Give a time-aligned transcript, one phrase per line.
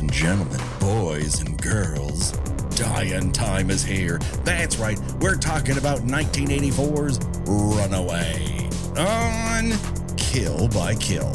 [0.00, 2.32] And gentlemen, boys and girls,
[2.70, 4.16] Dying Time is here.
[4.44, 11.30] That's right, we're talking about 1984's Runaway on Kill by Kill.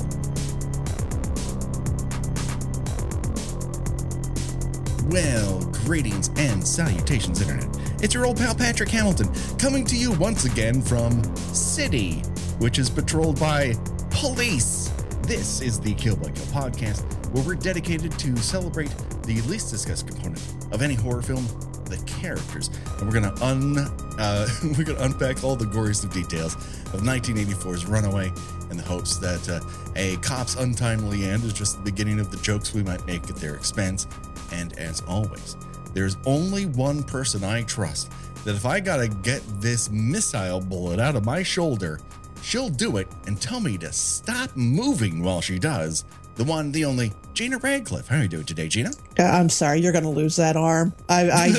[5.10, 7.68] Well, greetings and salutations, Internet.
[8.02, 12.14] It's your old pal Patrick Hamilton coming to you once again from City,
[12.58, 13.76] which is patrolled by
[14.10, 14.92] police.
[15.22, 18.90] This is the Kill by Kill podcast, where we're dedicated to celebrate
[19.24, 21.46] the least discussed component of any horror film,
[21.84, 22.70] the characters.
[22.98, 23.78] And we're gonna un
[24.18, 26.56] uh, we're gonna unpack all the goriest of details
[26.94, 28.32] of 1984's Runaway
[28.72, 29.60] in the hopes that uh,
[29.98, 33.36] a cop's untimely end is just the beginning of the jokes we might make at
[33.36, 34.08] their expense.
[34.54, 35.58] And as always,
[35.94, 38.14] there's only one person I trust
[38.46, 42.00] that if I gotta get this missile bullet out of my shoulder,
[42.42, 46.06] she'll do it and tell me to stop moving while she does.
[46.36, 48.08] The one, the only, Gena Radcliffe.
[48.08, 48.92] How are you doing today, Gina?
[49.18, 50.94] Uh, I'm sorry, you're going to lose that arm.
[51.08, 51.52] I, I,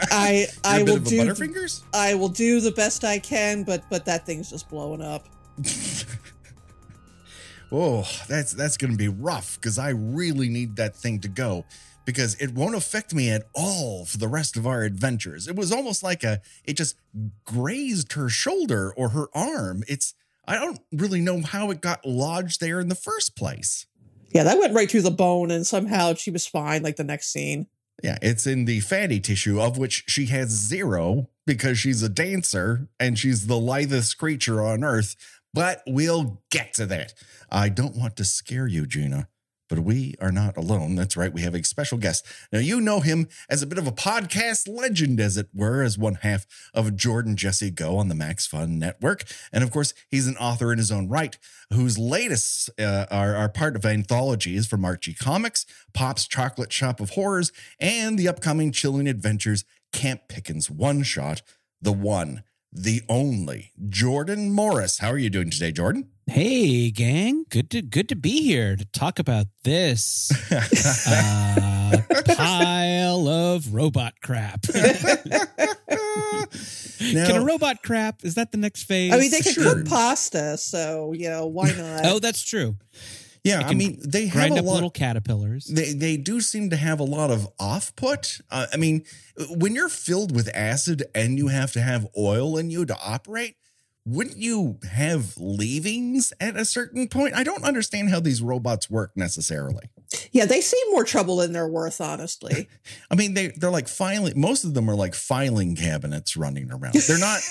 [0.10, 1.20] I, I You're a bit will do.
[1.22, 1.82] Butterfingers?
[1.92, 5.26] I will do the best I can, but but that thing's just blowing up.
[7.72, 11.64] Oh, that's that's gonna be rough because I really need that thing to go
[12.04, 15.48] because it won't affect me at all for the rest of our adventures.
[15.48, 16.96] It was almost like a it just
[17.44, 19.82] grazed her shoulder or her arm.
[19.88, 20.14] It's
[20.46, 23.86] I don't really know how it got lodged there in the first place.
[24.36, 26.82] Yeah, that went right through the bone, and somehow she was fine.
[26.82, 27.66] Like the next scene.
[28.02, 32.88] Yeah, it's in the fatty tissue of which she has zero because she's a dancer
[33.00, 35.16] and she's the lithest creature on earth.
[35.54, 37.14] But we'll get to that.
[37.50, 39.28] I don't want to scare you, Gena,
[39.68, 40.94] but we are not alone.
[40.94, 41.32] That's right.
[41.32, 42.26] We have a special guest.
[42.52, 45.98] Now, you know him as a bit of a podcast legend, as it were, as
[45.98, 49.24] one half of Jordan Jesse Go on the Max Fun Network.
[49.52, 51.36] And of course, he's an author in his own right,
[51.72, 57.10] whose latest uh, are, are part of anthologies from Archie Comics, Pop's Chock-lit Shoppe of
[57.10, 61.42] Horrors, and the upcoming Chilling Adventures Camp Pickens one shot,
[61.80, 62.42] The One,
[62.76, 63.72] the Only.
[63.88, 64.98] Jordan Morris.
[64.98, 66.08] How are you doing today, Jordan?
[66.26, 67.44] Hey, gang!
[67.50, 72.02] Good to good to be here to talk about this uh,
[72.36, 74.66] pile of robot crap.
[77.12, 78.24] Now- Can a robot crap?
[78.24, 79.12] Is that the next phase?
[79.12, 79.74] I mean, they could Sure.
[79.74, 82.06] cook pasta, so you know why not?
[82.06, 82.76] oh, that's true.
[83.46, 84.74] Yeah, I mean, they have a up lot.
[84.74, 85.66] little caterpillars.
[85.66, 88.40] they they do seem to have a lot of off put.
[88.50, 89.04] Uh, I mean,
[89.50, 93.56] when you're filled with acid and you have to have oil in you to operate,
[94.04, 97.34] wouldn't you have leavings at a certain point?
[97.34, 99.90] I don't understand how these robots work necessarily.
[100.30, 102.68] yeah, they seem more trouble than they're worth, honestly.
[103.10, 104.40] I mean, they they're like filing.
[104.40, 106.94] Most of them are like filing cabinets running around.
[106.94, 107.40] They're not.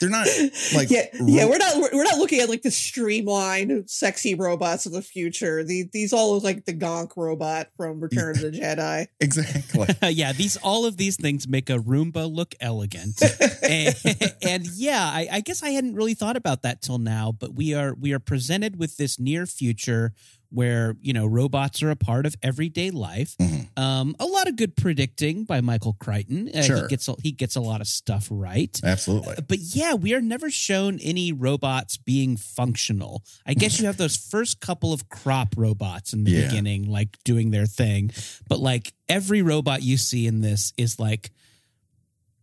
[0.00, 0.26] They're not
[0.74, 4.92] like yeah, yeah, we're not we're not looking at like the streamlined, sexy robots of
[4.92, 5.62] the future.
[5.62, 9.08] The, these all look like the Gonk robot from Return of the Jedi.
[9.20, 9.86] exactly.
[10.10, 13.22] yeah, these all of these things make a Roomba look elegant,
[13.62, 13.94] and,
[14.42, 17.30] and yeah, I, I guess I hadn't really thought about that till now.
[17.30, 20.14] But we are we are presented with this near future
[20.52, 23.36] where you know robots are a part of everyday life.
[23.40, 23.68] Mhm.
[23.78, 26.50] Um, a lot of good predicting by Michael Crichton.
[26.52, 26.82] Uh, Sure.
[26.82, 28.78] He gets a, he gets a lot of stuff right.
[28.82, 29.36] Absolutely.
[29.46, 33.22] But yeah, we are never shown any robots being functional.
[33.46, 36.48] I guess you have those first couple of crop robots in the Yeah.
[36.48, 38.10] beginning, like doing their thing.
[38.48, 41.30] But like every robot you see in this is like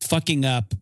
[0.01, 0.74] fucking up,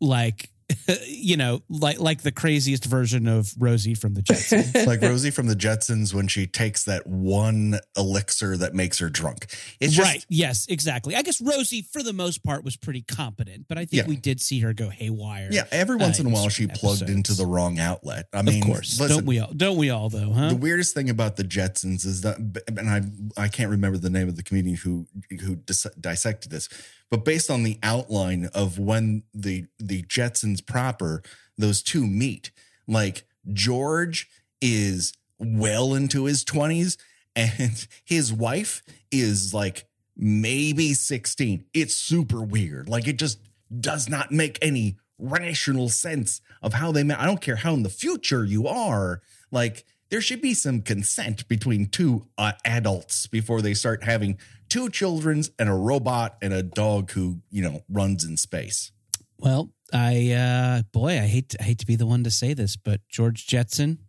[0.00, 0.50] like
[1.06, 4.86] you know, like like the craziest version of Rosie from the Jetsons.
[4.86, 9.46] like Rosie from the Jetsons when she takes that one elixir that makes her drunk.
[9.80, 10.24] It's just right?
[10.28, 11.14] Yes, exactly.
[11.16, 14.08] I guess Rosie, for the most part, was pretty competent, but I think Yeah.
[14.08, 15.48] we did see her go haywire.
[15.50, 17.16] Yeah, every once uh, in a while she certain plugged episodes.
[17.16, 18.26] into the wrong outlet.
[18.32, 19.52] I mean, of course, listen, don't we all?
[19.52, 20.32] Don't we all though?
[20.32, 20.48] Huh?
[20.50, 22.38] The weirdest thing about the Jetsons is that,
[22.68, 23.02] and I
[23.42, 25.06] I can't remember the name of the comedian who
[25.40, 26.68] who dis- dissected this,
[27.12, 31.22] but based on the outline of when the the Jetsons proper
[31.58, 32.50] those two meet,
[32.88, 34.30] like George
[34.62, 36.96] is well into his twenties,
[37.36, 39.84] and his wife is like
[40.16, 41.66] maybe sixteen.
[41.74, 42.88] It's super weird.
[42.88, 43.38] Like it just
[43.78, 47.20] does not make any rational sense of how they met.
[47.20, 49.20] I don't care how in the future you are.
[49.50, 54.38] Like there should be some consent between two uh, adults before they start having
[54.68, 58.92] two children's and a robot and a dog who you know runs in space.
[59.38, 62.52] Well, I uh boy, I hate to, I hate to be the one to say
[62.52, 64.00] this, but George Jetson,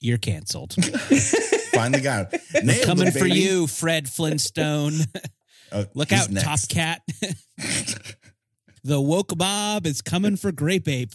[0.00, 0.74] you're canceled.
[1.72, 2.64] Finally got it.
[2.64, 4.94] Nailed Coming it, for you, Fred Flintstone.
[5.70, 6.46] Oh, Look out, next.
[6.46, 7.02] Top Cat.
[8.82, 11.12] the woke Bob is coming for Grape Ape.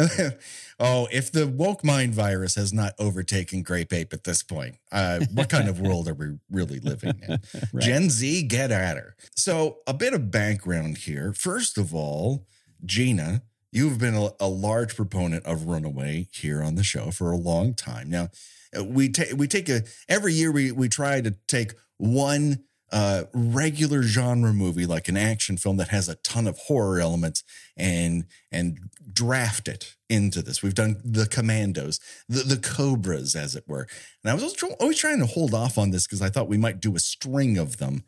[0.82, 5.20] Oh, if the woke mind virus has not overtaken Grape Ape at this point, uh,
[5.34, 7.38] what kind of world are we really living in?
[7.72, 7.84] Right.
[7.84, 9.14] Gen Z, get at her.
[9.36, 11.34] So, a bit of background here.
[11.34, 12.46] First of all,
[12.82, 17.36] Gena, you've been a, a large proponent of Runaway here on the show for a
[17.36, 18.08] long time.
[18.08, 18.28] Now,
[18.76, 23.24] uh, we take we take a every year we we try to take one uh,
[23.32, 27.44] regular genre movie like an action film that has a ton of horror elements
[27.76, 28.78] and and
[29.12, 30.62] draft it into this.
[30.62, 33.86] We've done the Commandos, the the Cobras, as it were.
[34.24, 36.80] And I was always trying to hold off on this because I thought we might
[36.80, 38.04] do a string of them.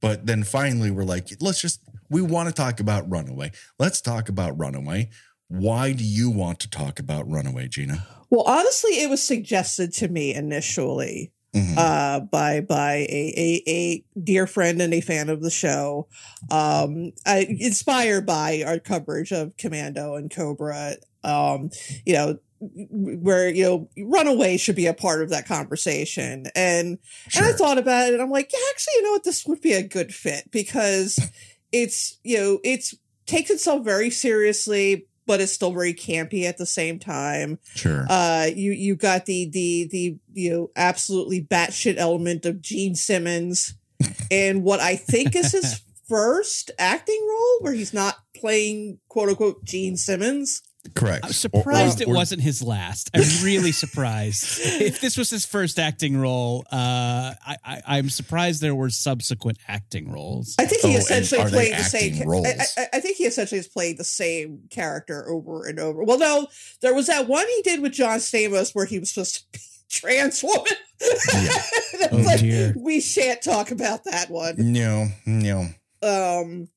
[0.00, 1.80] But then finally, we're like, let's just,
[2.10, 3.52] we want to talk about Runaway.
[3.78, 5.10] Let's talk about Runaway.
[5.48, 8.06] Why do you want to talk about Runaway, Gena?
[8.30, 11.74] Well, honestly, it was suggested to me initially Mhm.
[11.76, 16.06] uh, by by a, a a dear friend and a fan of the show,
[16.50, 20.96] um, I, inspired by our coverage of Commando and Cobra.
[21.24, 21.70] Um,
[22.04, 26.98] you know, where you know Runaway should be a part of that conversation, and
[27.34, 29.60] and I thought about it, and I'm like, yeah, actually, you know what, this would
[29.60, 31.18] be a good fit because
[31.72, 32.94] it's you know it's
[33.26, 38.06] takes itself very seriously, but it's still very campy at the same time Sure.
[38.08, 43.74] uh you you got the the the you know absolutely batshit element of Gene Simmons
[44.30, 49.64] and what I think is his first acting role where he's not playing quote unquote
[49.64, 50.62] Gene Simmons.
[50.94, 51.24] Correct.
[51.24, 53.10] I'm surprised Or- it or- wasn't his last.
[53.12, 54.60] I'm really surprised.
[54.80, 59.58] if this was his first acting role, uh, I, I, I'm surprised there were subsequent
[59.68, 60.54] acting roles.
[60.58, 62.28] I think he Oh, essentially are they played the same.
[62.28, 62.46] roles?
[62.46, 66.02] I, I, I think he essentially has played the same character over and over.
[66.02, 66.48] Well, no,
[66.82, 70.42] there was that one he did with John Stamos where he was just a trans
[70.42, 70.64] woman.
[71.00, 72.74] That's Oh, like, dear.
[72.76, 74.54] we shan't talk about that one.
[74.58, 75.66] No, no.
[76.02, 76.68] um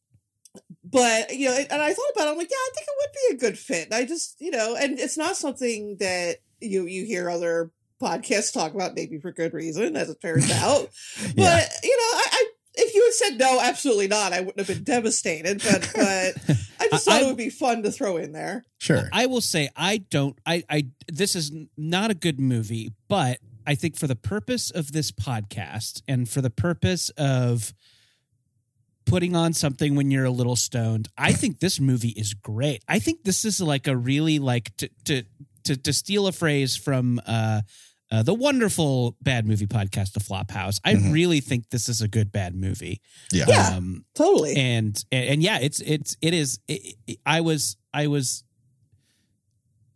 [0.84, 3.12] but you know and i thought about it i'm like yeah i think it would
[3.30, 7.06] be a good fit i just you know and it's not something that you you
[7.06, 7.70] hear other
[8.02, 10.90] podcasts talk about maybe for good reason as it turns out
[11.36, 14.68] but you know I, I if you had said no absolutely not i wouldn't have
[14.68, 18.32] been devastated but but i just thought I- it would be fun to throw in
[18.32, 19.10] there Sure.
[19.12, 20.40] I will say I don't.
[20.46, 20.64] I.
[20.70, 20.88] I.
[21.10, 26.02] This is not a good movie, but I think for the purpose of this podcast
[26.08, 27.74] and for the purpose of
[29.06, 32.82] putting on something when you're a little stoned, I think this movie is great.
[32.88, 35.24] I think this is like a really like to to
[35.66, 37.20] to, to steal a phrase from.
[37.28, 37.62] uh
[38.12, 40.80] uh, the wonderful bad movie podcast, The Flophouse.
[40.84, 41.14] I Mhm.
[41.14, 43.02] really think this is a good bad movie.
[43.32, 43.46] yeah.
[43.48, 43.70] Yeah.
[43.78, 48.08] Um, totally and and, and yeah it's it's it is it, it- i was i
[48.08, 48.44] was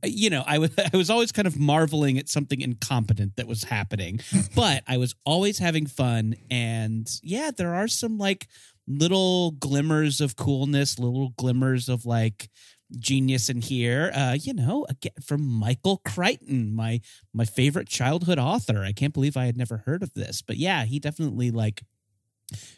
[0.06, 3.64] you know I was i was always kind of marveling at something incompetent that was
[3.64, 4.20] happening
[4.56, 8.48] but i was always having fun and yeah there are some like
[8.88, 12.50] little glimmers of coolness little glimmers of like
[13.00, 17.02] genius in here uh you know again from michael crichton my
[17.34, 20.86] my favorite childhood author i can't believe i had never heard of this but yeah
[20.86, 21.82] he definitely like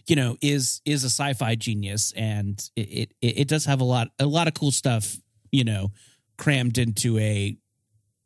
[0.08, 4.08] you know is is a sci-fi genius and it, it it does have a lot
[4.20, 5.18] a lot of cool stuff
[5.52, 5.92] you know
[6.38, 7.58] crammed into a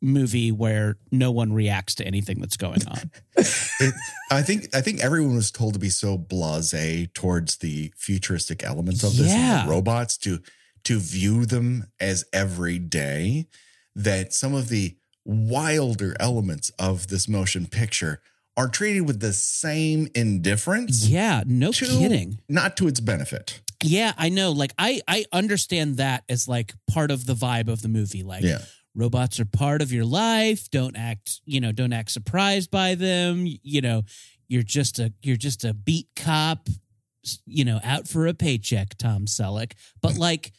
[0.02, 3.10] movie where no one reacts to anything that's going on
[3.82, 3.94] It,
[4.30, 9.02] I think I think everyone was told to be so blasé towards the futuristic elements
[9.02, 9.66] of this Yeah.
[9.68, 10.40] robots to
[10.84, 13.46] to view them as everyday
[13.94, 18.20] that some of the wilder elements of this motion picture
[18.56, 22.40] are treated with the same indifference yeah no to kidding.
[22.48, 23.60] not to its benefit.
[23.82, 24.50] yeah i know.
[24.52, 28.22] Like i i understand that as like part of the vibe of the movie.
[28.22, 28.62] Like Yeah.
[28.94, 30.70] robots are part of your life.
[30.70, 33.44] Don't act you know don't act surprised by them.
[33.46, 34.02] You know
[34.48, 36.68] you're just a you're just a beat cop
[37.46, 39.72] you know out for a paycheck tom selleck.
[40.02, 40.52] But like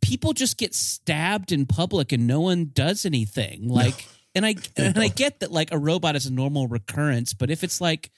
[0.00, 4.98] people just get stabbed in public and no one does anything like and i and
[4.98, 8.10] i get that like a robot is a normal recurrence but if it's like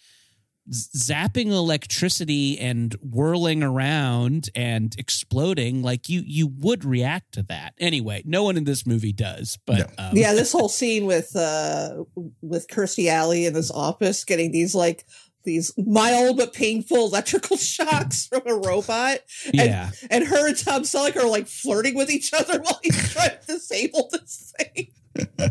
[0.71, 7.73] zapping electricity and whirling around and exploding like you you would react to that.
[7.79, 9.87] Anyway no one in this movie does but No.
[9.99, 12.05] um, yeah this whole scene with uh
[12.41, 15.07] with kirstie alley in his office getting these like
[15.45, 19.21] these mild but painful electrical shocks from a robot
[19.53, 23.31] yeah and her and Tom Selleck are like flirting with each other while he's trying
[23.31, 24.89] to disable this thing.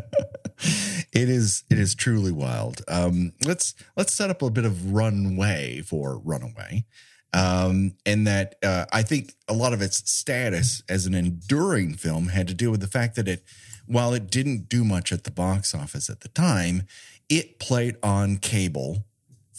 [1.13, 2.81] it is it is truly wild.
[2.87, 6.85] Um, let's let's set up a bit of runway for Runaway.
[7.31, 12.29] Um, and that uh, I think a lot of its status as an enduring film
[12.29, 13.43] had to do with the fact that it,
[13.85, 16.83] while it didn't do much at the box office at the time,
[17.29, 19.05] it played on cable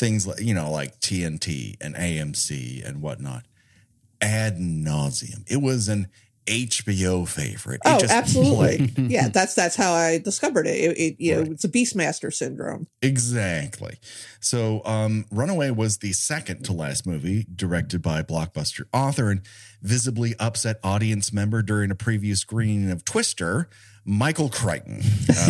[0.00, 3.45] things like you know like TNT and AMC and whatnot
[4.21, 5.45] ad nauseum.
[5.50, 6.09] It was an
[6.47, 7.80] HBO favorite.
[7.85, 8.88] It Oh, just absolutely.
[8.88, 9.11] played.
[9.11, 10.76] yeah, that's that's how I discovered it.
[10.76, 12.88] It, it you know, it's a Beastmaster syndrome.
[13.02, 13.99] Exactly.
[14.40, 19.42] So, um, Runaway was the second to last movie directed by blockbuster author and
[19.83, 23.69] visibly upset audience member during a preview screening of Twister,
[24.04, 25.02] Michael Crichton.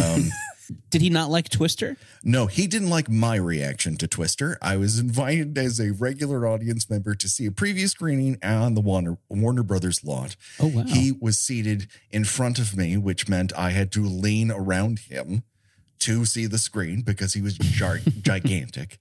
[0.04, 0.24] Um,
[0.90, 1.96] Did he not like Twister?
[2.22, 4.58] no, he didn't like my reaction to Twister.
[4.62, 8.80] I was invited as a regular audience member to see a preview screening on the
[8.80, 10.36] Warner, Warner Brothers lot.
[10.60, 10.84] Oh wow.
[10.86, 15.42] He was seated in front of me, which meant I had to lean around him
[16.00, 17.58] to see the screen because he was
[18.22, 18.98] gigantic.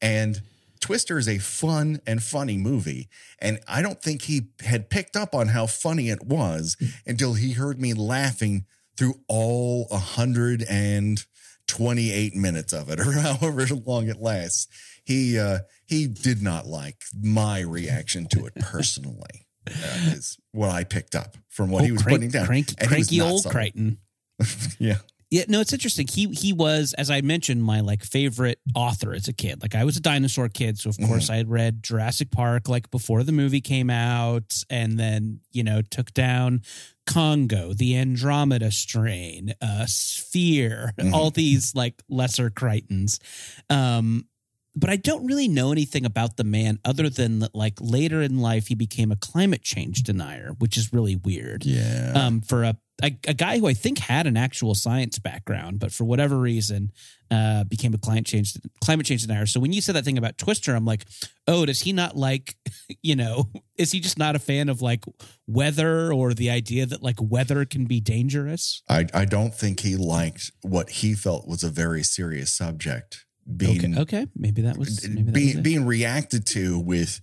[0.00, 0.42] And
[0.80, 3.08] Twister is a fun and funny movie.
[3.40, 7.52] And I don't think he had picked up on how funny it was until he
[7.52, 8.64] heard me laughing
[8.98, 14.66] through all 128 minutes of it or however long it lasts.
[15.04, 19.46] He uh, he did not like my reaction to it personally.
[19.66, 22.46] Uh, is what I picked up from what Oh, he was crank- putting down.
[22.46, 23.44] cranky, And he was cranky old.
[23.50, 23.98] Crichton.
[24.78, 24.98] Yeah.
[25.30, 26.06] Yeah, no, it's interesting.
[26.08, 29.60] He he was, as I mentioned, my like favorite author as a kid.
[29.60, 31.06] Like I was a dinosaur kid, so of Mm-hmm.
[31.06, 35.62] course I had read Jurassic Park like before the movie came out, and then you
[35.62, 36.62] know took down
[37.06, 41.12] Congo, the Andromeda Strain, uh, Sphere, Mhm.
[41.12, 43.18] all these like lesser Crichtons.
[43.68, 44.26] Um,
[44.74, 48.38] but I don't really know anything about the man other than that, like later in
[48.38, 52.12] life he became a climate change denier, which is really weird Yeah.
[52.14, 55.92] um, for a, a a guy who I think had an actual science background, but
[55.92, 56.92] for whatever reason,
[57.30, 59.46] uh, became a climate change climate change denier.
[59.46, 61.04] So when you said that thing about Twister, I'm like,
[61.46, 62.56] oh, does he not like,
[63.02, 65.04] you know, is he just not a fan of like
[65.46, 68.82] weather or the idea that like weather can be dangerous?
[68.88, 73.24] I, I don't think he liked what he felt was a very serious subject
[73.56, 77.20] being okay, okay, maybe that was maybe that being, was being reacted to with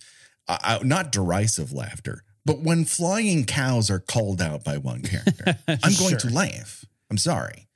[0.48, 5.58] uh, uh, not derisive laughter, but when flying cows are called out by one character,
[5.68, 6.86] I'm going to laugh.
[7.10, 7.68] I'm sorry.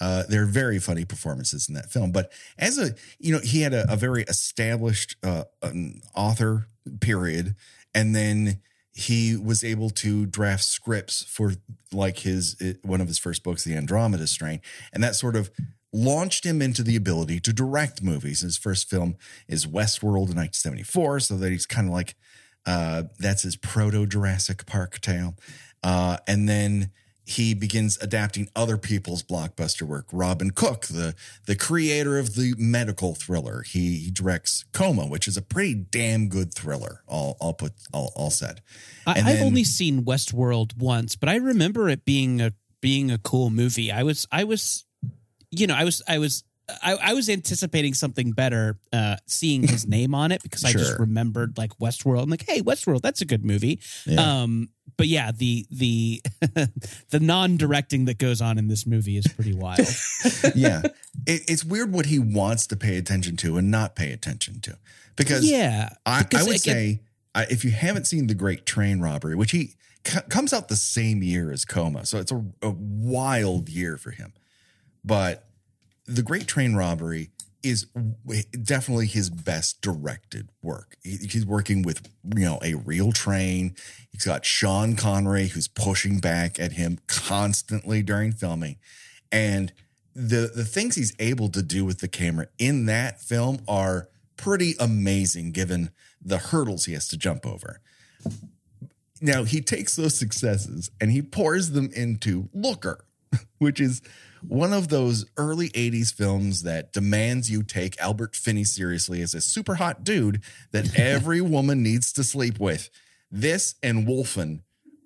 [0.00, 3.62] Uh, there are very funny performances in that film, but as a you know, he
[3.62, 5.44] had a, a very established uh,
[6.14, 6.68] author
[7.00, 7.54] period,
[7.94, 8.60] and then
[8.92, 11.54] he was able to draft scripts for
[11.92, 14.60] like his uh, one of his first books, The Andromeda Strain,
[14.92, 15.50] and that sort of
[15.92, 18.40] launched him into the ability to direct movies.
[18.40, 19.16] His first film
[19.48, 22.16] is Westworld in 1974, so that he's kind of like
[22.66, 25.36] uh, that's his proto Jurassic Park tale,
[25.82, 26.90] uh, and then
[27.26, 30.06] he begins adapting other people's blockbuster work.
[30.12, 31.14] Robin Cook, the
[31.46, 36.28] the creator of the medical thriller, he, he directs Coma, which is a pretty damn
[36.28, 37.02] good thriller.
[37.06, 38.60] All all put all, all said.
[39.06, 43.48] I, I've only seen Westworld once, but I remember it being a being a cool
[43.48, 43.90] movie.
[43.90, 44.84] I was I was
[45.50, 46.44] you know, I was I was
[46.82, 50.98] I, I was anticipating something better uh seeing his name on it because I just
[50.98, 52.22] remembered like Westworld.
[52.22, 53.80] I'm like, hey, Westworld, that's a good movie.
[54.06, 54.42] Yeah.
[54.42, 56.22] Um but yeah, the the
[57.10, 59.80] the non-directing that goes on in this movie is pretty wild.
[60.54, 60.82] yeah,
[61.26, 64.78] it, it's weird what he wants to pay attention to and not pay attention to,
[65.16, 65.90] because yeah.
[66.06, 67.00] I, I would say
[67.34, 69.74] I, if you haven't seen the Great Train Robbery, which he
[70.06, 74.10] c- comes out the same year as Coma, so it's a, a wild year for
[74.10, 74.32] him.
[75.04, 75.46] But
[76.06, 77.30] the Great Train Robbery
[77.62, 77.86] is
[78.62, 80.96] definitely his best directed work.
[81.02, 83.74] He's working with you know a real train.
[84.10, 88.76] He's got Sean Connery who's pushing back at him constantly during filming,
[89.32, 89.72] and
[90.14, 94.74] the the things he's able to do with the camera in that film are pretty
[94.78, 95.90] amazing given
[96.22, 97.80] the hurdles he has to jump over.
[99.20, 103.04] Now he takes those successes and he pours them into Looker,
[103.58, 104.02] which is
[104.48, 109.40] one of those early 80s films that demands you take Albert Finney seriously as a
[109.40, 112.90] super hot dude that every woman needs to sleep with.
[113.30, 114.60] This and Wolfen,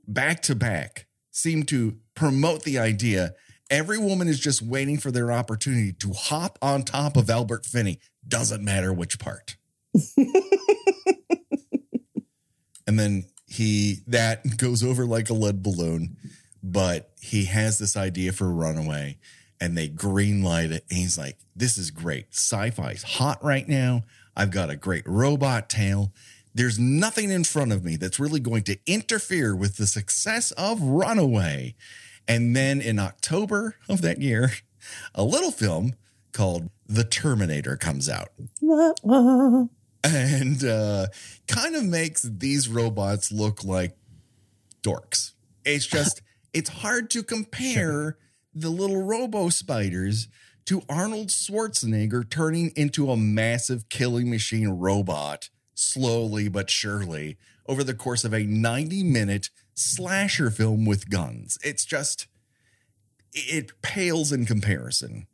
[0.07, 3.35] back to back, seem to promote the idea
[3.71, 8.01] every woman is just waiting for their opportunity to hop on top of Albert Finney,
[8.27, 9.57] doesn't matter which part.
[12.87, 16.17] and then he that goes over like a lead balloon
[16.73, 19.19] but he has this idea for runaway
[19.61, 22.27] and they green light it and he's like this is great.
[22.31, 24.05] Sci-fi's hot right now.
[24.37, 26.13] I've got a great robot tale.
[26.55, 30.81] There's nothing in front of me that's really going to interfere with the success of
[30.81, 31.75] runaway.
[32.27, 34.51] And then in october of that year
[35.15, 35.95] a little film
[36.33, 38.29] called the terminator comes out.
[40.05, 41.07] And uh,
[41.49, 43.97] kind of makes these robots look like
[44.83, 45.33] dorks.
[45.65, 46.23] It's just,
[46.53, 48.19] it's hard to compare
[48.55, 50.29] the little robo spiders
[50.67, 57.95] to Arnold Schwarzenegger turning into a massive killing machine robot slowly but surely over the
[57.95, 61.59] course of a 90 minute slasher film with guns.
[61.63, 62.27] It's just
[63.33, 65.27] it pales in comparison.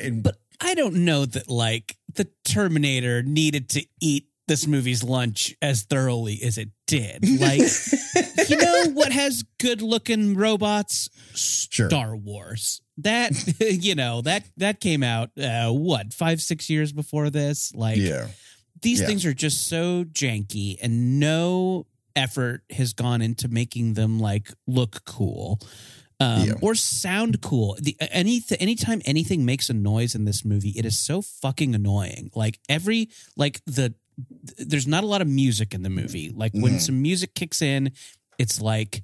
[0.00, 5.54] And But I don't know that like the Terminator needed to eat this movie's lunch
[5.60, 7.24] as thoroughly as it did.
[7.40, 7.60] Like,
[8.48, 11.08] you know what has good looking robots?
[11.34, 11.88] Sure.
[11.88, 12.80] Star Wars.
[12.98, 17.72] That you know that that came out uh, what five six years before this.
[17.74, 18.28] Like, yeah.
[18.82, 19.06] these Yeah.
[19.06, 25.04] things are just so janky, and no effort has gone into making them like look
[25.04, 25.60] cool.
[26.18, 26.52] Um, Yeah.
[26.62, 27.76] or sound cool.
[27.78, 32.30] The any anytime anything makes a noise in this movie, it is so fucking annoying.
[32.34, 33.94] Like every like the
[34.58, 36.30] there's not a lot of music in the movie.
[36.30, 36.80] Like when Mhm.
[36.80, 37.92] some music kicks in,
[38.38, 39.02] it's like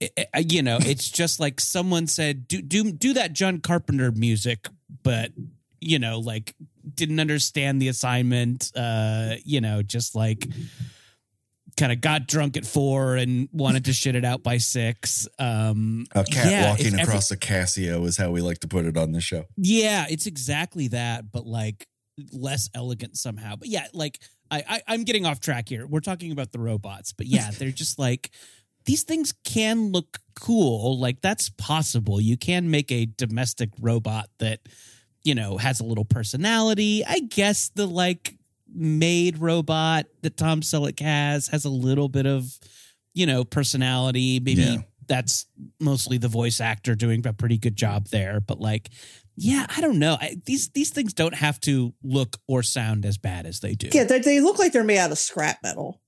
[0.00, 4.10] it- it- you know, it's just like someone said, "Do do do that John Carpenter
[4.10, 4.68] music,"
[5.02, 5.32] but
[5.80, 6.54] you know, like
[6.94, 8.72] didn't understand the assignment.
[8.74, 10.48] Uh, you know, just like
[11.76, 15.26] kind of got drunk at four and wanted to shit it out by six.
[15.38, 18.68] Um, A cat yeah, walking it's every- across a Casio is how we like to
[18.68, 19.44] put it on the show.
[19.56, 21.86] yeah, it's exactly that, but like
[22.32, 23.56] less elegant somehow.
[23.56, 24.18] But yeah, like
[24.50, 25.86] I, I I'm getting off track here.
[25.86, 28.30] We're talking about the robots, but yeah, they're just like
[28.84, 30.98] these things can look cool.
[30.98, 32.20] Like that's possible.
[32.20, 34.60] You can make a domestic robot that
[35.24, 37.04] you know has a little personality.
[37.06, 38.36] I guess the like
[38.74, 42.46] maid robot that Tom Selleck has has a little bit of
[43.14, 44.40] you know personality.
[44.40, 44.76] Maybe Yeah.
[45.06, 45.46] that's
[45.78, 48.40] mostly the voice actor doing a pretty good job there.
[48.40, 48.88] But like,
[49.36, 50.16] yeah, I don't know.
[50.20, 53.88] I, these these things don't have to look or sound as bad as they do.
[53.92, 56.00] Yeah, they, they look like they're made out of scrap metal.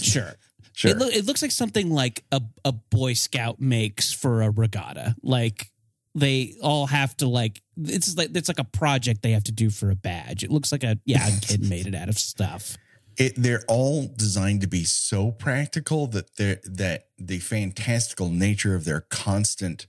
[0.00, 0.32] Sure.
[0.74, 0.92] Sure.
[0.92, 5.16] It, loo- it looks like something like a, a Boy Scout makes for a regatta.
[5.24, 5.72] Like
[6.14, 9.70] they all have to like it's like it's like a project they have to do
[9.70, 10.44] for a badge.
[10.44, 12.76] It looks like a yeah a kid made it out of stuff.
[13.16, 18.84] it, they're all designed to be so practical that they're that the fantastical nature of
[18.84, 19.88] their constant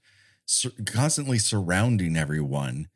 [0.50, 2.88] sur- constantly surrounding everyone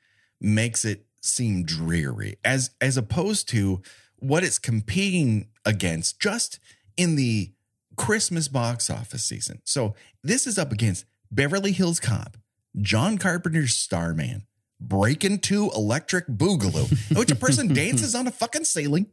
[0.41, 3.81] makes it seem dreary as as opposed to
[4.17, 6.59] what it's competing against just
[6.97, 7.51] in the
[7.95, 9.61] Christmas box office season.
[9.63, 12.37] So this is up against Beverly Hills Cop,
[12.81, 14.45] John Carpenter's Starman,
[14.79, 19.07] Breakin' 2 Electric Boogaloo, in which a person dances on a fucking ceiling.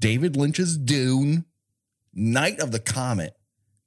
[0.00, 1.44] David Lynch's Dune,
[2.12, 3.36] Night of the Comet,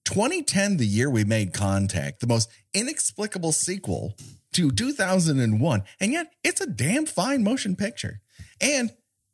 [0.05, 4.15] 2010, the year we made contact, the most inexplicable sequel
[4.53, 5.83] to 2001.
[5.99, 8.21] And yet it's a damn fine motion picture.
[8.61, 8.91] And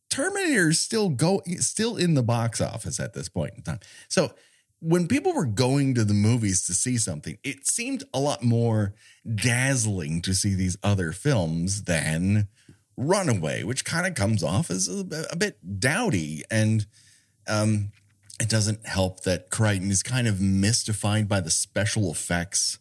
[0.10, 3.80] Terminator still go still in the box office at this point in time.
[4.08, 4.34] So
[4.80, 8.96] when people were going to the movies to see something, it seemed a lot more
[9.36, 12.48] dazzling to see these other films than
[12.98, 16.44] Runaway, which kind of comes off as a, a bit dowdy.
[16.50, 16.88] And
[17.48, 17.92] um,
[18.42, 22.80] it doesn't help that Crichton is kind of mystified by the special effects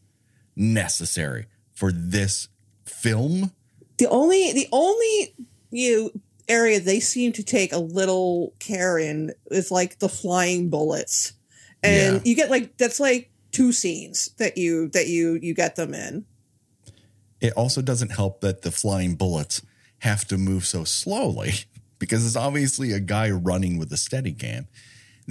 [0.56, 2.48] necessary for this
[2.84, 3.52] film.
[3.98, 5.34] The only the only
[5.70, 10.70] you know, area they seem to take a little care in is like the flying
[10.70, 11.34] bullets,
[11.82, 12.20] and Yeah.
[12.24, 16.24] you get like that's like two scenes that you that you you get them in.
[17.40, 19.62] It also doesn't help that the flying bullets
[19.98, 21.52] have to move so slowly
[21.98, 24.66] because it's obviously a guy running with a Steadicam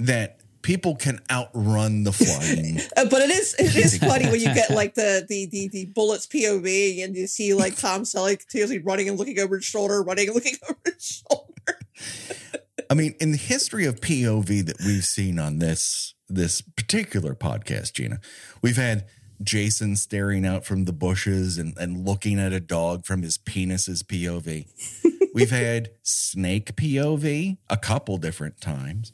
[0.00, 2.80] that people can outrun the flying.
[2.96, 5.84] Uh, but it is it is funny when you get like the the the, the
[5.86, 10.02] bullets POV and you see like Tom Selleck seriously running and looking over his shoulder,
[10.02, 11.78] running and looking over his shoulder.
[12.90, 17.94] I mean, in the history of POV that we've seen on this this particular podcast,
[17.94, 18.18] Gena,
[18.60, 19.06] we've had
[19.42, 24.02] Jason staring out from the bushes and, and looking at a dog from his penis's
[24.02, 24.66] POV.
[25.34, 29.12] we've had snake POV a couple different times.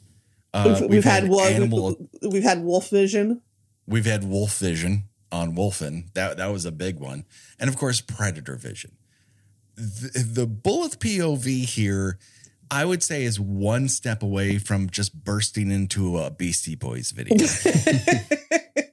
[0.53, 1.51] Uh, we've, we've, had, one.
[1.51, 2.09] animal.
[2.21, 3.41] We've had wolf vision.
[3.85, 6.13] We've had wolf vision on Wolfen.
[6.13, 7.25] That that was a big one,
[7.59, 8.97] and of course predator vision.
[9.75, 12.17] The, the bullet POV here,
[12.71, 17.37] I would say, is one step away from just bursting into a Beastie Boys video.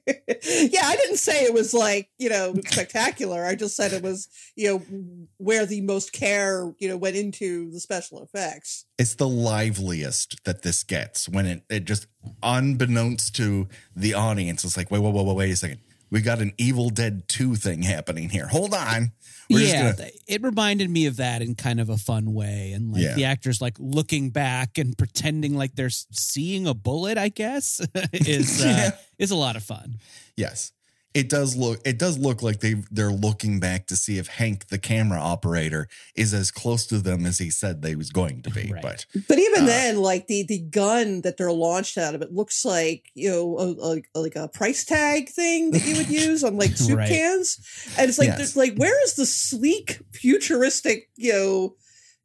[0.45, 3.45] yeah, I didn't say it was like, you know, spectacular.
[3.45, 7.71] I just said it was, you know, where the most care, you know, went into
[7.71, 8.85] the special effects.
[8.97, 12.07] it's the liveliest that this gets when it, it just
[12.43, 15.79] unbeknownst to the audience, it's like, wait, wait, wait, wait, wait a second.
[16.11, 18.47] We got an Evil Dead 2 thing happening here.
[18.47, 19.11] Hold on.
[19.49, 22.91] We're yeah, gonna- it reminded me of that in kind of a fun way, and
[22.93, 23.15] like Yeah.
[23.15, 27.17] the actors like looking back and pretending like they're seeing a bullet.
[27.17, 27.79] I guess
[28.13, 28.91] is uh, Yeah.
[29.19, 29.99] is a lot of fun.
[30.35, 30.71] Yes.
[31.15, 34.67] It does look it does look like they they're looking back to see if Hank
[34.67, 38.49] the camera operator is as close to them as he said they was going to
[38.51, 38.81] be Right.
[38.81, 42.33] but But even Uh, then, like the the gun that they're launched out of it
[42.33, 46.43] looks like you know a, a, like a price tag thing that you would use
[46.43, 47.07] on like soup Right.
[47.09, 47.57] cans,
[47.97, 48.37] and it's like Yes.
[48.37, 51.75] there's like where is the sleek futuristic you know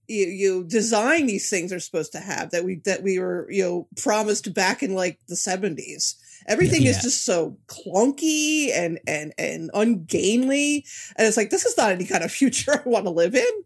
[0.09, 3.63] you, you design these things are supposed to have that we that we were you
[3.63, 6.17] know promised back in like the seventies.
[6.47, 10.85] Everything is just so clunky and and and ungainly,
[11.17, 13.65] and it's like this is not any kind of future I want to live in.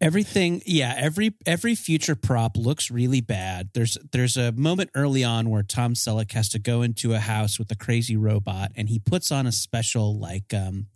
[0.00, 3.68] Everything, yeah, every every future prop looks really bad.
[3.74, 7.58] There's there's a moment early on where Tom Selleck has to go into a house
[7.58, 10.86] with a crazy robot, and he puts on a special like um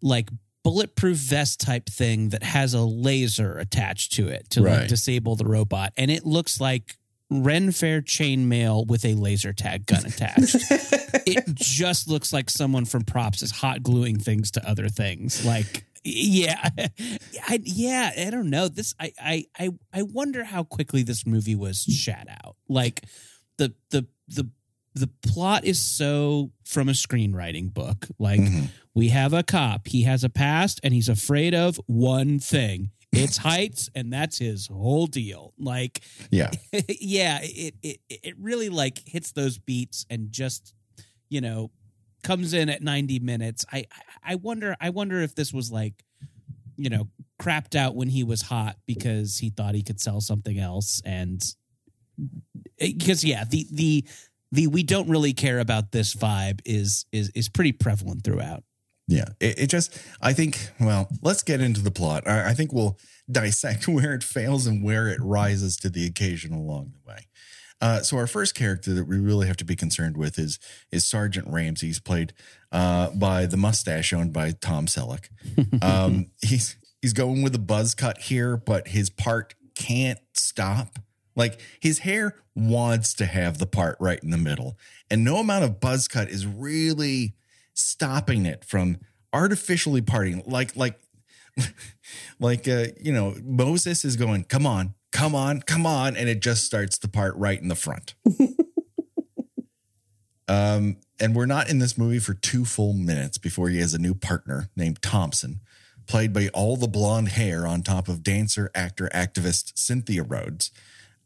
[0.00, 0.30] like
[0.62, 5.44] bulletproof vest type thing that has a laser attached to it to like disable the
[5.44, 6.96] robot, and it looks like
[7.30, 10.54] Ren Fair chainmail with a laser tag gun attached.
[11.26, 15.44] it just looks like someone from props is hot gluing things to other things.
[15.44, 16.68] Like, yeah,
[17.48, 18.68] I, yeah, I don't know.
[18.68, 22.54] This, I, I, I, I wonder how quickly this movie was shat out.
[22.68, 23.02] Like,
[23.58, 24.48] the, the, the,
[24.94, 28.06] the plot is so from a screenwriting book.
[28.20, 28.68] Like, Mhm.
[28.94, 29.88] we have a cop.
[29.88, 32.92] He has a past, and he's afraid of one thing.
[33.12, 35.54] It's heights, and that's his whole deal.
[35.58, 36.50] Like, yeah
[36.88, 40.74] yeah, it, it it really like hits those beats and just
[41.28, 41.70] you know
[42.22, 43.64] comes in at 90 minutes.
[43.72, 43.86] I
[44.22, 46.04] I wonder I wonder if this was like
[46.76, 47.08] you know
[47.40, 51.42] crapped out when he was hot because he thought he could sell something else and
[52.80, 54.04] eh, because yeah, the the
[54.52, 58.62] the we don't really care about this vibe is is is pretty prevalent throughout.
[59.08, 62.26] Yeah, it, it just, I think, well, let's get into the plot.
[62.26, 62.98] I, I think we'll
[63.30, 67.26] dissect where it fails and where it rises to the occasion along the way.
[67.80, 70.58] Uh, so our first character that we really have to be concerned with is
[70.90, 71.88] is Sergeant Ramsey.
[71.88, 72.32] He's played
[72.72, 75.28] uh, by the mustache owned by Tom Selleck.
[75.82, 80.98] Um, he's he's going with a buzz cut here, but his part can't stop.
[81.34, 84.78] Like his hair wants to have the part right in the middle,
[85.10, 87.34] and no amount of buzz cut is really
[87.76, 88.98] stopping it from
[89.32, 90.42] artificially parting.
[90.46, 90.98] Like like
[92.40, 96.40] like uh, you know Moses is going, come on, come on, come on, and it
[96.40, 98.14] just starts to part right in the front.
[100.48, 103.98] um, and we're not in this movie for two full minutes before he has a
[103.98, 105.60] new partner named Thompson,
[106.06, 110.70] played by all the blonde hair on top of dancer, actor, activist Cynthia Rhodes.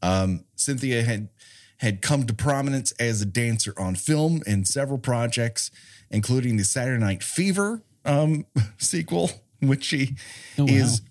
[0.01, 1.29] Um, Cynthia had
[1.77, 5.71] had come to prominence as a dancer on film in several projects,
[6.11, 8.45] including the Saturday Night Fever um,
[8.77, 10.15] sequel, which she
[10.59, 10.71] Oh, wow.
[10.73, 11.01] is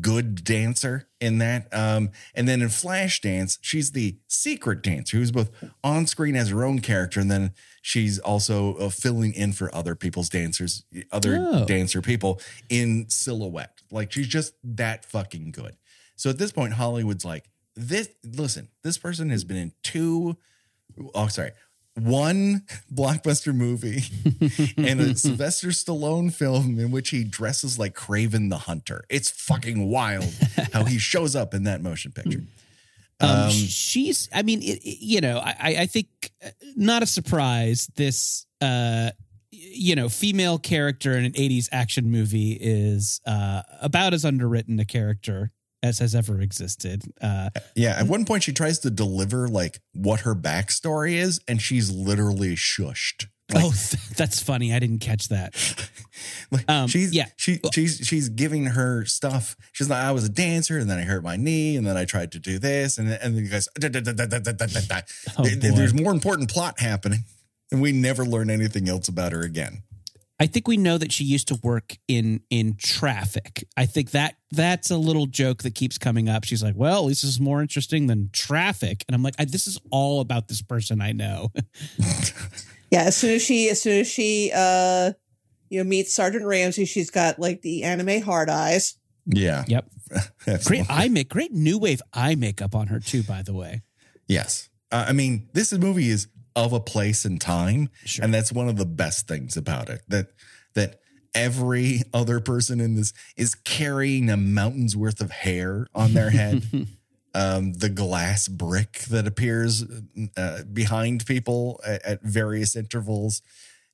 [0.00, 1.66] good dancer in that.
[1.72, 5.50] Um, and then in Flashdance, she's the secret dancer who's both
[5.82, 9.94] on screen as her own character, and then she's also uh, filling in for other
[9.94, 11.64] people's dancers, other Oh.
[11.64, 13.80] dancer people in silhouette.
[13.90, 15.76] Like she's just that fucking good.
[16.16, 18.08] So at this point, Hollywood's like, this.
[18.22, 20.36] Listen, this person has been in two.
[21.14, 21.52] Oh, sorry.
[22.02, 24.02] One blockbuster movie
[24.76, 29.04] and a Sylvester Stallone film in which he dresses like Kraven the Hunter.
[29.08, 30.32] It's fucking wild
[30.72, 32.42] how he shows up in that motion picture.
[33.20, 36.08] Um, Um, she's, I mean, it, it- you know, I, I- think
[36.44, 37.90] uh, not a surprise.
[37.96, 39.10] This, uh,
[39.50, 44.84] you know, female character in an '80s action movie is uh, about as underwritten a
[44.86, 45.50] character
[45.82, 47.02] as has ever existed.
[47.20, 51.60] Uh, yeah, at one point she tries to deliver like what her backstory is, and
[51.60, 53.26] she's literally shushed.
[53.52, 53.72] Like, oh,
[54.16, 54.72] that's funny.
[54.72, 55.54] I didn't catch that.
[56.50, 57.26] like um, she's yeah.
[57.36, 59.56] She she's she's giving her stuff.
[59.72, 62.04] She's like, I was a dancer, and then I hurt my knee, and then I
[62.04, 63.68] tried to do this, and and then you guys.
[63.74, 64.12] Da, da, da,
[65.38, 67.24] oh, there, there's more important plot happening,
[67.72, 69.82] and we never learn anything else about her again.
[70.40, 73.64] I think we know that she used to work in in traffic.
[73.76, 76.44] I think that that's a little joke that keeps coming up.
[76.44, 79.44] She's like, "Well, at least this is more interesting than traffic," and I'm like, I,
[79.44, 81.52] "This is all about this person I know."
[82.90, 85.12] Yeah, as soon as she as soon as she uh
[85.68, 88.96] you know meets Sergeant Ramsey, she's got like the anime hard eyes.
[89.26, 89.64] Yeah.
[89.68, 89.86] Yep.
[90.64, 93.22] Great eye make, great new wave eye makeup on her too.
[93.22, 93.82] By the way,
[94.26, 94.68] Yes.
[94.90, 98.24] Uh, I mean, this movie is of a place and time, Sure.
[98.24, 100.02] and that's one of the best things about it.
[100.08, 100.28] That
[100.74, 101.00] that
[101.34, 106.64] every other person in this is carrying a mountain's worth of hair on their head.
[107.34, 109.84] um, the glass brick that appears
[110.36, 113.42] uh, behind people at, at various intervals,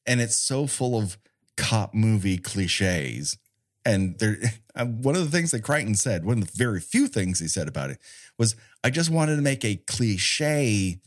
[0.07, 1.19] and it's so full of
[1.57, 3.37] cop movie cliches.
[3.85, 4.39] And there,
[4.75, 7.49] uh, one of the things that Crichton said, one of the very few things he
[7.49, 7.99] said about it,
[8.39, 11.01] was I just wanted to make a cliche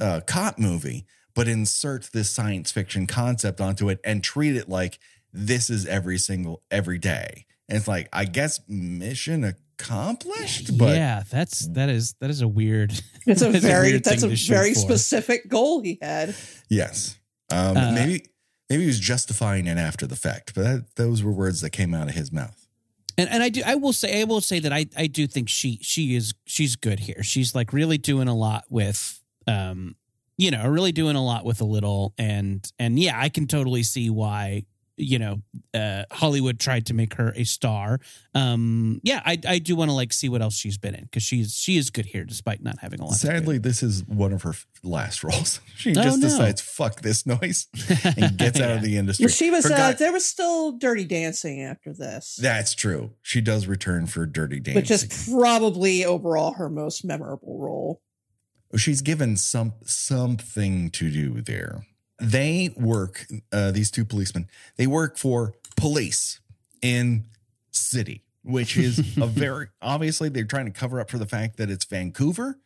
[0.00, 4.98] uh, cop movie, but insert this science fiction concept onto it and treat it like
[5.32, 7.46] this is every single every day.
[7.68, 12.48] And it's like, I guess mission accomplished, but yeah, that's that is that is a
[12.48, 12.92] weird.
[13.26, 14.80] It's a that is very weird that's a thing to very for.
[14.80, 16.34] specific goal he had.
[16.68, 17.18] yes.
[17.50, 18.26] Um, Uh, maybe
[18.68, 21.94] maybe he was justifying it after the fact, but that, those were words that came
[21.94, 22.68] out of his mouth.
[23.16, 25.48] And and I do I will say I will say that I I do think
[25.48, 27.22] she she is she's good here.
[27.22, 29.96] She's like really doing a lot with um
[30.36, 33.82] you know really doing a lot with a little and and yeah I can totally
[33.82, 34.64] see why
[34.96, 35.42] you know
[35.74, 37.98] uh Hollywood tried to make her a star.
[38.34, 41.22] Um yeah I I do want to like see what else she's been in because
[41.24, 43.14] she's she is good here despite not having a lot.
[43.16, 43.26] to do.
[43.26, 44.54] Sadly, this is one of her
[44.84, 45.60] last roles.
[45.76, 46.28] She Oh, just no.
[46.28, 47.66] decides, fuck this noise,
[48.16, 49.24] and gets out of the industry.
[49.24, 53.10] Well, she was uh, there was still Dirty Dancing after this, That's true.
[53.22, 54.80] She does return for Dirty Dancing.
[54.80, 58.00] which is probably overall her most memorable role.
[58.76, 61.86] She's given some something to do there.
[62.20, 63.26] They work.
[63.52, 64.48] Uh, these two policemen.
[64.76, 66.40] They work for police
[66.82, 67.24] in
[67.70, 71.70] city, which is a very obviously they're trying to cover up for the fact that
[71.70, 72.58] it's Vancouver.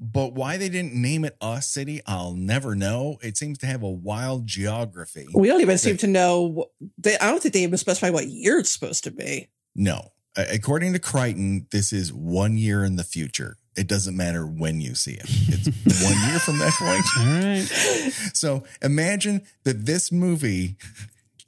[0.00, 3.18] But why they didn't name it a city, I'll never know.
[3.20, 5.26] It seems to have a wild geography.
[5.34, 6.66] We don't even seem to know.
[6.98, 9.48] They, I don't think they even specify what year it's supposed to be.
[9.74, 10.12] No.
[10.36, 13.56] According to Crichton, this is one year in the future.
[13.78, 15.24] It doesn't matter when you see it.
[15.26, 15.66] It's
[16.04, 17.04] one year from that point.
[17.18, 18.14] All right.
[18.34, 20.76] So imagine that this movie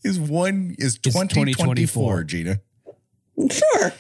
[0.02, 2.24] is one is Is 2024, 2024.
[2.24, 2.60] Gena.
[3.50, 3.92] Sure.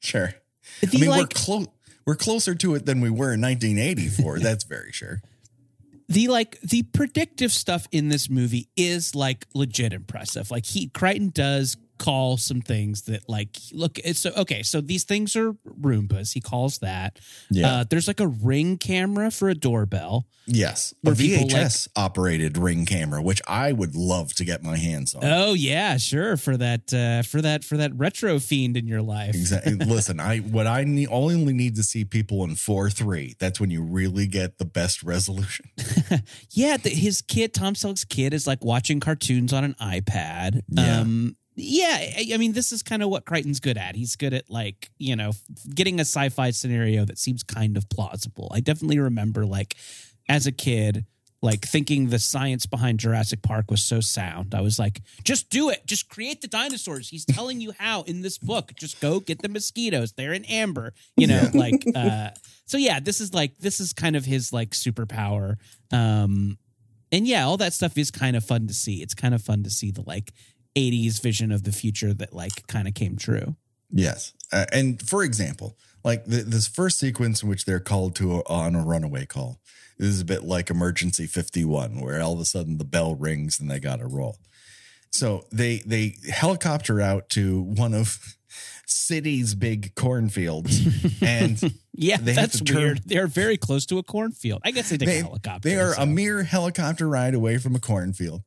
[0.00, 0.34] Sure.
[0.80, 1.66] The, I mean, we're close
[2.06, 4.38] we're closer to it than we were in 1984.
[4.40, 5.22] That's very sure.
[6.08, 10.50] the like the predictive stuff in this movie is like legit impressive.
[10.50, 15.04] Like he Crichton does call some things that like look it's so okay so these
[15.04, 17.18] things are roombas he calls that
[17.50, 17.68] Yeah.
[17.72, 20.92] uh there's like a ring camera for a doorbell yes.
[21.06, 25.22] A VHS operated ring camera, which I would love to get my hands on.
[25.24, 29.34] oh yeah sure for that uh for that for that retro fiend in your life
[29.36, 29.74] Exactly.
[29.96, 33.36] Listen, I what I need only need to see people in four three.
[33.38, 35.66] That's when you really get the best resolution.
[36.50, 41.00] yeah the, his kid tom selleck's kid is like watching cartoons on an ipad Yeah.
[41.00, 44.34] um yeah I, I mean this is kind of what crichton's good at he's good
[44.34, 45.32] at like you know
[45.74, 49.76] getting a sci-fi scenario that seems kind of plausible i definitely remember like
[50.28, 51.04] as a kid
[51.42, 54.54] like thinking the science behind Jurassic Park was so sound.
[54.54, 55.84] I was like, just do it.
[55.86, 57.08] Just create the dinosaurs.
[57.08, 58.72] He's telling you how in this book.
[58.76, 60.12] Just go get the mosquitoes.
[60.12, 60.94] They're in amber.
[61.16, 62.30] You know, like uh
[62.64, 65.56] so yeah, this is like this is kind of his like superpower.
[65.90, 66.58] Um
[67.10, 69.02] and yeah, all that stuff is kind of fun to see.
[69.02, 70.32] It's kind of fun to see the like
[70.76, 73.56] 80s vision of the future that like kind of came true.
[73.90, 78.36] Yes, uh, and for example, like the, this first sequence in which they're called to
[78.36, 79.60] a, on a runaway call,
[79.98, 83.14] this is a bit like Emergency Fifty One, where all of a sudden the bell
[83.14, 84.38] rings and they got to roll.
[85.10, 88.18] So they they helicopter out to one of
[88.86, 90.80] city's big cornfields,
[91.22, 91.60] and
[91.94, 93.02] Yeah, that's weird.
[93.04, 94.62] They're very close to a cornfield.
[94.64, 95.68] I guess they take they, a helicopter.
[95.68, 96.02] they are so.
[96.02, 98.42] a mere helicopter ride away from a cornfield,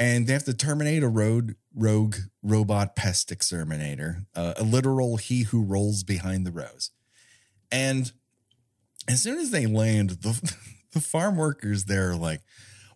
[0.00, 5.42] and they have to terminate a road rogue robot pest exterminator, uh, a literal he
[5.42, 6.90] who rolls behind the rows.
[7.70, 8.10] And
[9.06, 10.56] as soon as they land, the
[10.92, 12.40] the farm workers there are like,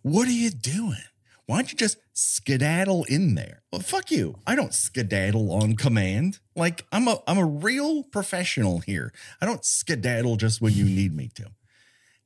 [0.01, 0.97] "What are you doing?
[1.45, 4.39] Why don't you just skedaddle in there?" Well, fuck you.
[4.47, 6.39] I don't skedaddle on command.
[6.55, 9.13] Like I'm a I'm a real professional here.
[9.39, 11.51] I don't skedaddle just when you need me to.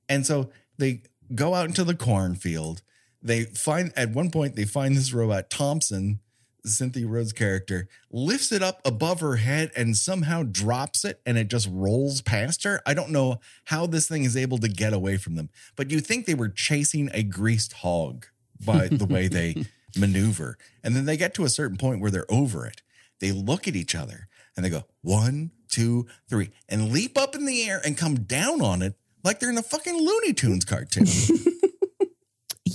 [0.07, 1.03] And so they
[1.35, 2.81] go out into the cornfield.
[3.21, 6.19] They find at one point they find this robot Thompson,
[6.65, 11.49] Cynthia Rhodes' character, lifts it up above her head and somehow drops it and it
[11.49, 12.81] just rolls past her.
[12.85, 15.99] I don't know how this thing is able to get away from them, but you
[15.99, 18.25] think they were chasing a greased hog
[18.65, 19.65] by the way they
[19.97, 20.57] maneuver.
[20.83, 22.81] And then they get to a certain point where they're over it.
[23.19, 27.45] They look at each other and they go, one, two, three, and leap up in
[27.45, 31.07] the air and come down on it like they're in a fucking Looney Tunes cartoon.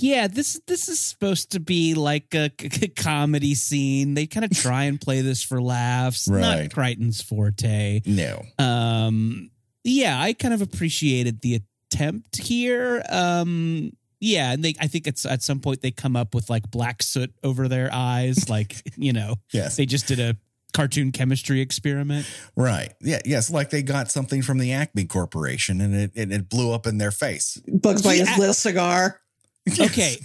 [0.01, 2.49] Yeah, this this is supposed to be like a
[2.95, 4.13] comedy scene.
[4.13, 6.27] They kind of try and play this for laughs.
[6.27, 6.41] Right.
[6.63, 8.01] Not Crichton's forte.
[8.05, 8.43] no.
[8.59, 9.51] Um,
[9.83, 13.03] yeah, I kind of appreciated the attempt here.
[13.09, 16.69] Um, yeah, and they I think it's at some point they come up with like
[16.71, 19.75] black soot over their eyes, like you know Yes.
[19.75, 20.35] they just did a
[20.73, 22.25] cartoon chemistry experiment.
[22.57, 22.93] Right.
[22.99, 23.19] Yeah.
[23.23, 23.49] Yes.
[23.49, 26.97] Like they got something from the Acme Corporation and it, and it blew up in
[26.97, 27.61] their face.
[27.67, 28.25] Bugs Bunny Yeah.
[28.25, 29.21] has lit a cigar.
[29.79, 30.17] Okay.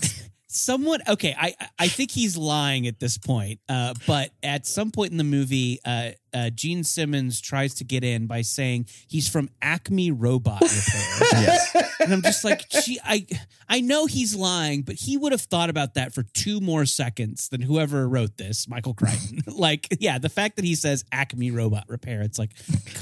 [0.49, 5.13] someone okay i i think he's lying at this point uh but at some point
[5.13, 9.49] in the movie uh uh gene simmons tries to get in by saying he's from
[9.63, 11.77] acme robot repair Yes.
[12.01, 13.25] and i'm just like gee i
[13.69, 17.49] i know he's lying but he would have thought about that for two more seconds
[17.49, 21.85] than whoever wrote this michael crichton like yeah the fact that he says acme robot
[21.89, 22.51] repair it's like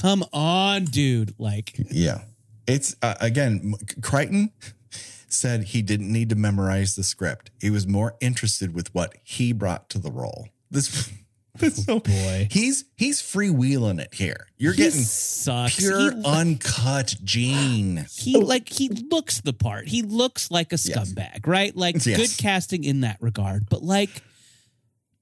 [0.03, 2.21] come on dude like Yeah.
[2.71, 3.73] It's uh, again,
[4.03, 4.53] Crichton
[5.33, 7.51] said he didn't need to memorize the script.
[7.61, 10.49] He was more interested with what he brought to the role.
[10.71, 11.11] This,
[11.55, 12.49] this oh, so, boy.
[12.51, 14.47] he's he's freewheeling it here.
[14.57, 18.07] You're he getting sucks pure He- uncut Gene.
[18.15, 19.89] he like he looks the part.
[19.89, 21.13] He looks like a Yes.
[21.13, 21.75] scumbag, right?
[21.77, 22.17] Like Yes.
[22.17, 23.69] good casting in that regard.
[23.69, 24.23] But like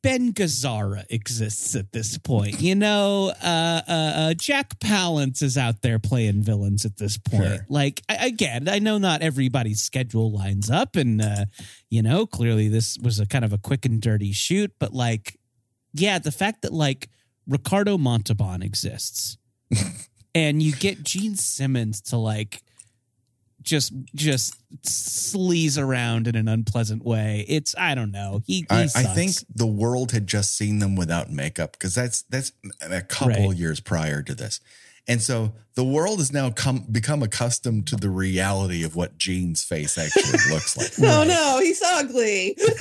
[0.07, 2.61] Ben Gazzara exists at this point.
[2.61, 7.43] You know, uh, uh, uh, Jack Palance is out there playing villains at this point.
[7.43, 7.67] Sure.
[7.69, 11.47] Like I, again, I know not everybody's schedule lines up, and uh,
[11.91, 14.73] you know, clearly this was a kind of a quick and dirty shoot.
[14.79, 15.41] But like,
[15.93, 17.09] yeah, the fact that like
[17.49, 19.39] Ricardo Montalban exists
[20.37, 22.63] and you get Gene Simmons to like
[23.67, 27.45] just just sleaze around in an unpleasant way.
[27.49, 28.43] It's I don't know.
[28.47, 32.23] He, he I, I think the world had just seen them without makeup because that's
[32.23, 33.57] that's a couple Right.
[33.57, 34.61] years prior to this,
[35.09, 39.63] and so the world has now come become accustomed to the reality of what Gene's
[39.65, 40.93] face actually looks like.
[41.11, 42.57] Oh no, he's ugly.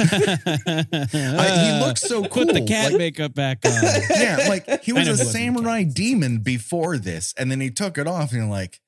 [0.58, 2.45] I- he looks so cool.
[2.45, 3.71] Put the cat like, makeup back on.
[4.19, 8.32] yeah, like he was a samurai demon before this, and then he took it off,
[8.32, 8.80] and you're like,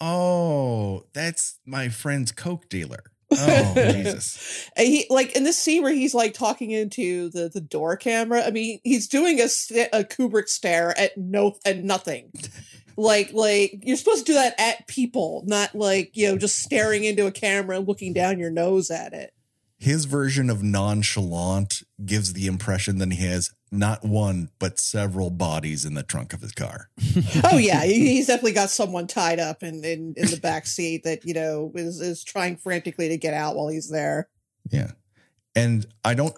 [0.00, 3.04] oh, that's my friend's coke dealer.
[3.36, 4.70] Oh Jesus!
[4.76, 8.44] And he like in this scene where he's like talking into the the door camera.
[8.44, 12.30] I mean, he's doing a, a Kubrick stare at no at nothing.
[12.96, 17.02] Like like you're supposed to do that at people, not like you know just staring
[17.02, 19.32] into a camera and looking down your nose at it.
[19.84, 25.84] His version of nonchalant gives the impression that he has not one but several bodies
[25.84, 26.88] in the trunk of his car.
[27.44, 31.26] Oh yeah, he's definitely got someone tied up in in, in the back seat that
[31.26, 34.30] you know is is trying frantically to get out while he's there.
[34.70, 34.92] Yeah.
[35.54, 36.34] And I don't,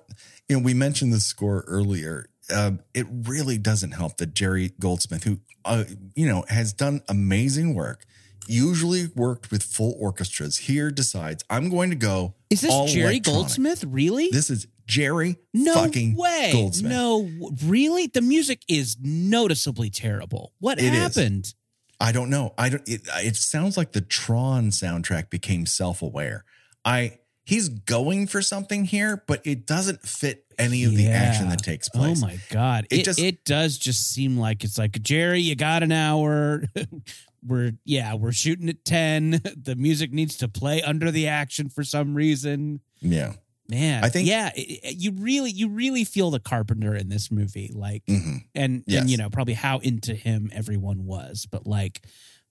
[0.48, 2.28] you know, we mentioned the score earlier.
[2.52, 5.84] Um, it really doesn't help that Jerry Goldsmith, who, uh,
[6.16, 8.06] you know, has done amazing work,
[8.48, 12.34] usually worked with full orchestras, here decides, I'm going to go.
[12.50, 13.84] Is this all Jerry electronic." Goldsmith?
[13.84, 14.28] Really?
[14.30, 16.50] This is Jerry no fucking way.
[16.52, 16.90] Goldsmith.
[16.92, 17.28] No,
[17.64, 18.06] really?
[18.06, 20.52] The music is noticeably terrible.
[20.60, 20.90] What It is.
[20.92, 21.52] happened?
[22.00, 22.52] I don't know.
[22.58, 22.88] I don't.
[22.88, 26.44] It, it sounds like the Tron soundtrack became self-aware.
[26.84, 31.60] I he's going for something here, but it doesn't fit any of the action that
[31.62, 32.22] takes oh place.
[32.22, 32.86] Oh my god!
[32.90, 36.62] It It, just- it does just seem like it's like Jerry, you got an hour.
[37.46, 39.40] we're yeah, we're shooting at ten.
[39.56, 42.80] The music needs to play under the action for some reason.
[43.00, 43.34] Yeah.
[43.68, 47.30] Man, I think- yeah, it- it- you really you really feel the Carpenter in this
[47.32, 49.00] movie, like hmm and Yes.
[49.02, 52.02] and you know probably how into him everyone was, but like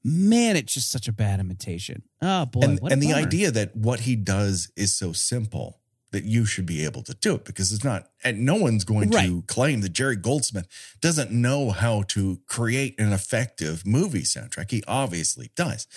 [0.03, 2.03] man, it's just such a bad imitation.
[2.21, 5.79] Oh boy, and and the idea that what he does is so simple
[6.15, 9.09] that you should be able to do it because it's not and no one's going
[9.11, 10.65] to claim that Jerry Goldsmith
[11.01, 14.71] doesn't know how to create an effective movie soundtrack.
[14.71, 15.87] He obviously does.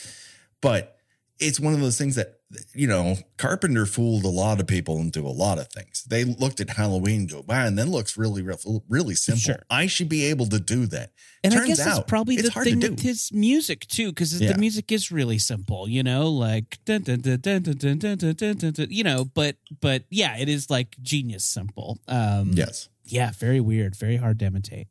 [0.60, 0.97] But
[1.40, 2.34] it's one of those things that
[2.74, 6.04] you know Carpenter fooled a lot of people into a lot of things.
[6.04, 8.42] They looked at Halloween go by, and then looks really
[8.88, 9.40] really simple.
[9.40, 9.62] Sure.
[9.70, 11.10] I should be able to do that.
[11.44, 14.40] And Turns I guess out, it's probably it's the thing with his music too, because
[14.40, 14.52] yeah.
[14.52, 15.88] the music is really simple.
[15.88, 21.44] You know, like dun, dun, dun, you know, but but yeah, it is like genius
[21.44, 21.98] simple.
[22.08, 22.88] Um, yes.
[23.04, 24.88] Yeah, very weird, very hard to imitate.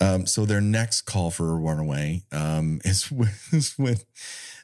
[0.00, 4.06] Um, so their next call for Runaway um, is with, is with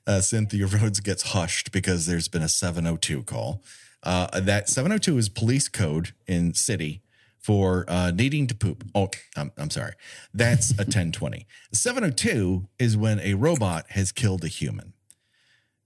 [0.06, 3.62] uh, Cynthia Rhodes gets hushed because there's been a 702 call.
[4.02, 7.02] Uh, that 702 is police code in city
[7.38, 8.84] for uh, needing to poop.
[8.94, 9.92] Oh, I'm, I'm sorry.
[10.32, 11.46] That's a 1020.
[11.72, 14.92] 702 is when a robot has killed a human.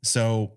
[0.02, 0.52] So,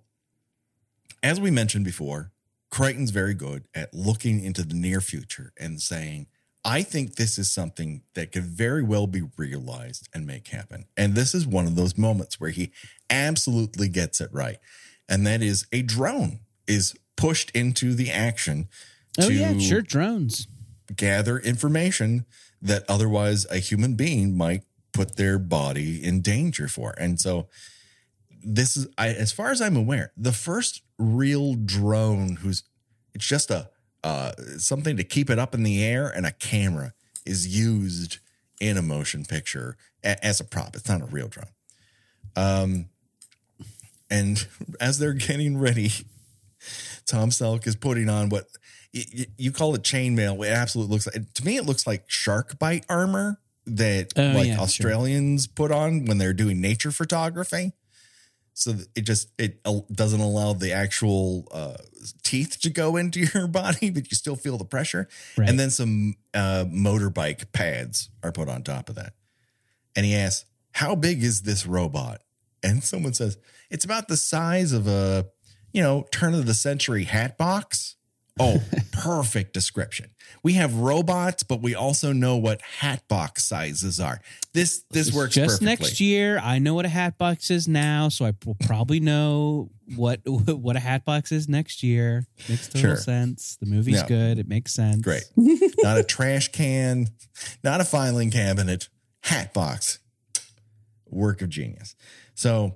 [1.21, 2.31] as we mentioned before,
[2.69, 6.27] Crichton's very good at looking into the near future and saying,
[6.65, 10.85] I think this is something that could very well be realized and make happen.
[10.95, 12.71] And this is one of those moments where he
[13.09, 14.57] absolutely gets it right.
[15.09, 18.69] And that is a drone is pushed into the action
[19.19, 20.47] Oh to yeah, sure, drones.
[20.95, 22.25] gather information
[22.61, 26.95] that otherwise a human being might put their body in danger for.
[26.97, 27.47] And so
[28.43, 32.63] this is I as far as I'm aware, the first real drone who's
[33.13, 33.69] it's just a
[34.03, 36.93] uh something to keep it up in the air and a camera
[37.25, 38.19] is used
[38.59, 40.75] in a motion picture a- as a prop.
[40.75, 41.47] It's not a real drone.
[42.35, 42.89] Um
[44.09, 44.45] and
[44.81, 45.89] as they're getting ready
[47.05, 48.47] Tom Selleck is putting on what
[48.93, 50.45] y- y- you call it chainmail.
[50.45, 51.57] It absolutely looks like to me.
[51.57, 54.63] It looks like shark bite armor that Oh, like yeah, sure.
[54.63, 57.73] Australians put on when they're doing nature photography.
[58.53, 61.77] So it just it doesn't allow the actual uh,
[62.23, 65.07] teeth to go into your body, but you still feel the pressure.
[65.37, 65.49] Right.
[65.49, 69.13] And then some uh, motorbike pads are put on top of that.
[69.95, 72.21] And he asks, "How big is this robot?"
[72.61, 73.37] And someone says,
[73.69, 75.27] "It's about the size of a,
[75.71, 77.95] you know, turn of the century hat box."
[78.39, 78.61] Oh,
[78.91, 80.09] perfect description.
[80.41, 84.19] We have robots, but we also know what hat box sizes are.
[84.53, 85.65] This this It's works just perfectly.
[85.67, 86.39] next year.
[86.39, 90.75] I know what a hat box is now, so I will probably know what what
[90.75, 92.25] a hat box is next year.
[92.49, 92.95] Makes total Sure.
[92.97, 93.57] sense.
[93.61, 94.07] The movie's Yeah.
[94.07, 94.39] good.
[94.39, 95.01] It makes sense.
[95.01, 95.23] Great.
[95.37, 97.09] not a trash can,
[97.63, 98.89] not a filing cabinet,
[99.21, 99.99] hat box.
[101.07, 101.95] Work of genius.
[102.33, 102.75] So,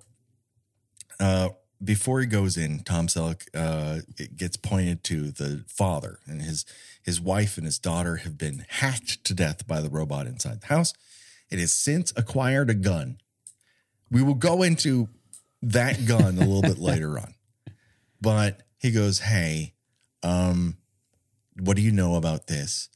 [1.20, 1.50] uh,
[1.84, 4.00] before he goes in, Tom Selleck uh,
[4.36, 6.66] gets pointed to the father and his
[7.02, 10.68] his wife and his daughter have been hacked to death by the robot inside the
[10.68, 10.94] house.
[11.50, 13.20] It has since acquired a gun.
[14.12, 15.08] We will go into
[15.62, 17.36] that gun a little bit later on,
[18.20, 19.74] but he goes, "Hey,
[20.24, 20.78] um,
[21.60, 22.90] what do you know about this?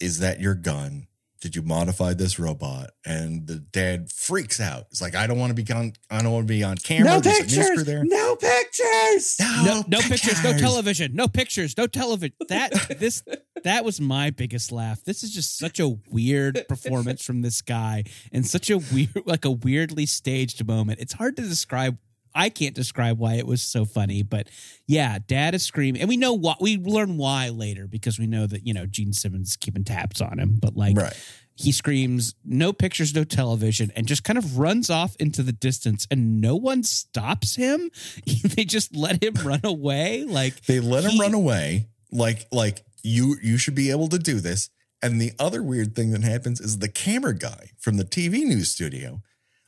[0.00, 1.06] Is that your gun?
[1.46, 2.90] Did you modify this robot?
[3.04, 4.86] And the dad freaks out.
[4.90, 7.04] It's like, I don't want to be on, I don't want to be on camera.
[7.12, 7.84] No There's a news crew pictures.
[7.84, 8.04] there.
[8.04, 9.36] No pictures.
[9.64, 12.34] No, no pictures, no television, no pictures, no television.
[12.48, 13.22] That this
[13.62, 15.04] that was my biggest laugh.
[15.04, 19.44] This is just such a weird performance from this guy, and such a weird, like
[19.44, 20.98] a weirdly staged moment.
[20.98, 21.96] It's hard to describe.
[22.36, 24.48] I can't describe why it was so funny, but
[24.86, 28.46] yeah, Dad is screaming, and we know what we learn why later because we know
[28.46, 30.58] that you know Gene Simmons is keeping tabs on him.
[30.60, 31.14] But like, Right.
[31.54, 36.06] he screams, "No pictures, no television," and just kind of runs off into the distance,
[36.10, 37.90] and no one stops him.
[38.26, 40.24] they just let him run away.
[40.24, 41.88] Like They let him run away.
[42.12, 44.68] Like, like you, you should be able to do this.
[45.02, 48.70] And the other weird thing that happens is the camera guy from the TV news
[48.70, 49.22] studio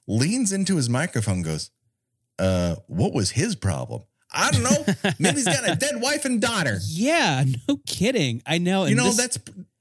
[0.06, 1.70] leans into his microphone, and goes,
[2.38, 4.02] uh, what was his problem?
[4.32, 5.10] I don't know.
[5.18, 6.78] Maybe he's got a dead wife and daughter.
[6.86, 8.42] Yeah, no kidding.
[8.46, 8.84] I know.
[8.86, 9.38] you know this- that's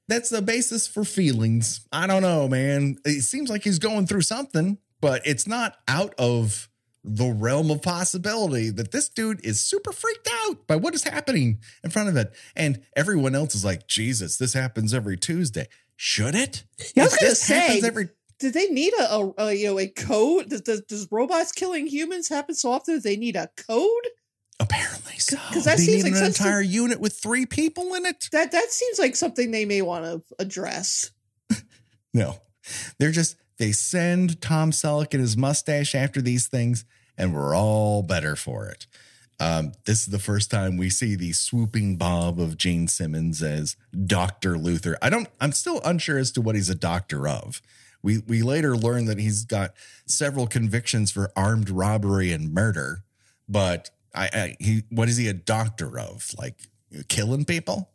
[0.08, 4.22] that's the basis for feelings i don't know man it seems like he's going through
[4.22, 6.70] something but it's not out of
[7.04, 11.58] the realm of possibility that this dude is super freaked out by what is happening
[11.84, 16.34] in front of it and everyone else is like jesus this happens every tuesday should
[16.34, 16.64] it
[16.96, 18.08] Yeah, I was If gonna this say, happens every
[18.38, 20.50] Did they need a, a, a you know a code?
[20.50, 24.08] Does, does, does robots killing humans happen so often that they need a code?
[24.60, 28.28] apparently so 'Cause that they seems like an entire unit with three people in it
[28.32, 31.10] That that seems like something they may want to address.
[32.14, 32.36] No,
[32.98, 36.84] they're just they send Tom Selleck and his mustache after these things,
[37.16, 38.86] and we're all better for it.
[39.38, 43.76] Um, this is the first time we see the swooping bob of Gene Simmons as
[44.06, 44.96] Doctor Luther.
[45.02, 45.28] I don't.
[45.40, 47.60] I'm still unsure as to what he's a doctor of.
[48.02, 49.74] We we later learn that he's got
[50.06, 53.04] several convictions for armed robbery and murder,
[53.48, 56.32] but I, I he what is he a doctor of?
[56.38, 56.68] Like
[57.08, 57.90] killing people?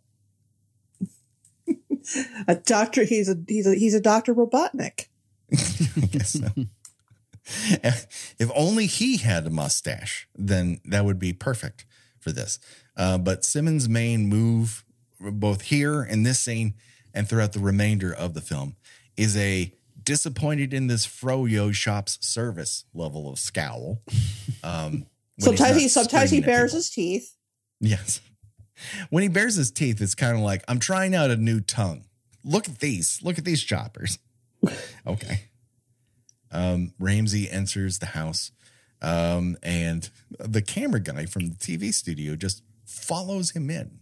[2.48, 3.06] A doctor.
[3.06, 5.08] He's a he's a he's a Doctor Robotnik.
[5.54, 6.48] I guess so.
[7.46, 11.86] if only he had a mustache, then that would be perfect
[12.20, 12.60] for this.
[12.96, 14.84] Uh, but Simmons' main move,
[15.20, 16.74] both here in this scene
[17.14, 18.76] and throughout the remainder of the film,
[19.18, 19.74] is a
[20.04, 24.02] disappointed in this froyo shop's service level of scowl.
[24.64, 25.06] Um,
[25.40, 27.36] Sometimes he sometimes he bares his teeth.
[27.80, 28.22] Yes.
[29.10, 32.06] When he bares his teeth, it's kind of like, I'm trying out a new tongue.
[32.44, 33.20] Look at these.
[33.24, 34.20] Look at these choppers.
[35.06, 35.42] Okay.
[36.52, 38.52] Um, Ramsey enters the house,
[39.02, 44.00] um, and the camera guy from the TV studio just follows him in.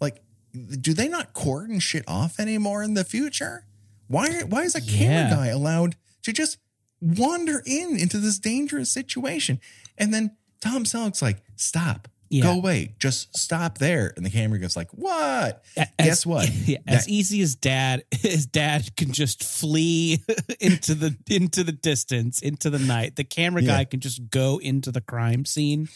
[0.00, 0.22] Like,
[0.52, 3.64] do they not cordon shit off anymore in the future?
[4.08, 4.42] Why?
[4.42, 5.30] Why is a camera Yeah.
[5.30, 6.58] guy allowed to just
[7.00, 9.60] wander in into this dangerous situation?
[9.98, 12.42] And then Tom Selleck's like, "Stop, Yeah.
[12.44, 15.64] go away, just stop there." And the camera goes like, "What?
[15.76, 16.48] As- Guess what?
[16.66, 20.22] Yeah, as That- easy as dad, his dad can just flee
[20.60, 23.16] into the into the distance, into the night.
[23.16, 25.88] The camera guy can just go into the crime scene.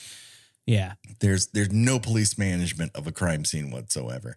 [0.67, 4.37] Yeah, There's there's no police management of a crime scene whatsoever.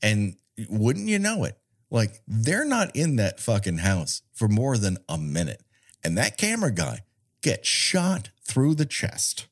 [0.00, 0.36] And
[0.68, 1.58] wouldn't you know it?
[1.90, 5.62] Like they're not in that fucking house for more than a minute.
[6.02, 7.00] And that camera guy
[7.42, 9.46] gets shot through the chest.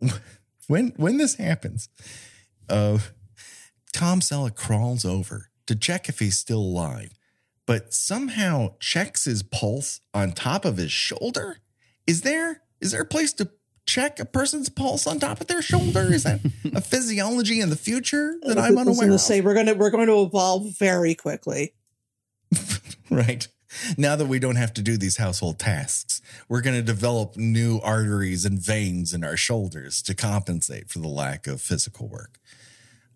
[0.66, 1.90] When when this happens,
[2.70, 2.98] uh
[3.92, 7.12] Tom Selleck crawls over to check if he's still alive,
[7.66, 11.58] but somehow checks his pulse on top of his shoulder.
[12.06, 13.50] Is there is there a place to
[13.86, 16.12] check a person's pulse on top of their shoulder?
[16.12, 16.40] Is that
[16.72, 19.20] a physiology in the future that I'm unaware of?
[19.20, 21.74] say we're gonna we're going to evolve very quickly.
[23.10, 23.46] right.
[23.98, 27.80] Now that we don't have to do these household tasks, we're going to develop new
[27.82, 32.38] arteries and veins in our shoulders to compensate for the lack of physical work.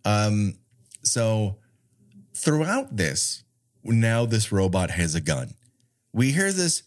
[0.05, 0.55] Um,
[1.03, 1.59] so
[2.35, 3.45] throughout this,
[3.85, 5.55] now this robot has a gun.
[6.13, 6.83] We hear this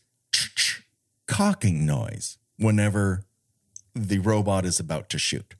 [1.27, 3.25] cocking noise whenever
[3.93, 5.55] the robot is about to shoot.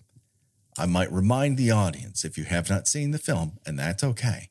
[0.78, 4.50] I might remind the audience, if you have not seen the film, and that's okay,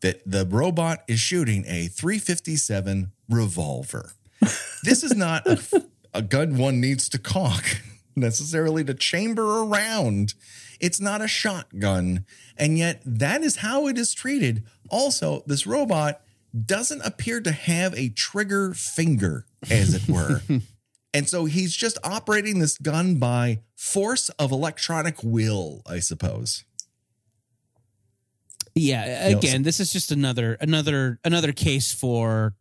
[0.00, 4.12] that the robot is shooting a 357 revolver.
[4.82, 5.84] This is not a,
[6.14, 7.64] a gun one needs to cock
[8.16, 10.34] necessarily to chamber around.
[10.78, 12.24] It's not a shotgun.
[12.56, 14.62] And yet, that is how it is treated.
[14.88, 16.20] Also, this robot
[16.64, 20.42] doesn't appear to have a trigger finger, as it were.
[21.16, 26.64] and so he's just operating this gun by force of electronic will, I suppose.
[28.74, 32.54] Yeah, again, this is just another another another case for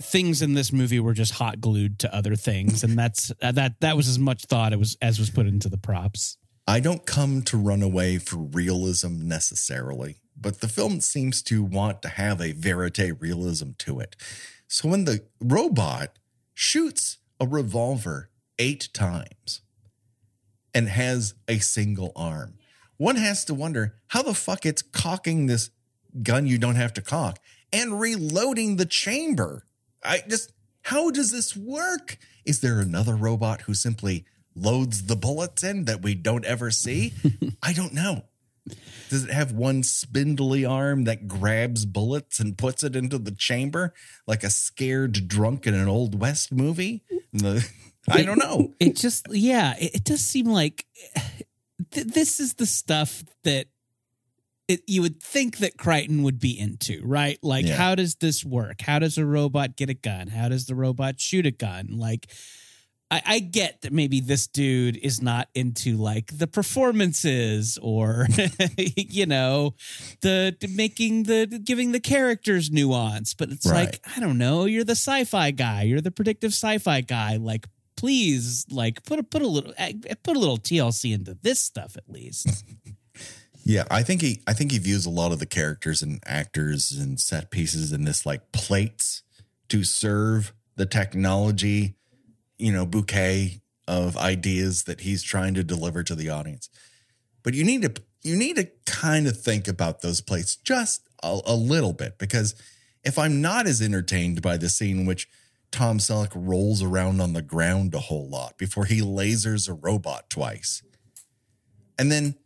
[0.00, 3.80] things in this movie were just hot glued to other things and that's uh, that
[3.80, 6.38] that was as much thought it was as was put into the props.
[6.68, 12.08] I don't come to Runaway for realism necessarily, but the film seems to want to
[12.08, 14.14] have a verite realism to it.
[14.68, 16.18] So when the robot
[16.54, 19.60] shoots a revolver eight times
[20.74, 22.54] and has a single arm,
[22.96, 25.70] one has to wonder how the fuck it's cocking this
[26.22, 27.38] gun you don't have to cock
[27.72, 29.66] and reloading the chamber.
[30.04, 32.18] I just, how does this work?
[32.44, 34.24] Is there another robot who simply
[34.54, 37.12] loads the bullets in that we don't ever see?
[37.62, 38.24] I don't know.
[39.08, 43.94] Does it have one spindly arm that grabs bullets and puts it into the chamber
[44.26, 47.04] like a scared drunk in an old west movie?
[47.32, 47.64] The,
[48.08, 48.74] I don't know.
[48.80, 50.86] It just yeah, it, it does seem like
[51.92, 53.66] th- this is the stuff that
[54.68, 57.38] it, you would think that Crichton would be into, right?
[57.42, 57.76] Like, Yeah.
[57.76, 58.80] how does this work?
[58.80, 60.26] How does a robot get a gun?
[60.26, 61.90] How does the robot shoot a gun?
[61.92, 62.26] Like,
[63.10, 68.26] I, I get that maybe this dude is not into like the performances or,
[68.76, 69.74] you know,
[70.22, 73.86] the, the making the giving the characters nuance, but it's Right.
[73.90, 74.64] like I don't know.
[74.64, 75.82] You're the sci-fi guy.
[75.82, 77.36] You're the predictive sci-fi guy.
[77.36, 79.92] Like, please, like put a put a little eh,
[80.24, 82.64] put a little TLC into this stuff at least.
[83.68, 86.92] Yeah, I think he I think he views a lot of the characters and actors
[86.92, 89.24] and set pieces in this like plates
[89.70, 91.96] to serve the technology,
[92.58, 96.68] you know, bouquet of ideas that he's trying to deliver to the audience.
[97.42, 101.38] But you need to you need to kind of think about those plates just a,
[101.46, 102.54] a little bit because
[103.04, 105.28] if I'm not as entertained by the scene in which
[105.70, 110.30] Tom Selleck rolls around on the ground a whole lot before he lasers a robot
[110.30, 110.82] twice.
[111.98, 112.36] And then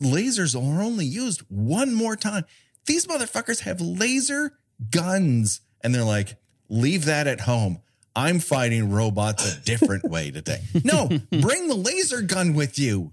[0.00, 2.44] lasers are only used one more time.
[2.86, 4.52] These motherfuckers have laser
[4.90, 5.60] guns.
[5.82, 6.36] And they're like,
[6.68, 7.80] leave that at home.
[8.16, 10.62] I'm fighting robots a different way today.
[10.82, 13.12] No, bring the laser gun with you.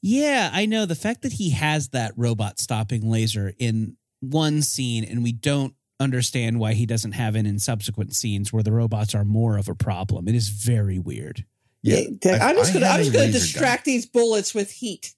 [0.00, 0.86] Yeah, I know.
[0.86, 5.74] The fact that he has that robot stopping laser in one scene and we don't
[6.00, 9.68] understand why he doesn't have it in subsequent scenes where the robots are more of
[9.68, 10.28] a problem.
[10.28, 11.44] It is very weird.
[11.82, 13.32] Yeah, I- I'm just gonna I'm just gonna laser gun.
[13.32, 15.14] distract these bullets with heat.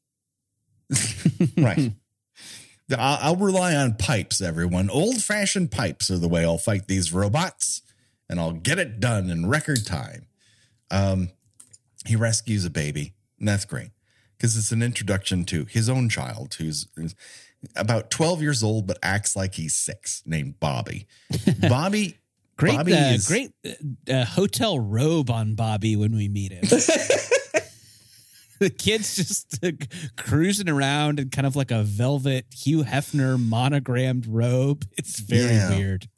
[1.56, 1.92] Right.
[2.96, 4.88] I'll, I'll rely on pipes, everyone.
[4.90, 7.82] Old fashioned pipes are the way I'll fight these robots,
[8.28, 10.26] and I'll get it done in record time.
[10.90, 11.30] Um,
[12.04, 13.90] he rescues a baby, and that's great
[14.36, 17.14] because it's an introduction to his own child, who's who's
[17.74, 21.06] about 12 years old but acts like he's six, named Bobby.
[21.68, 22.18] Bobby.
[22.58, 26.62] Great, Bobby uh, is- great uh, uh, hotel robe on Bobby when we meet him.
[28.60, 29.72] the kid's just uh,
[30.16, 34.86] cruising around in kind of like a velvet Hugh Hefner monogrammed robe.
[34.96, 35.76] It's very Yeah.
[35.76, 36.08] weird.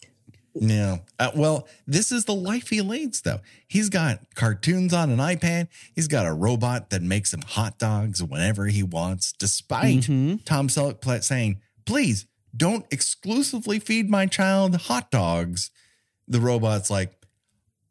[0.60, 0.98] Yeah.
[1.18, 3.40] Uh, well, this is the life he leads, though.
[3.66, 5.68] He's got cartoons on an iPad.
[5.94, 10.44] He's got a robot that makes him hot dogs whenever he wants, despite Mhm.
[10.44, 15.70] Tom Selleck saying, please don't exclusively feed my child hot dogs.
[16.26, 17.12] The robot's like,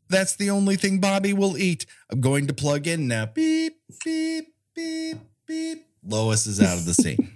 [0.10, 1.86] that's the only thing Bobby will eat.
[2.10, 3.26] I'm going to plug in now.
[3.28, 5.86] Beep, beep, beep, beep.
[6.04, 7.34] Lois is out of the scene.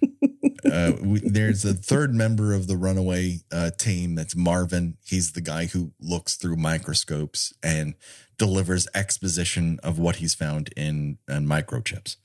[0.66, 4.98] Uh, we, there's a third member of the runaway uh, team that's Marvin.
[5.06, 7.96] He's the guy who looks through microscopes and
[8.38, 12.18] delivers exposition of what he's found in, in microchips.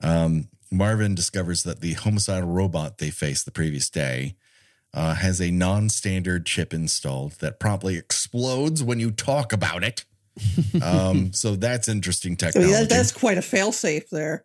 [0.00, 4.36] Um, Marvin discovers that the homicidal robot they faced the previous day
[4.92, 10.04] uh, has a non standard chip installed that promptly explodes when you talk about it.
[10.82, 12.72] Um, so that's interesting technology.
[12.72, 14.44] mean, that, that's quite a failsafe there.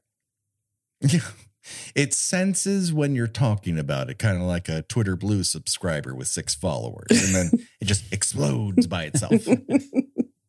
[1.01, 1.19] Yeah.
[1.95, 6.27] It senses when you're talking about it, kind of like a Twitter Blue subscriber with
[6.27, 9.45] six followers, and then it just explodes by itself.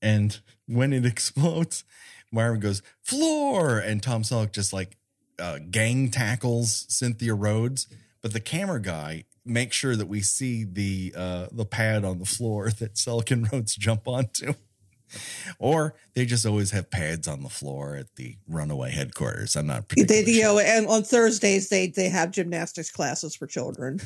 [0.02, 1.84] and when it explodes,
[2.32, 3.78] Myron goes, floor.
[3.78, 4.96] And Tom Selleck just like
[5.38, 7.86] uh, gang tackles Cynthia Rhodes.
[8.22, 12.24] But the camera guy makes sure that we see the uh, the pad on the
[12.24, 14.54] floor that Selleck and Rhodes jump onto.
[15.58, 19.54] Or they just always have pads on the floor at the runaway headquarters.
[19.56, 20.54] I'm not They, particularly you sure.
[20.54, 24.00] know, and on Thursdays they they have gymnastics classes for children.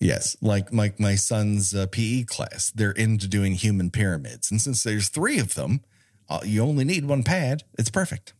[0.00, 4.82] Yes, like my my son's uh, PE class, they're into doing human pyramids, and since
[4.82, 5.80] there's three of them,
[6.28, 7.64] uh, you only need one pad.
[7.78, 8.34] It's perfect.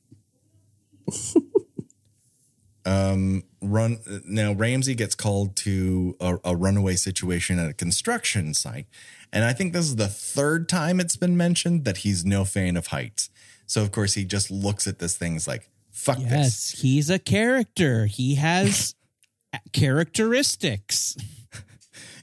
[2.84, 4.53] um, run now.
[4.53, 8.87] Ramsey gets called to a, a runaway situation at a construction site,
[9.33, 12.77] and I think this is the third time it's been mentioned that he's no fan
[12.77, 13.31] of heights.
[13.67, 17.19] So of course he just looks at this thing as like, "Fuck this." He's a
[17.19, 18.07] character.
[18.07, 18.95] He has
[19.73, 21.17] characteristics.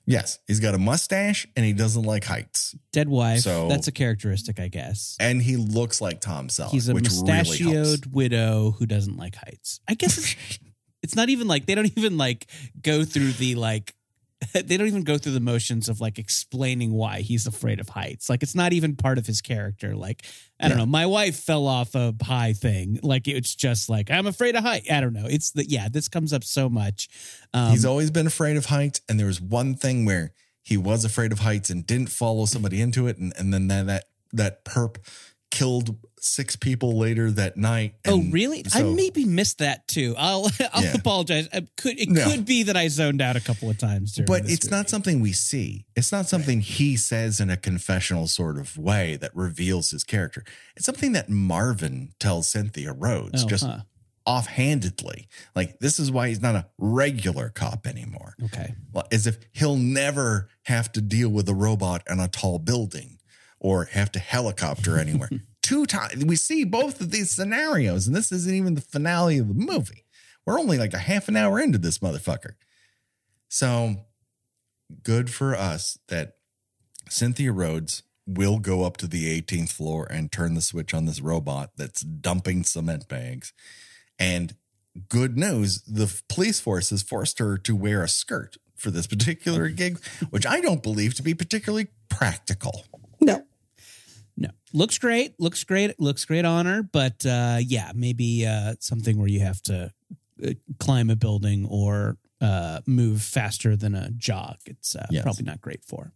[0.07, 2.75] Yes, he's got a mustache and he doesn't like heights.
[2.93, 3.39] Dead wife.
[3.39, 5.17] So- that's a characteristic, I guess.
[5.19, 6.69] and he looks like Tom Selleck.
[6.69, 8.07] He's a really mustachioed helps.
[8.07, 9.79] widow who doesn't like heights.
[9.87, 10.35] I guess
[11.05, 12.47] it's, not even like they don't even like
[12.81, 13.93] go through the like
[14.53, 18.29] they don't even go through the motions of like explaining why he's afraid of heights.
[18.29, 19.95] Like it's not even part of his character.
[19.95, 20.23] Like
[20.59, 20.83] I don't Yeah.
[20.83, 22.99] know, my wife fell off a high thing.
[23.01, 24.91] Like it's just like I'm afraid of height.
[24.91, 25.25] I don't know.
[25.25, 27.07] It's the yeah, this comes up so much.
[27.53, 31.05] Um, He's always been afraid of heights, and there was one thing where he was
[31.05, 34.03] afraid of heights and didn't follow somebody into it, and, and then that that
[34.33, 34.97] that perp
[35.55, 37.93] killed six people later that night.
[38.05, 38.65] Oh, and really?
[38.73, 40.15] I maybe missed that too.
[40.17, 40.93] I'll I'll Yeah.
[40.95, 41.47] apologize.
[41.53, 42.25] I could it No.
[42.29, 45.31] could be that I zoned out a couple of times But it's not something we
[45.33, 45.85] see.
[45.95, 50.43] It's not something he says in a confessional sort of way that reveals his character.
[50.75, 53.81] It's something that Marvin tells Cynthia Rhodes Oh, just huh.
[54.25, 55.27] offhandedly.
[55.55, 58.35] Like, this is why he's not a regular cop anymore.
[58.45, 58.73] Okay.
[58.93, 63.19] Well, as if he'll never have to deal with a robot in a tall building
[63.59, 65.29] or have to helicopter anywhere.
[65.61, 69.47] Two times we see both of these scenarios, and this isn't even the finale of
[69.47, 70.05] the movie.
[70.45, 72.53] We're only like a half an hour into this motherfucker.
[73.47, 74.05] So
[75.03, 76.33] good for us that
[77.09, 81.21] Cynthia Rhodes will go up to the 18th floor and turn the switch on this
[81.21, 83.53] robot that's dumping cement bags.
[84.17, 84.55] And
[85.09, 89.69] good news, the police force has forced her to wear a skirt for this particular
[89.69, 89.99] gig,
[90.29, 92.85] which I don't believe to be particularly practical.
[93.21, 93.43] No,
[94.37, 95.39] No, looks great.
[95.39, 95.99] Looks great.
[95.99, 96.83] Looks great on her.
[96.83, 99.91] But uh, yeah, maybe uh, something where you have to
[100.45, 104.57] uh, climb a building or uh, move faster than a jog.
[104.65, 105.23] It's uh, Yes.
[105.23, 106.11] probably not great for.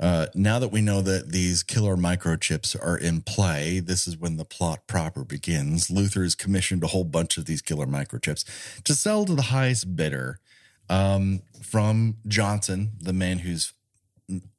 [0.00, 4.36] Uh, now that we know that these killer microchips are in play, this is when
[4.36, 5.90] the plot proper begins.
[5.90, 8.44] Luther has commissioned a whole bunch of these killer microchips
[8.82, 10.40] to sell to the highest bidder
[10.88, 13.74] um, from Johnson, the man whose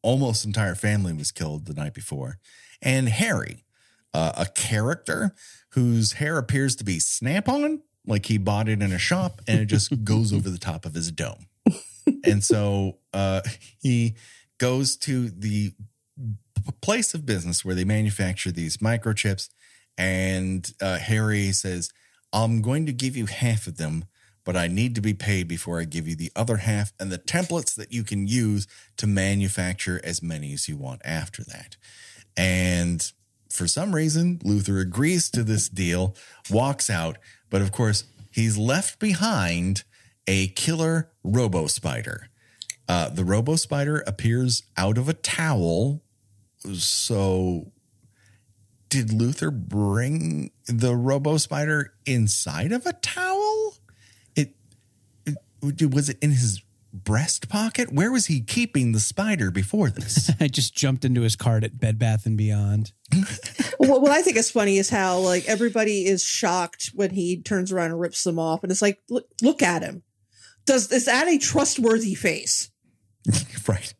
[0.01, 2.37] almost entire family was killed the night before,
[2.81, 3.63] and Harry,
[4.13, 5.33] uh, a character
[5.69, 9.59] whose hair appears to be snap on, like he bought it in a shop and
[9.59, 11.47] it just goes over the top of his dome.
[12.23, 13.41] and so uh,
[13.81, 14.15] he
[14.59, 15.73] goes to the
[16.81, 19.49] place of business where they manufacture these microchips.
[19.97, 21.91] And uh, Harry says,
[22.31, 24.05] I'm going to give you half of them,
[24.43, 27.17] but I need to be paid before I give you the other half and the
[27.17, 28.67] templates that you can use
[28.97, 31.77] to manufacture as many as you want after that.
[32.35, 33.11] And
[33.49, 36.15] for some reason, Luther agrees to this deal,
[36.49, 37.17] walks out,
[37.49, 39.83] but of course, he's left behind
[40.27, 42.29] a killer robo spider.
[42.87, 46.01] Uh, the robo spider appears out of a towel.
[46.73, 47.71] So,
[48.89, 53.62] did Luther bring the robo spider inside of a towel?
[55.63, 56.61] It, it was it in his
[56.93, 57.91] breast pocket?
[57.91, 60.31] Where was he keeping the spider before this?
[60.39, 62.91] I just jumped into his cart at Bed Bath and Beyond.
[63.77, 67.71] what, what I think is funny is how like everybody is shocked when he turns
[67.71, 70.03] around and rips them off, and it's like, look, look at him.
[70.65, 72.69] Does is that a trustworthy face?
[73.67, 73.93] right.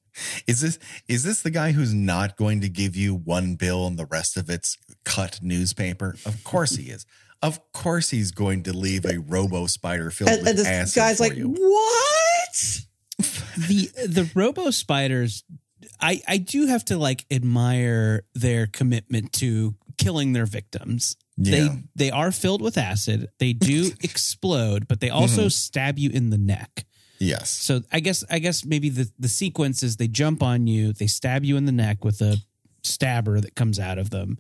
[0.45, 3.97] Is this is this the guy who's not going to give you one bill and
[3.97, 6.15] the rest of it's cut newspaper?
[6.25, 7.05] Of course he is.
[7.43, 10.95] Of course he's going to leave a robo spider filled And, with and this acid
[10.95, 11.49] guy's for like, you.
[11.49, 12.79] what?
[13.67, 15.43] the the robo spiders
[16.01, 21.51] i i do have to like admire their commitment to killing their victims Yeah.
[21.51, 25.49] they they are filled with acid they do explode but they also mm-hmm.
[25.49, 26.85] stab you in the neck
[27.19, 27.51] Yes.
[27.51, 31.07] so i guess i guess maybe the the sequence is they jump on you they
[31.07, 32.37] stab you in the neck with a
[32.83, 34.37] stabber that comes out of them.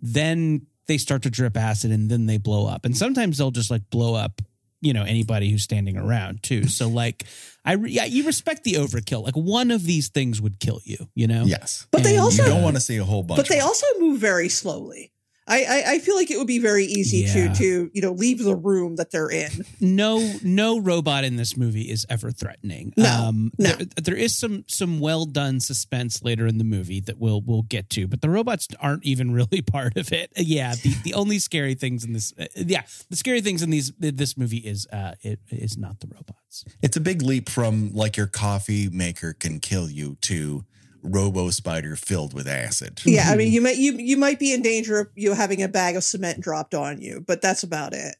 [0.00, 2.84] Then they start to drip acid and then they blow up.
[2.84, 4.40] And sometimes they'll just like blow up,
[4.80, 6.66] you know, anybody who's standing around too.
[6.66, 7.24] So like
[7.64, 9.22] I re- yeah, you respect the overkill.
[9.22, 11.44] Like one of these things would kill you, you know?
[11.44, 11.86] Yes.
[11.90, 13.36] But they also You don't want to see a whole bunch.
[13.38, 15.12] but they also move very slowly.
[15.48, 17.52] I, I, I feel like it would be very easy Yeah.
[17.52, 19.50] to to you know leave the room that they're in.
[19.80, 22.92] no no robot in this movie is ever threatening.
[22.96, 23.70] No, um, no.
[23.72, 27.62] There, there is some some well done suspense later in the movie that we'll we'll
[27.62, 30.30] get to, but the robots aren't even really part of it.
[30.36, 33.92] Yeah, the, the only scary things in this, uh, yeah, the scary things in these
[33.98, 36.64] this movie is uh it is not the robots.
[36.82, 40.64] It's a big leap from like your coffee maker can kill you to
[41.08, 43.00] Robo Spider filled with acid.
[43.04, 45.68] Yeah, I mean you might you you might be in danger of you having a
[45.68, 48.16] bag of cement dropped on you, but that's about it.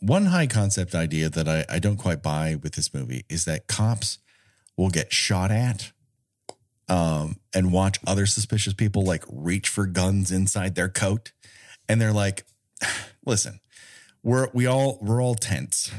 [0.00, 3.66] One high concept idea that I, I don't quite buy with this movie is that
[3.66, 4.18] cops
[4.76, 5.92] will get shot at
[6.88, 11.32] um, and watch other suspicious people like reach for guns inside their coat.
[11.88, 12.44] And they're like,
[13.26, 13.60] listen,
[14.22, 15.90] we're we all we're all tense.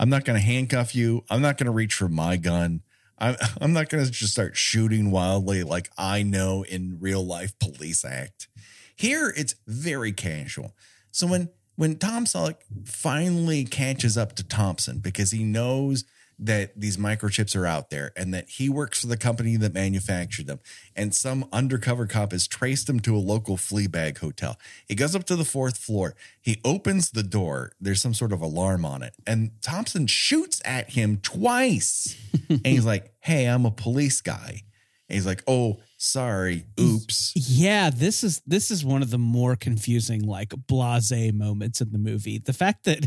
[0.00, 1.24] I'm not gonna handcuff you.
[1.28, 2.82] I'm not gonna reach for my gun.
[3.18, 8.04] I'm I'm not gonna just start shooting wildly like I know in real life police
[8.04, 8.48] act.
[8.96, 10.74] Here it's very casual.
[11.10, 16.04] So when when Tom Selleck finally catches up to Thompson because he knows
[16.38, 20.46] that these microchips are out there and that he works for the company that manufactured
[20.46, 20.60] them
[20.94, 24.56] and some undercover cop has traced him to a local flea bag hotel.
[24.86, 26.14] He goes up to the fourth floor.
[26.40, 27.72] He opens the door.
[27.80, 32.16] There's some sort of alarm on it and Thompson shoots at him twice.
[32.48, 34.62] and he's like, "Hey, I'm a police guy."
[35.08, 36.66] And he's like, "Oh, sorry.
[36.78, 41.92] Oops." Yeah, this is this is one of the more confusing like blase moments in
[41.92, 42.38] the movie.
[42.38, 43.06] The fact that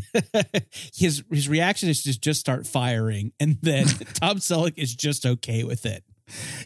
[0.96, 5.64] his his reaction is to just start firing and then Tom Selleck is just okay
[5.64, 6.04] with it.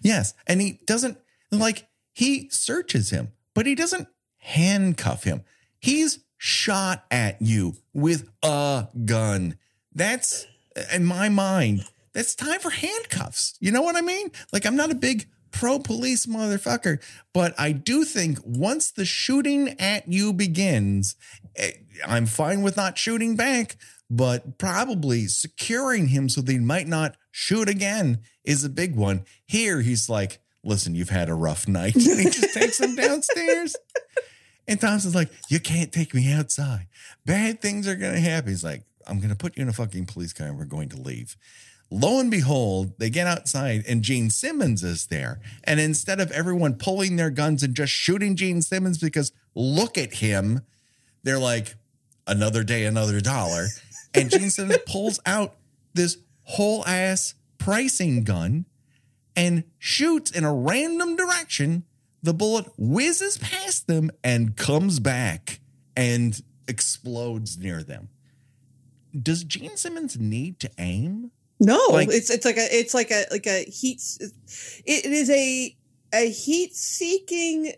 [0.01, 0.33] Yes.
[0.47, 1.17] And he doesn't
[1.51, 4.07] like he searches him, but he doesn't
[4.37, 5.43] handcuff him.
[5.79, 9.57] He's shot at you with a gun.
[9.93, 10.47] That's
[10.93, 13.57] in my mind, that's time for handcuffs.
[13.59, 14.31] You know what I mean?
[14.51, 16.99] Like I'm not a big pro police motherfucker,
[17.33, 21.15] but I do think once the shooting at you begins,
[21.57, 21.71] eh,
[22.07, 23.75] I'm fine with not shooting back,
[24.09, 29.25] but probably securing him so they might not shoot again is a big one.
[29.45, 31.95] Here, he's like, listen, you've had a rough night.
[31.95, 33.75] And he just takes him downstairs.
[34.67, 36.87] And Thompson's like, you can't take me outside.
[37.25, 38.49] Bad things are going to happen.
[38.49, 40.89] He's like, I'm going to put you in a fucking police car and we're going
[40.89, 41.35] to leave.
[41.91, 45.39] Lo and behold, they get outside and Gene Simmons is there.
[45.63, 50.15] And instead of everyone pulling their guns and just shooting Gene Simmons because look at
[50.15, 50.61] him,
[51.23, 51.75] they're like,
[52.27, 53.67] another day, another dollar.
[54.13, 55.55] And Gene Simmons pulls out
[55.93, 58.65] this whole ass pricing gun
[59.35, 61.83] and shoots in a random direction.
[62.23, 65.59] The bullet whizzes past them and comes back
[65.95, 68.09] and explodes near them.
[69.17, 71.31] Does Gene Simmons need to aim?
[71.59, 74.01] No, Like- it's it's like a it's like a like a heat.
[74.19, 75.75] It, it is a
[76.13, 77.73] a heat seeking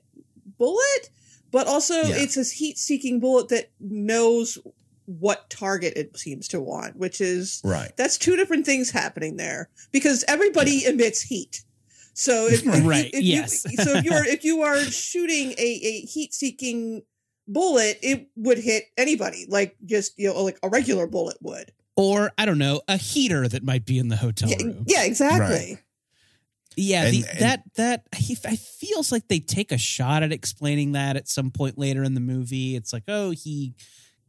[0.58, 1.10] bullet,
[1.52, 2.16] but also Yeah.
[2.18, 4.58] it's a heat seeking bullet that knows
[5.06, 7.92] what target it seems to want, which is Right.
[7.96, 11.64] that's two different things happening there because everybody emits heat.
[12.14, 13.62] So if, if Right, if you- yes.
[13.62, 17.04] so if you're if you are shooting a, a heat seeking
[17.48, 21.72] bullet, it would hit anybody like just you know like a regular bullet would.
[21.98, 24.84] Or I don't know, a heater that might be in the hotel Yeah, room.
[24.88, 25.40] yeah, exactly.
[25.74, 25.78] Right.
[26.76, 30.32] Yeah, And- the, and- that that he, I feels like they take a shot at
[30.32, 32.76] explaining that at some point later in the movie.
[32.76, 33.74] It's like, oh, he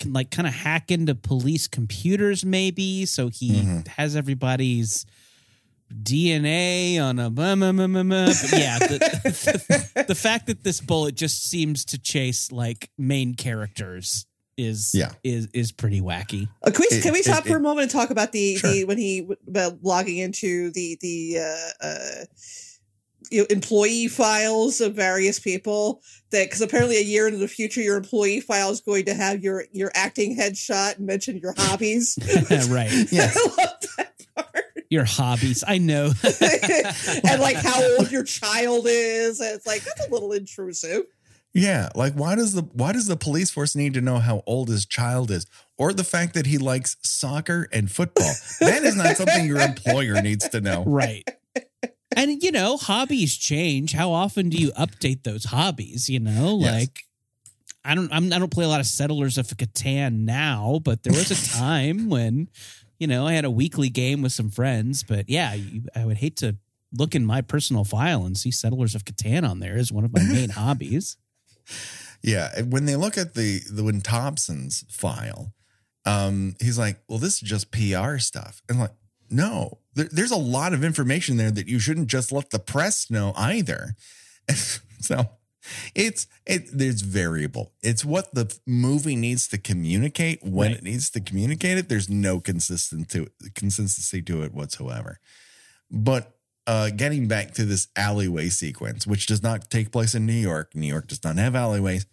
[0.00, 3.04] can like kind of hack into police computers, maybe.
[3.04, 3.86] So he Mhm.
[3.88, 5.04] has everybody's
[5.92, 8.26] DNA on a blah, blah, blah, blah, blah.
[8.26, 8.78] But yeah.
[8.88, 14.26] The, the fact that this bullet just seems to chase like main characters
[14.58, 15.12] is Yeah.
[15.24, 16.48] is is pretty wacky.
[16.62, 18.56] Uh, can we, It- can we it- stop for a moment and talk about the,
[18.56, 18.70] Sure.
[18.70, 22.24] the when he about logging into the the uh, uh,
[23.30, 27.80] you know, employee files of various people that because apparently a year into the future
[27.82, 32.18] your employee file is going to have your your acting headshot and mention your hobbies.
[32.68, 32.90] right.
[33.12, 33.36] Yes.
[33.36, 34.64] I love that part.
[34.90, 35.62] Your hobbies.
[35.68, 36.12] I know.
[36.24, 39.40] and like how old your child is.
[39.40, 41.02] And it's like that's a little intrusive.
[41.58, 44.68] Yeah, like why does the why does the police force need to know how old
[44.68, 45.46] his child is
[45.76, 48.32] or the fact that he likes soccer and football?
[48.60, 50.84] That is not something your employer needs to know.
[50.86, 51.28] right
[52.16, 56.72] and you know hobbies change how often do you update those hobbies you know Yes.
[56.80, 57.00] like
[57.84, 61.12] i don't I'm, i don't play a lot of settlers of catan now but there
[61.12, 62.48] was a time when
[62.98, 66.16] you know i had a weekly game with some friends but yeah you, i would
[66.16, 66.56] hate to
[66.92, 70.12] look in my personal file and see Settlers of Catan on there as one of
[70.14, 71.18] my main hobbies.
[72.22, 75.52] Yeah, when they look at the the when Thompson's file,
[76.04, 78.94] um, he's like, "Well, this is just PR stuff," and I'm like,
[79.30, 83.10] no, there, there's a lot of information there that you shouldn't just let the press
[83.10, 83.94] know either.
[85.00, 85.28] so
[85.94, 87.72] it's it there's variable.
[87.82, 90.78] It's what the movie needs to communicate when Right.
[90.78, 91.88] it needs to communicate it.
[91.88, 95.20] There's no consistent to consistency to it whatsoever.
[95.90, 96.37] But
[96.68, 100.74] uh, getting back to this alleyway sequence, which does not take place in New York.
[100.74, 102.04] New York does not have alleyways.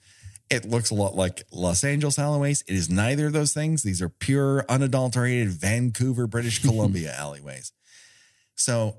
[0.49, 2.63] It looks a lot like Los Angeles alleyways.
[2.65, 3.83] It is neither of those things.
[3.83, 7.73] These are pure, unadulterated Vancouver, British Columbia alleyways.
[8.55, 8.95] So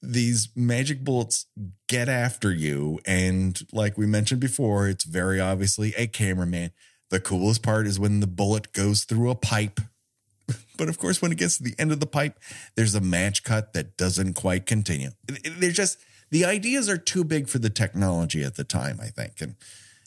[0.00, 1.46] these magic bullets
[1.86, 2.98] get after you.
[3.06, 6.70] And like we mentioned before, it's very obviously a cameraman.
[7.10, 9.80] The coolest part is when the bullet goes through a pipe.
[10.76, 12.38] But of course, when it gets to the end of the pipe,
[12.74, 15.10] there's a match cut that doesn't quite continue.
[15.28, 15.98] It- just,
[16.30, 19.40] the ideas are too big for the technology at the time, I think.
[19.40, 19.54] And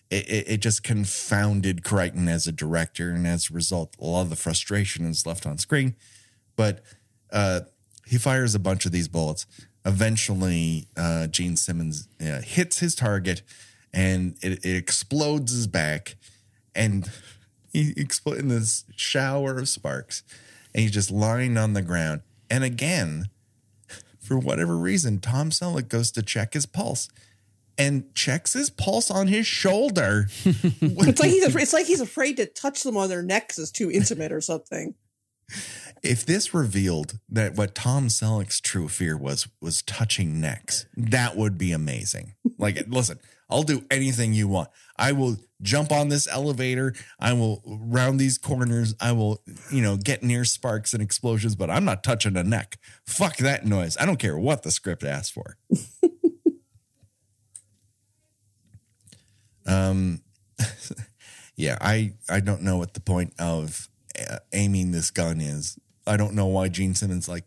[0.10, 3.12] it, it, it just confounded Crichton as a director.
[3.12, 5.96] And as a result, a lot of the frustration is left on screen.
[6.56, 6.84] But
[7.32, 7.62] uh,
[8.06, 9.46] he fires a bunch of these bullets.
[9.86, 13.42] Eventually, uh, Gene Simmons uh, hits his target
[13.94, 16.16] and it, it explodes his back.
[16.76, 17.10] And
[17.74, 20.24] he explodes in this shower of sparks.
[20.78, 22.22] And he's just lying on the ground.
[22.52, 23.30] And again,
[24.20, 27.10] for whatever reason, Tom Selleck goes to check his pulse
[27.80, 30.28] and checks his pulse on his shoulder.
[30.46, 33.72] It's like he's afraid, it's like he's afraid to touch them on their necks is
[33.72, 34.94] too intimate or something.
[36.04, 41.58] if this revealed that what Tom Selleck's true fear was was touching necks, that would
[41.58, 42.36] be amazing.
[42.60, 43.18] Like, listen,
[43.50, 44.70] I'll do anything you want.
[44.98, 46.94] I will jump on this elevator.
[47.20, 48.94] I will round these corners.
[49.00, 49.42] I will,
[49.72, 52.78] you know, get near sparks and explosions, but I'm not touching a neck.
[53.06, 53.98] Fuck that noise.
[54.00, 55.58] I don't care what the script asks for.
[59.66, 60.22] um,
[61.56, 63.90] yeah, I I don't know what the point of
[64.20, 65.80] uh, aiming this gun is.
[66.06, 67.44] I don't know why Gene Simmons like.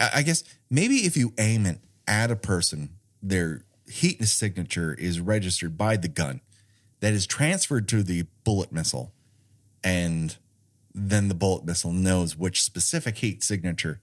[0.00, 1.78] I, guess maybe if you aim it
[2.08, 6.40] at a person, their heat signature is registered by the gun,
[7.00, 9.12] that is transferred to the bullet missile,
[9.84, 10.36] and
[10.94, 14.00] then the bullet missile knows which specific heat signature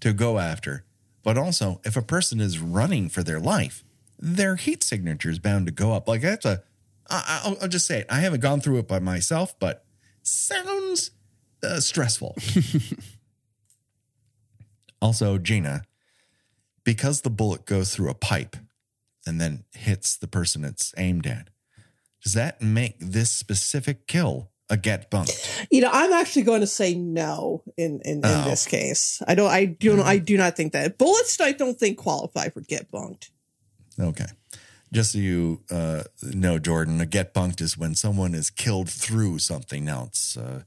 [0.00, 0.84] to go after.
[1.22, 3.84] But also, if a person is running for their life,
[4.18, 6.06] their heat signature is bound to go up.
[6.06, 6.62] Like that's a,
[7.08, 8.06] I, I'll, I'll just say it.
[8.10, 9.84] I haven't gone through it by myself, but
[10.22, 11.10] sounds
[11.62, 12.36] uh, stressful.
[15.02, 15.82] also, Gina,
[16.84, 18.56] because the bullet goes through a pipe
[19.26, 21.48] and then hits the person it's aimed at,
[22.22, 25.66] does that make this specific kill a get bunked?
[25.70, 28.44] You know, I'm actually going to say no in in, in Oh.
[28.44, 29.20] this case.
[29.26, 29.50] I don't.
[29.50, 30.00] I do.
[30.02, 31.40] I do not think that bullets.
[31.40, 33.30] I don't think qualify for get bunked.
[33.98, 34.26] Okay.
[34.92, 39.38] Just so you uh, know, Jordan, a get bunked is when someone is killed through
[39.38, 40.36] something else.
[40.36, 40.62] Uh,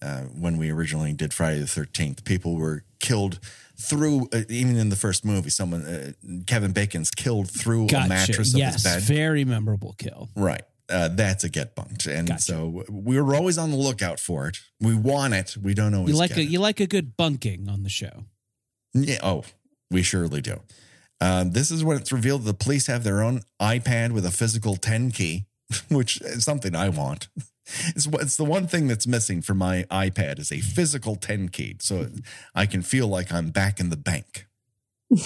[0.00, 3.38] uh, when we originally did Friday the 13th, people were killed
[3.82, 6.12] through, uh, even in the first movie, someone, uh,
[6.46, 8.08] Kevin Bacon's killed through a Gotcha.
[8.08, 9.02] mattress of yes, his bed.
[9.02, 10.28] very memorable kill.
[10.36, 10.62] Right.
[10.88, 12.06] Uh, that's a get bunked.
[12.06, 12.42] And Gotcha.
[12.42, 14.58] so we were always on the lookout for it.
[14.80, 15.56] We want it.
[15.56, 16.48] We don't always You like a it.
[16.48, 18.24] you like a good bunking on the show.
[18.94, 19.18] Yeah.
[19.22, 19.44] Oh,
[19.90, 20.60] we surely do.
[21.20, 24.76] Um, this is when it's revealed the police have their own iPad with a physical
[24.76, 25.46] 10 key,
[25.88, 27.28] which is something I want.
[27.88, 31.76] It's, it's the one thing that's missing for my iPad is a physical 10 key.
[31.80, 32.08] So
[32.54, 34.46] I can feel like I'm back in the bank.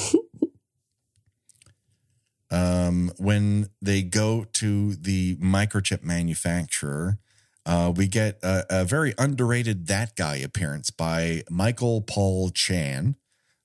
[2.51, 7.19] um, when they go to the microchip manufacturer,
[7.65, 13.17] uh, we get a, a very underrated that guy appearance by Michael Paul Chan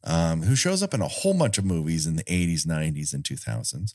[0.03, 3.23] um, who shows up in a whole bunch of movies in the 80s, 90s, and
[3.23, 3.93] 2000s.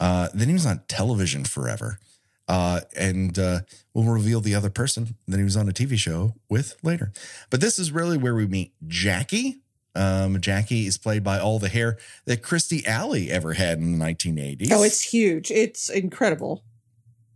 [0.00, 1.98] Uh, then he was on television forever.
[2.46, 3.60] Uh, and uh,
[3.94, 7.12] we'll reveal the other person that he was on a TV show with later.
[7.50, 9.62] But this is really where we meet Jackie.
[9.94, 14.04] Um, Jackie is played by all the hair that Kirstie Alley ever had in the
[14.04, 14.68] 1980s.
[14.72, 15.50] Oh, it's huge.
[15.50, 16.64] It's incredible.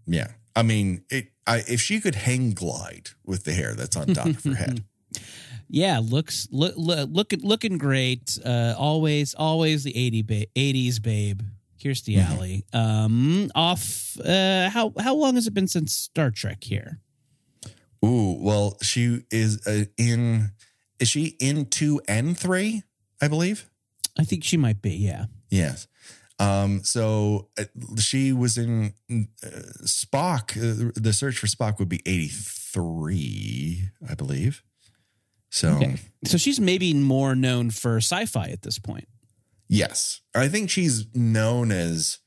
[0.06, 0.28] yeah.
[0.56, 4.26] I mean, it, I, if she could hang glide with the hair that's on top
[4.26, 4.82] of her head.
[5.70, 8.38] Yeah, looks look, look looking looking great.
[8.42, 11.42] Uh, always always the 80 ba- 80s babe.
[11.78, 12.26] Kirstie Mhm.
[12.30, 12.64] Alley.
[12.72, 14.16] Um, off.
[14.20, 17.00] Uh, how how long has it been since Star Trek here?
[18.04, 20.50] Ooh, well, she is uh, in.
[21.00, 22.82] Is she in two and three?
[23.20, 23.68] I believe.
[24.18, 24.94] I think she might be.
[24.96, 25.26] Yeah.
[25.50, 25.86] Yes.
[26.38, 26.82] Um.
[26.84, 27.64] So uh,
[27.98, 29.46] she was in uh,
[29.84, 30.56] Spock.
[30.56, 34.62] Uh, the search for Spock would be eighty three, I believe.
[35.50, 35.96] So Okay.
[36.24, 39.08] So she's maybe more known for sci-fi at this point.
[39.68, 40.20] Yes.
[40.34, 42.18] I think she's known as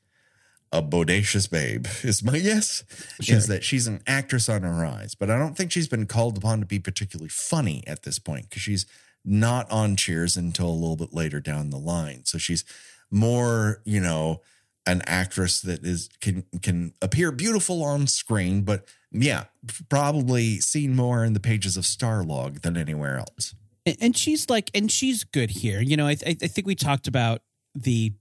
[0.72, 2.84] a bodacious babe, is my guess.
[3.20, 3.36] Sure.
[3.36, 6.38] Is that she's an actress on her rise, but I don't think she's been called
[6.38, 8.86] upon to be particularly funny at this point because she's
[9.24, 12.24] not on Cheers until a little bit later down the line.
[12.24, 12.64] So she's
[13.10, 14.40] more, you know,
[14.86, 19.44] an actress that is can can appear beautiful on screen, but yeah,
[19.88, 23.54] probably seen more in the pages of Starlog than anywhere else.
[23.86, 25.80] And- she's like and she's good here.
[25.80, 27.42] You know i, I I think we talked about
[27.74, 28.12] the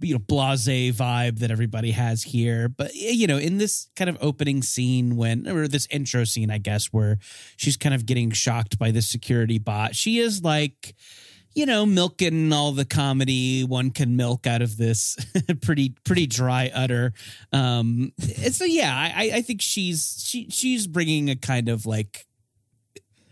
[0.00, 0.66] you know blase
[0.96, 2.68] vibe that everybody has here.
[2.68, 6.58] But you know in this kind of opening scene when or this intro scene i
[6.58, 7.18] guess where
[7.56, 10.94] she's kind of getting shocked by the security bot she is like
[11.54, 15.16] you know milking all the comedy one can milk out of this
[15.62, 17.12] pretty pretty dry utter
[17.52, 18.12] um
[18.50, 22.26] so yeah i i think she's she she's bringing a kind of like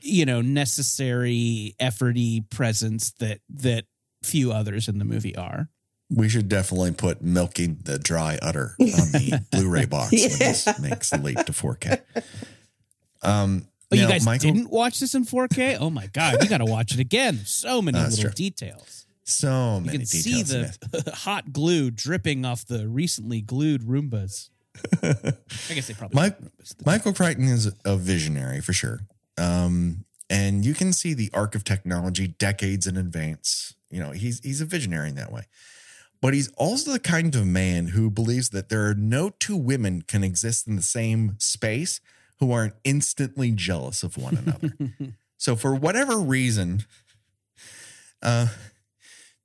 [0.03, 3.85] you know necessary efforty presence that that
[4.23, 5.69] few others in the movie are
[6.11, 11.11] We should definitely put milking the dry udder on the Blu-ray box when this makes
[11.11, 12.01] the leap to 4K.
[13.25, 16.65] Um, oh you guys Michael, didn't watch this in 4k oh my god you gotta
[16.65, 18.35] watch it again so many That's little true.
[18.35, 20.77] details so many you can see details.
[20.93, 24.49] in the hot glue dripping off the recently glued roombas
[25.05, 25.05] i
[25.75, 26.39] guess they probably Mike-
[26.85, 29.01] Michael Crichton is a visionary for sure.
[29.39, 33.75] Um, and you can see the arc of technology decades in advance.
[33.91, 35.45] You know, he's he's a visionary in that way.
[36.21, 40.03] But he's also the kind of man who believes that there are no two women
[40.03, 42.01] can exist in the same space
[42.39, 44.73] who aren't instantly jealous of one another.
[45.37, 46.85] so for whatever reason,
[48.23, 48.47] uh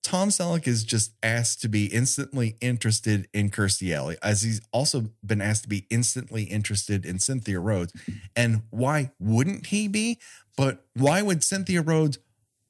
[0.07, 5.07] Tom Selleck is just asked to be instantly interested in Kirstie Alley, as he's also
[5.21, 7.91] been asked to be instantly interested in Cynthia Rhodes.
[8.33, 10.17] And why wouldn't he be?
[10.55, 12.19] But why would Cynthia Rhodes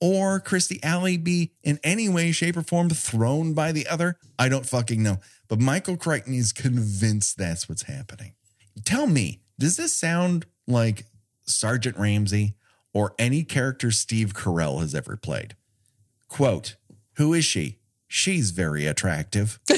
[0.02, 4.18] or Kirstie Alley be in any way, shape, or form thrown by the other?
[4.40, 5.20] I don't fucking know.
[5.48, 8.34] But Michael Crichton is convinced that's what's happening.
[8.84, 11.06] Tell me, does this sound like
[11.44, 12.56] Sergeant Ramsey
[12.96, 15.56] or any character Steve Carell has ever played?
[16.30, 16.78] Quote,
[17.18, 17.78] who is she?
[18.08, 19.60] She's very attractive.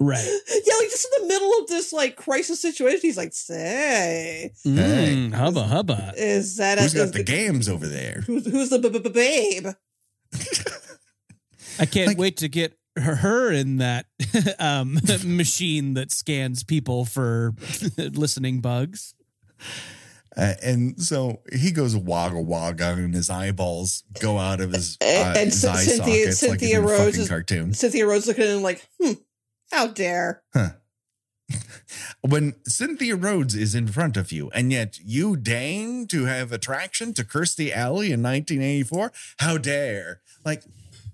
[0.00, 4.52] right Yeah, like just in the middle of this like crisis situation, he's like, "Say,
[4.64, 8.22] mm, hubba hubba is that Who's a, got is the games over there?
[8.26, 9.66] Who's, who's the b- b- babe?"
[11.80, 14.06] i can't Like- wait to get her, her in that
[14.58, 17.54] um machine that scans people for
[17.98, 19.14] listening bugs
[20.38, 25.04] Uh, and so he goes wagga wagga and his eyeballs go out of his, uh,
[25.04, 27.74] And- and his Cyn- eye Cynthia- sockets like Cynthia a fucking is- cartoon.
[27.74, 29.12] Cynthia Rhodes looking at him like, "Hmm,
[29.72, 30.42] how dare."
[32.20, 37.14] When Cynthia Rhodes is in front of you, and yet you deign to have attraction
[37.14, 40.20] to Kirstie Alley in 1984, how dare?
[40.44, 40.62] Like,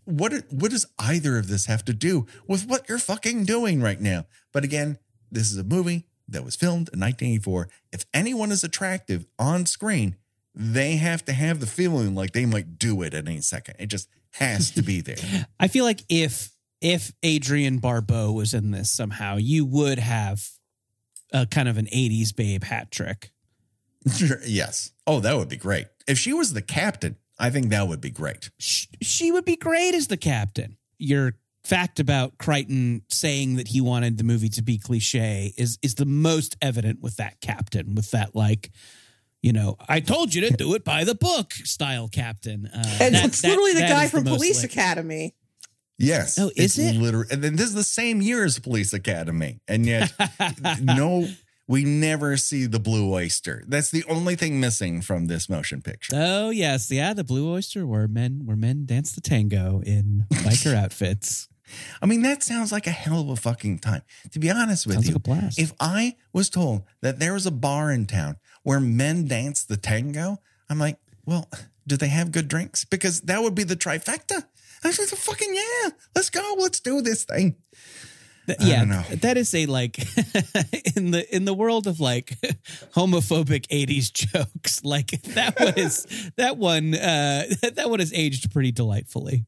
[0.05, 0.33] what?
[0.51, 4.27] What does either of this have to do with what you're fucking doing right now?
[4.53, 4.99] But again,
[5.31, 7.69] this is a movie that was filmed in 1984.
[7.93, 10.17] If anyone is attractive on screen,
[10.55, 13.77] they have to have the feeling like they might do it at any second.
[13.79, 15.47] It just has to be there.
[15.61, 16.51] I feel like if
[16.81, 20.47] if Adrienne Barbeau was in this somehow, you would have
[21.33, 23.31] a kind of an '80s babe hat trick.
[24.47, 24.93] Yes.
[25.07, 25.87] Oh, that would be great.
[26.07, 28.51] If she was the captain, I think that would be great.
[28.59, 30.77] Sh- She would be great as the captain.
[30.99, 31.35] Your
[31.65, 36.05] fact about Crichton saying that he wanted the movie to be cliche is is the
[36.07, 38.71] most evident with that captain, with that like.
[39.43, 42.65] You know, I told you to do it by the book style captain.
[42.67, 45.35] Uh, And that- it's that- literally the guy from most Police like- Academy.
[45.99, 46.39] Yes.
[46.39, 46.97] Oh, is it?
[46.97, 50.11] Literally, and then this is the same year as Police Academy, and yet
[50.81, 51.29] no,
[51.69, 53.63] we never see the blue oyster.
[53.69, 56.13] That's the only thing missing from this motion picture.
[56.17, 60.75] Oh yes, yeah, the Blue Oyster, where men where men dance the tango in biker
[60.75, 61.49] outfits.
[62.03, 64.03] I mean, that sounds like a hell of a fucking time.
[64.33, 65.59] To be honest with Sounds you, like a blast.
[65.59, 69.77] if I was told that there was a bar in town where men dance the
[69.77, 71.49] tango, I'm like, well,
[71.87, 72.85] do they have good drinks?
[72.85, 74.45] Because that would be the trifecta.
[74.83, 77.57] I was like, fucking yeah, let's go, let's do this thing.
[78.47, 79.03] Th- I yeah, don't know.
[79.23, 79.99] that is a like
[80.97, 82.37] in the in the world of like
[82.95, 84.83] homophobic '80s jokes.
[84.85, 86.07] Like that was
[86.37, 89.47] that one uh that one has aged pretty delightfully.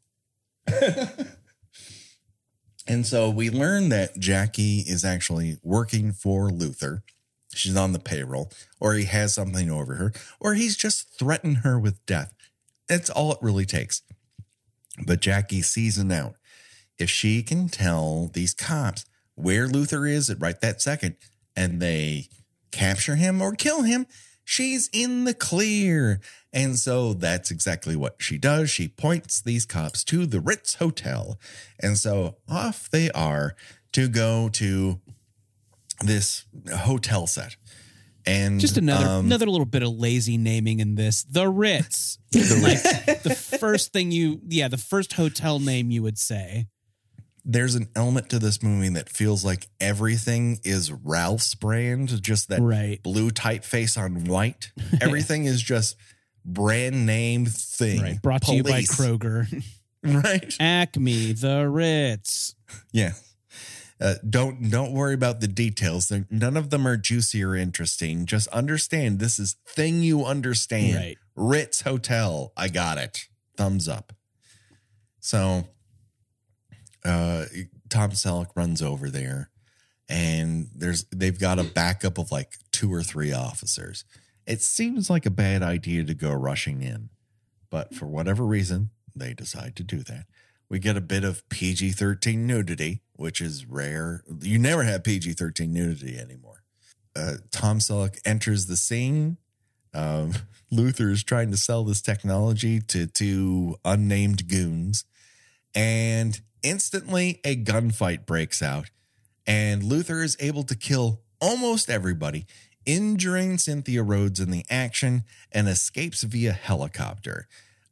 [2.89, 7.03] And so we learn that Jackie is actually working for Luther.
[7.53, 11.79] She's on the payroll, or he has something over her, or he's just threatened her
[11.79, 12.33] with death.
[12.89, 14.03] That's all it really takes.
[15.05, 16.37] But Jackie seasoned out.
[16.99, 21.17] If she can tell these cops where Luther is at right that second,
[21.55, 22.29] and they
[22.71, 24.07] capture him or kill him,
[24.47, 26.21] she's in the clear.
[26.53, 28.71] And so that's exactly what she does.
[28.71, 31.39] She points these cops to the Ritz Hotel.
[31.79, 33.55] And so off they are
[33.93, 35.01] to go to
[36.01, 37.57] this hotel set.
[38.25, 41.25] And Just another um, another little bit of lazy naming in this.
[41.25, 42.19] The Ritz.
[42.35, 46.67] like the first thing you yeah, the first hotel name you would say.
[47.49, 52.61] There's an element to this movie that feels like everything is Ralph's brand, just that
[52.61, 53.01] Right.
[53.03, 54.73] blue typeface on white.
[55.01, 55.95] Everything is just
[56.45, 58.03] brand name thing.
[58.03, 58.21] Right.
[58.21, 59.47] Brought to you by Kroger.
[60.03, 60.55] Right.
[60.61, 62.55] Acme, the Ritz.
[62.93, 63.15] Yeah.
[64.01, 66.07] Uh, don't don't worry about the details.
[66.07, 68.25] They're, none of them are juicy or interesting.
[68.25, 70.95] Just understand this is thing you understand.
[70.97, 71.19] Right.
[71.35, 72.53] Ritz Hotel.
[72.57, 73.27] I got it.
[73.57, 74.13] Thumbs up.
[75.19, 75.67] So
[77.07, 77.45] uh
[77.89, 79.51] Tom Selleck runs over there
[80.09, 84.05] and there's they've got a backup of like two or three officers.
[84.47, 87.09] It seems like a bad idea to go rushing in,
[87.71, 90.27] but for whatever reason, they decide to do that.
[90.69, 94.23] We get a bit of PG 13 nudity, which is rare.
[94.41, 96.63] You never have PG 13 nudity anymore.
[97.15, 99.39] Uh, Tom Selleck enters the scene.
[99.95, 100.33] Um,
[100.71, 105.05] Luther is trying to sell this technology to two unnamed goons,
[105.75, 108.91] and instantly a gunfight breaks out.
[109.47, 112.47] And Luther is able to kill almost everybody,
[112.85, 117.47] injuring Cynthia Rhodes in the action, and escapes via helicopter.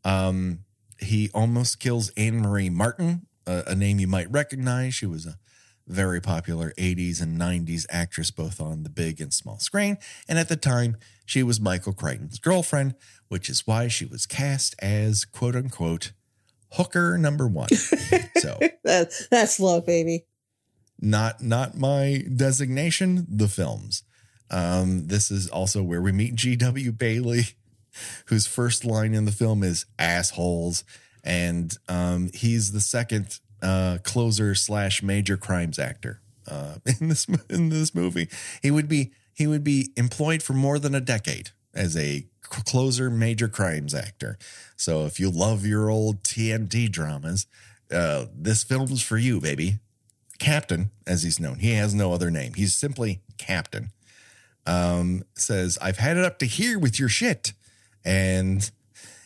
[0.04, 0.60] Um,
[0.98, 4.94] he almost kills Anne Marie Martin, a, a name you might recognize.
[4.94, 5.36] She was a
[5.86, 9.98] very popular 80s and 90s actress, both on the big and small screen.
[10.28, 10.96] And at the time,
[11.26, 12.94] she was Michael Crichton's girlfriend,
[13.28, 16.12] which is why she was cast as quote unquote
[16.74, 17.68] hooker number one.
[18.36, 20.26] so That, that's love, baby.
[21.00, 24.02] not not my designation, the films.
[24.50, 26.92] Um, this is also where we meet G.W.
[26.92, 27.42] Bailey,
[28.26, 30.84] whose first line in the film is assholes.
[31.24, 37.70] And um, he's the second uh, closer slash major crimes actor uh, in this in
[37.70, 38.28] this movie.
[38.62, 43.10] He would be he would be employed for more than a decade as a closer
[43.10, 44.38] major crimes actor.
[44.76, 47.46] So if you love your old TNT dramas,
[47.92, 49.78] uh, this film's for you, baby.
[50.38, 52.54] Captain, as he's known, he has no other name.
[52.54, 53.90] He's simply Captain.
[54.66, 57.52] Um, says, I've had it up to here with your shit.
[58.04, 58.68] And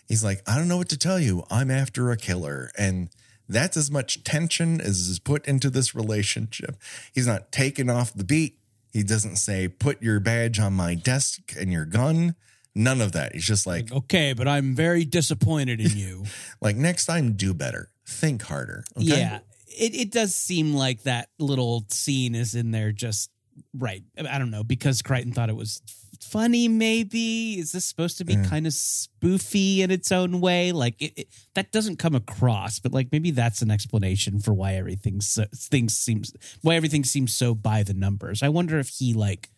[0.06, 1.44] he's like, I don't know what to tell you.
[1.50, 2.70] I'm after a killer.
[2.76, 3.08] And
[3.48, 6.76] that's as much tension as is put into this relationship.
[7.12, 8.58] He's not taken off the beat.
[8.92, 12.34] He doesn't say, put your badge on my desk and your gun.
[12.74, 13.34] None of that.
[13.34, 16.24] He's just like, Okay, but I'm very disappointed in you.
[16.60, 17.90] like next time, do better.
[18.06, 18.84] Think harder.
[18.96, 19.06] Okay?
[19.06, 19.38] Yeah.
[19.66, 23.30] It it does seem like that little scene is in there just
[23.76, 24.02] right.
[24.18, 25.82] I don't know, because Crichton thought it was
[26.20, 27.58] funny, maybe.
[27.58, 28.48] Is this supposed to be mm.
[28.48, 30.72] kind of spoofy in its own way?
[30.72, 34.74] Like it, it, that doesn't come across, but like maybe that's an explanation for why
[34.74, 38.42] everything so, things seems why everything seems so by the numbers.
[38.42, 39.50] I wonder if he like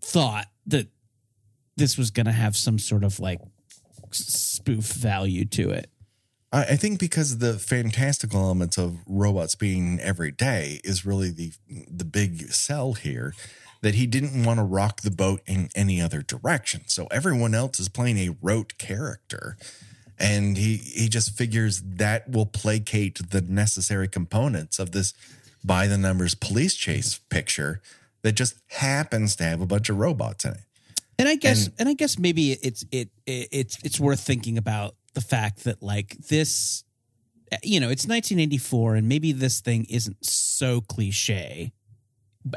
[0.00, 0.88] thought that
[1.76, 3.40] this was going to have some sort of like
[4.10, 5.90] spoof value to it.
[6.52, 11.52] I, I think because the fantastical elements of robots being every day is really the
[11.90, 13.34] the big sell here.
[13.82, 16.84] That he didn't want to rock the boat in any other direction.
[16.86, 19.58] So everyone else is playing a rote character.
[20.18, 25.12] And he he just figures that will placate the necessary components of this
[25.62, 27.82] by the numbers police chase picture
[28.22, 30.60] that just happens to have a bunch of robots in it.
[31.18, 34.58] And I guess, And- and, I guess maybe it's it, it it's it's worth thinking
[34.58, 36.82] about the fact that like this,
[37.62, 41.72] you know, it's 1984, and maybe this thing isn't so cliche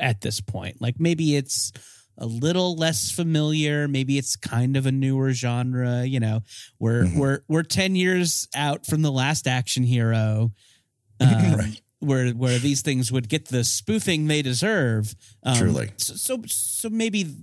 [0.01, 0.81] at this point.
[0.81, 1.71] Like maybe it's
[2.17, 3.87] a little less familiar.
[3.87, 6.03] Maybe it's kind of a newer genre.
[6.03, 6.41] You know,
[6.79, 7.15] we're Mhm.
[7.17, 10.51] we're we're 10 years out from the last action hero.
[11.19, 11.81] um, Right.
[11.99, 15.15] Where where these things would get the spoofing they deserve.
[15.43, 15.91] Um, Truly.
[15.97, 17.35] So so, so maybe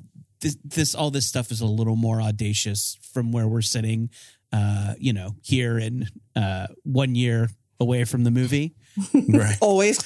[0.44, 4.10] this, this all this stuff is a little more audacious from where we're sitting.
[4.52, 6.06] Uh, you know, here in
[6.36, 7.48] uh, one year
[7.80, 8.74] away from the movie.
[9.28, 9.56] Right.
[9.60, 9.98] Always.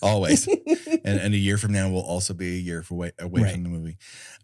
[0.00, 0.46] always
[1.04, 3.52] and, and a year from now will also be a year away, away Right.
[3.52, 3.98] from the movie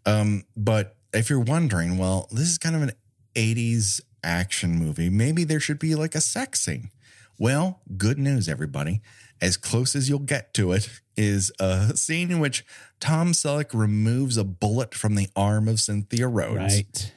[0.05, 2.91] um but if you're wondering well this is kind of an
[3.33, 6.91] 80s action movie maybe there should be like a sex scene
[7.39, 9.01] well good news everybody
[9.41, 12.65] as close as you'll get to it is a scene in which
[12.99, 17.13] tom selleck removes a bullet from the arm of cynthia rhodes Right.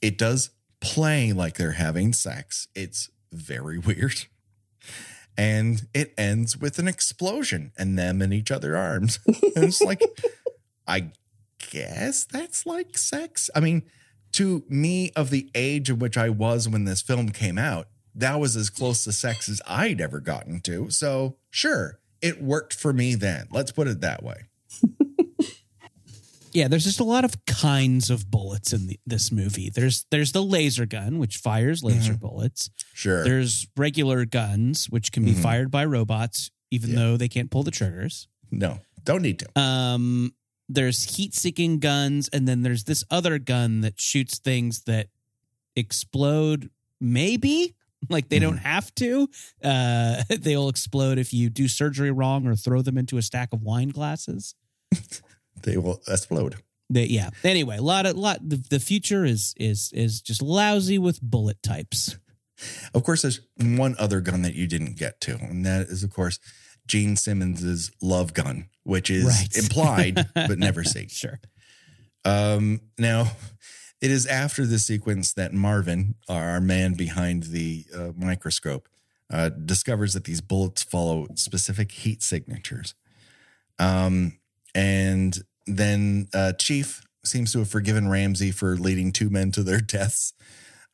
[0.00, 0.50] it does
[0.80, 2.68] play like they're having sex.
[2.74, 4.26] It's very weird.
[5.36, 9.18] And it ends with an explosion and them in each other's arms.
[9.26, 10.00] and it's like,
[10.86, 11.10] I
[11.70, 13.50] guess that's like sex.
[13.54, 13.82] I mean,
[14.32, 18.38] to me, of the age of which I was when this film came out, that
[18.38, 20.90] was as close to sex as I'd ever gotten to.
[20.90, 23.46] So, sure, it worked for me then.
[23.50, 24.36] Let's put it that way.
[26.52, 29.70] Yeah, there's just a lot of kinds of bullets in the, this movie.
[29.74, 32.20] There's there's the laser gun, which fires laser Mhm.
[32.20, 32.70] bullets.
[32.92, 33.24] Sure.
[33.24, 35.42] There's regular guns, which can be Mhm.
[35.42, 36.96] fired by robots, even Yeah.
[36.96, 38.28] though they can't pull the triggers.
[38.52, 39.60] no, don't need to.
[39.60, 40.32] Um,
[40.68, 45.08] there's heat-seeking guns, and then there's this other gun that shoots things that
[45.74, 46.70] explode.
[47.00, 47.74] Maybe
[48.08, 49.28] like they don't have to.
[49.62, 53.62] Uh, they'll explode if you do surgery wrong or throw them into a stack of
[53.62, 54.54] wine glasses.
[55.62, 56.56] They will explode.
[56.90, 57.30] They, yeah.
[57.42, 58.46] Anyway, a lot of lot.
[58.46, 62.18] The, the future is is is just lousy with bullet types.
[62.92, 66.12] Of course, there's one other gun that you didn't get to, and that is, of
[66.12, 66.38] course,
[66.86, 69.56] Gene Simmons's love gun, which is Right.
[69.56, 71.08] implied but never seen.
[71.08, 71.40] Sure.
[72.26, 73.30] Um, now,
[74.00, 78.88] it is after this sequence that Marvin, our man behind the uh, microscope,
[79.32, 82.94] uh, discovers that these bullets follow specific heat signatures.
[83.78, 84.38] Um,
[84.74, 89.80] and then uh, Chief seems to have forgiven Ramsey for leading two men to their
[89.80, 90.34] deaths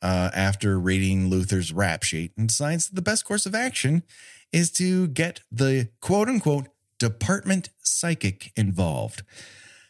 [0.01, 4.03] uh, after reading Luther's rap sheet and decides that the best course of action
[4.51, 6.67] is to get the quote unquote
[6.97, 9.23] department psychic involved.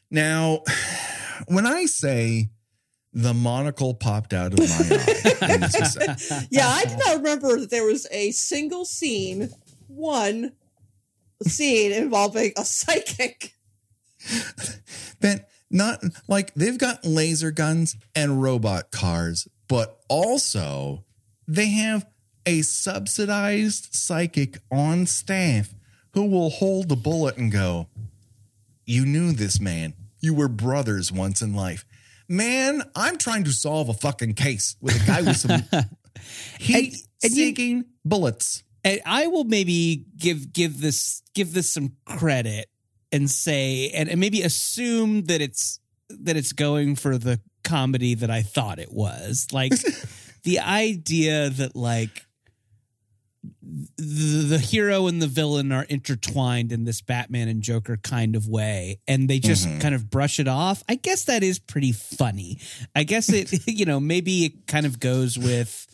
[0.09, 0.63] Now,
[1.47, 2.49] when I say
[3.13, 7.59] the monocle popped out of my eye, in this was- Yeah, I did not remember
[7.59, 9.49] that there was a single scene,
[9.88, 10.53] one
[11.45, 13.53] scene involving a psychic.
[15.19, 21.03] Ben, not like they've got laser guns and robot cars, but also
[21.47, 22.05] they have
[22.45, 25.73] a subsidized psychic on staff
[26.13, 27.88] who will hold the bullet and go,
[28.85, 29.93] You knew this man.
[30.19, 31.85] You were brothers once in life.
[32.31, 35.63] Man, I'm trying to solve a fucking case with a guy with some
[36.59, 38.63] heat seeking bullets.
[38.85, 42.69] And I will maybe give give this give this some credit
[43.11, 45.81] and say and, and maybe assume that it's
[46.21, 49.47] that it's going for the comedy that I thought it was.
[49.51, 49.73] Like
[50.43, 52.25] the idea that like
[53.98, 58.48] the, the hero and the villain are intertwined in this Batman and Joker kind of
[58.48, 59.80] way, and they just Mhm.
[59.81, 60.84] kind of brush it off.
[60.89, 62.60] I guess that is pretty funny.
[62.95, 65.88] I guess it, you know, maybe it kind of goes with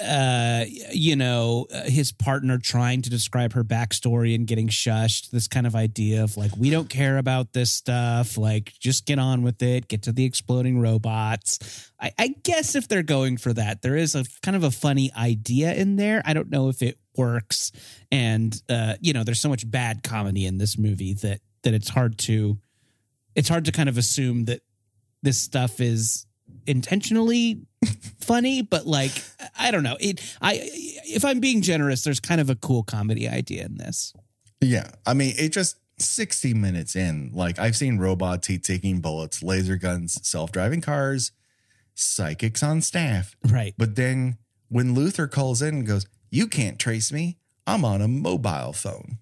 [0.00, 5.48] uh you know uh, his partner trying to describe her backstory and getting shushed this
[5.48, 9.42] kind of idea of like we don't care about this stuff like just get on
[9.42, 11.90] with it get to the exploding robots.
[12.00, 15.10] I, I guess if they're going for that there is a kind of a funny
[15.16, 16.22] idea in there.
[16.24, 17.72] I don't know if it works.
[18.10, 21.88] And uh you know there's so much bad comedy in this movie that that it's
[21.88, 22.58] hard to
[23.34, 24.60] it's hard to kind of assume that
[25.22, 26.26] this stuff is
[26.66, 27.62] intentionally
[28.20, 29.12] funny but like
[29.58, 33.26] i don't know it i if i'm being generous there's kind of a cool comedy
[33.28, 34.12] idea in this
[34.62, 34.90] Yeah.
[35.06, 39.76] I mean, it just 60 minutes in, like I've seen robots heat taking bullets, laser
[39.76, 41.32] guns, self driving cars,
[41.94, 43.36] psychics on staff.
[43.50, 44.36] right But then
[44.68, 49.18] when Luther calls in and goes, You can't trace me, I'm on a mobile phone.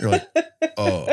[0.00, 0.26] You're like,
[0.78, 1.06] Oh,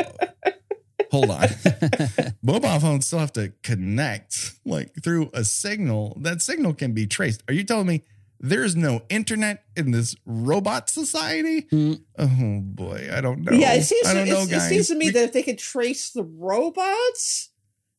[1.14, 1.48] hold on.
[2.42, 6.16] mobile phones still have to connect like through a signal.
[6.20, 7.42] That signal can be traced.
[7.48, 8.02] Are you telling me
[8.40, 11.62] there's no internet in this robot society?
[11.62, 12.00] Mm.
[12.18, 13.52] Oh boy, I don't know.
[13.56, 15.58] Yeah, it seems, I don't to, know, it, seems to me that if they could
[15.58, 17.50] trace the robots,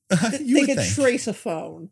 [0.40, 0.94] you they could think.
[0.94, 1.92] trace a phone.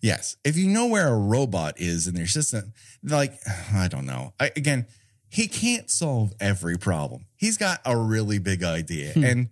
[0.00, 0.36] Yes.
[0.44, 3.34] If you know where a robot is in their system, like,
[3.74, 4.32] I don't know.
[4.40, 4.86] I, again,
[5.28, 7.26] he can't solve every problem.
[7.36, 9.12] He's got a really big idea.
[9.12, 9.24] Hmm.
[9.24, 9.48] And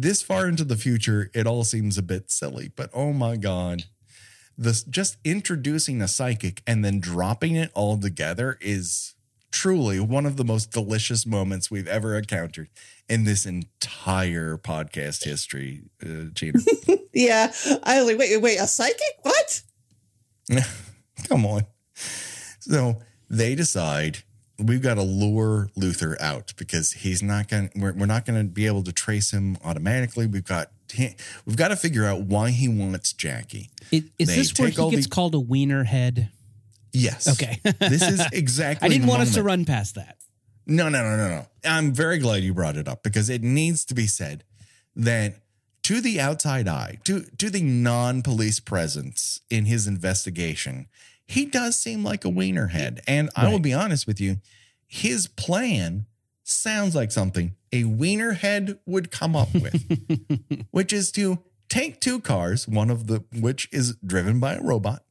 [0.00, 2.70] this far into the future, it all seems a bit silly.
[2.74, 3.84] But oh my God.
[4.58, 9.14] This just introducing a psychic and then dropping it all together is
[9.50, 12.68] truly one of the most delicious moments we've ever encountered
[13.08, 16.58] in this entire podcast history, uh, Gena.
[17.12, 17.50] Yeah,
[17.82, 19.00] I was like, wait, wait, a psychic?
[19.22, 19.62] What?
[21.28, 21.64] Come on.
[22.60, 22.98] So
[23.30, 24.18] they decide
[24.58, 27.70] we've got to lure Luther out because he's not going.
[27.76, 30.26] We're, we're not going to be able to trace him automatically.
[30.26, 30.70] We've got
[31.44, 33.70] we've got to figure out why he wants Jackie.
[33.90, 36.30] It, is They this where he gets the- called a wiener head
[36.92, 37.28] Yes.
[37.28, 38.86] okay This is exactly.
[38.86, 40.16] i didn't want us to run past that
[40.66, 41.46] No, no, no, no, no.
[41.64, 44.44] I'm very glad you brought it up because it needs to be said
[44.94, 45.34] that
[45.82, 50.86] to the outside eye, to to the non-police presence in his investigation,
[51.26, 53.00] he does seem like a wienerhead.
[53.06, 54.36] And I will be honest with you,
[54.86, 56.06] his plan
[56.44, 62.68] sounds like something a wienerhead would come up with, which is to take two cars,
[62.68, 65.04] one of the which is driven by a robot,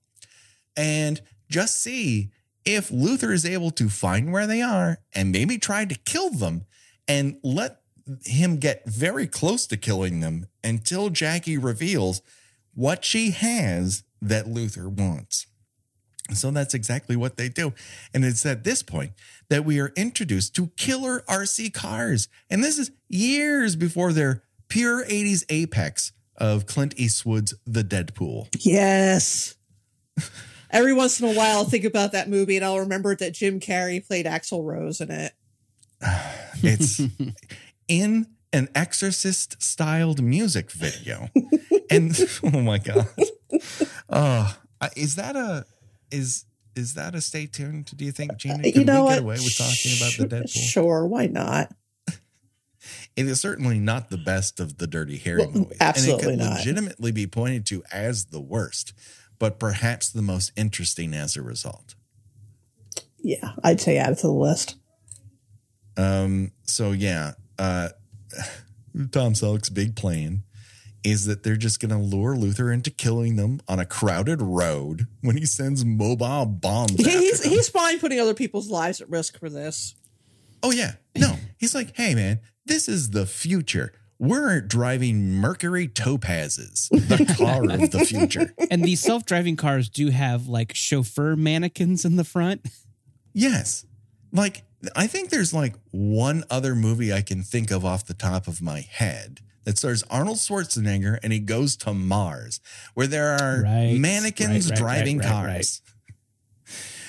[0.78, 2.32] and just see
[2.64, 6.66] if Luther is able to find where they are and maybe try to kill them
[7.08, 7.82] and let
[8.26, 12.22] him get very close to killing them until Jackie reveals
[12.74, 15.48] what she has that Luther wants.
[16.34, 17.74] So that's exactly what they do.
[18.14, 19.12] And it's at this point
[19.50, 22.28] that we are introduced to killer RC cars.
[22.50, 28.48] And this is years before their pure 80s apex of Clint Eastwood's The Dead Pool.
[28.60, 29.56] Yes.
[30.72, 33.60] Every once in a while, I'll think about that movie and I'll remember that Jim
[33.60, 35.34] Carrey played Axl Rose in it.
[36.64, 37.02] It's
[37.88, 41.30] in an exorcist styled music video.
[41.92, 43.08] and oh my God.
[44.10, 44.54] Uh,
[44.96, 45.66] is that a,
[46.16, 47.92] is, is that a stay tuned?
[47.96, 48.64] Do you think, Gena?
[48.64, 50.48] Can you know we get away with talking about the Dead Pool?
[50.62, 51.74] Sure, why not?
[53.16, 55.78] It is certainly not the best of the Dirty Harry Well, movies.
[55.80, 56.58] absolutely and it could not.
[56.60, 58.94] legitimately be pointed to as the worst,
[59.40, 61.96] but perhaps the most interesting as a result.
[63.18, 64.76] Yeah, I'd say add it to the list.
[65.98, 67.90] Um, so yeah, uh,
[69.12, 70.44] Tom Selleck's big plan
[71.06, 75.08] is that they're just going to lure Luther into killing them on a crowded road
[75.22, 76.92] when he sends mobile bombs.
[76.92, 77.52] He- after He's them.
[77.52, 79.96] he's fine putting other people's lives at risk for this.
[80.64, 80.94] Oh yeah.
[81.16, 81.36] No.
[81.58, 83.94] He's like, hey man, this is the future.
[84.18, 88.54] We're driving Mercury Topazes, the car of the future.
[88.72, 92.66] and these self-driving cars do have like chauffeur mannequins in the front.
[93.34, 93.86] Yes.
[94.32, 94.64] Like
[94.96, 98.62] I think there's like one other movie I can think of off the top of
[98.62, 102.60] my head that stars Arnold Schwarzenegger and he goes to Mars
[102.94, 105.82] where there are Right, mannequins right, right, driving cars.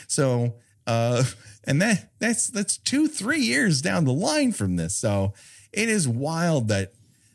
[0.09, 0.55] So,
[0.87, 1.25] uh
[1.65, 4.95] and that that's that's 2 3 years down the line from this.
[4.97, 5.35] So,
[5.73, 6.93] it is wild that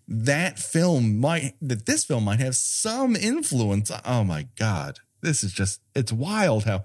[0.07, 3.91] that film might that this film might have some influence.
[4.05, 4.99] Oh my god.
[5.21, 6.83] This is just it's wild how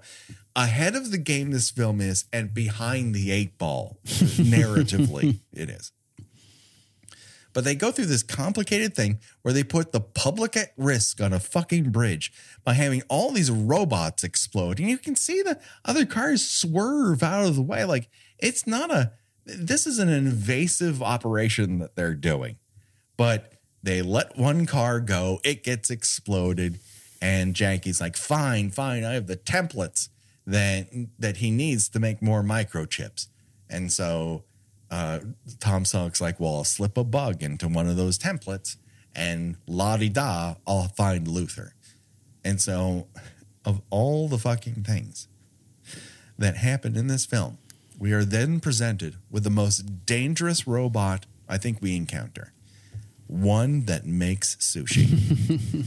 [0.55, 5.91] ahead of the game this film is and behind the eight ball narratively it is.
[7.57, 11.33] But they go through this complicated thing where they put the public at risk on
[11.33, 12.31] a fucking bridge
[12.63, 14.79] by having all these robots explode.
[14.79, 17.83] And you can see the other cars swerve out of the way.
[17.83, 19.13] Like it's not a,
[19.43, 22.57] this is an invasive operation that they're doing.
[23.17, 26.77] But they let one car go, it gets exploded.
[27.23, 30.09] And Jackie's like, fine, fine, I have the templates
[30.45, 33.29] that that he needs to make more microchips.
[33.67, 34.43] And so
[34.89, 35.19] uh,
[35.59, 38.77] Tom Selleck's like, well, I'll slip a bug into one of those templates
[39.15, 41.73] and la di da, I'll find Luther.
[42.45, 43.07] And so,
[43.65, 45.27] of all the fucking things
[46.37, 47.57] that happened in this film,
[47.99, 52.53] we are then presented with the most dangerous robot I think we encounter
[53.27, 55.85] one that makes sushi.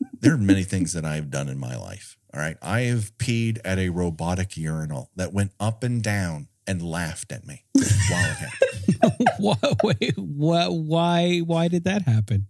[0.20, 2.16] there are many things that I've done in my life.
[2.34, 2.56] All right.
[2.60, 7.46] I have peed at a robotic urinal that went up and down and laughed at
[7.46, 7.84] me while
[8.30, 9.28] it happened.
[9.38, 12.46] what, wait, what, why, why did that happen?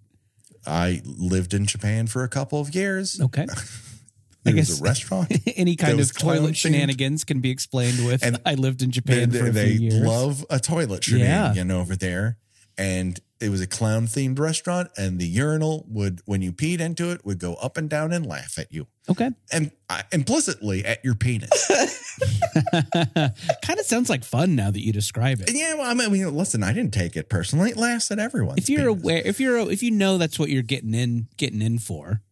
[0.66, 3.18] I lived in Japan for a couple of years.
[3.20, 3.46] Okay.
[3.46, 3.56] There
[4.54, 5.32] I was guess- a restaurant.
[5.56, 9.30] Any kind of toilet shenanigans can be explained with And I lived in they Japan
[9.30, 10.00] for a they few years.
[10.00, 11.18] They love a toilet Yeah.
[11.52, 12.36] shenanigan over there.
[12.78, 14.90] And it was a clown themed restaurant.
[14.96, 18.24] And the urinal would, when you peed into it, would go up and down and
[18.24, 18.86] laugh at you.
[19.08, 19.30] okay.
[19.52, 21.50] And uh, implicitly at your penis.
[22.72, 25.48] kind of sounds like fun now that you describe it.
[25.48, 27.70] And yeah, well, I mean, listen, I didn't take it personally.
[27.70, 28.58] It laughs at everyone.
[28.58, 31.78] If you're aware, if you're, if you know that's what you're getting in, getting in
[31.78, 32.22] for,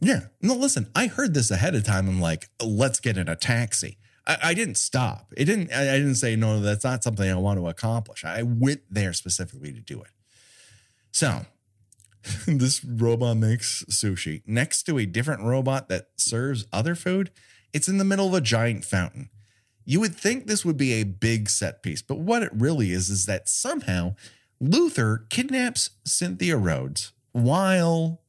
[0.00, 0.20] Yeah.
[0.42, 2.08] No, listen, I heard this ahead of time.
[2.08, 3.98] I'm like, let's get in a taxi.
[4.26, 5.32] I, I didn't stop.
[5.36, 8.24] It didn't, I, I didn't say, no, that's not something I want to accomplish.
[8.24, 10.10] I went there specifically to do it.
[11.10, 11.46] So
[12.46, 17.30] this robot makes sushi next to a different robot that serves other food.
[17.72, 19.30] It's in the middle of a giant fountain.
[19.84, 23.10] You would think this would be a big set piece, but what it really is
[23.10, 24.14] is that somehow
[24.60, 28.22] Luther kidnaps Cynthia Rhodes while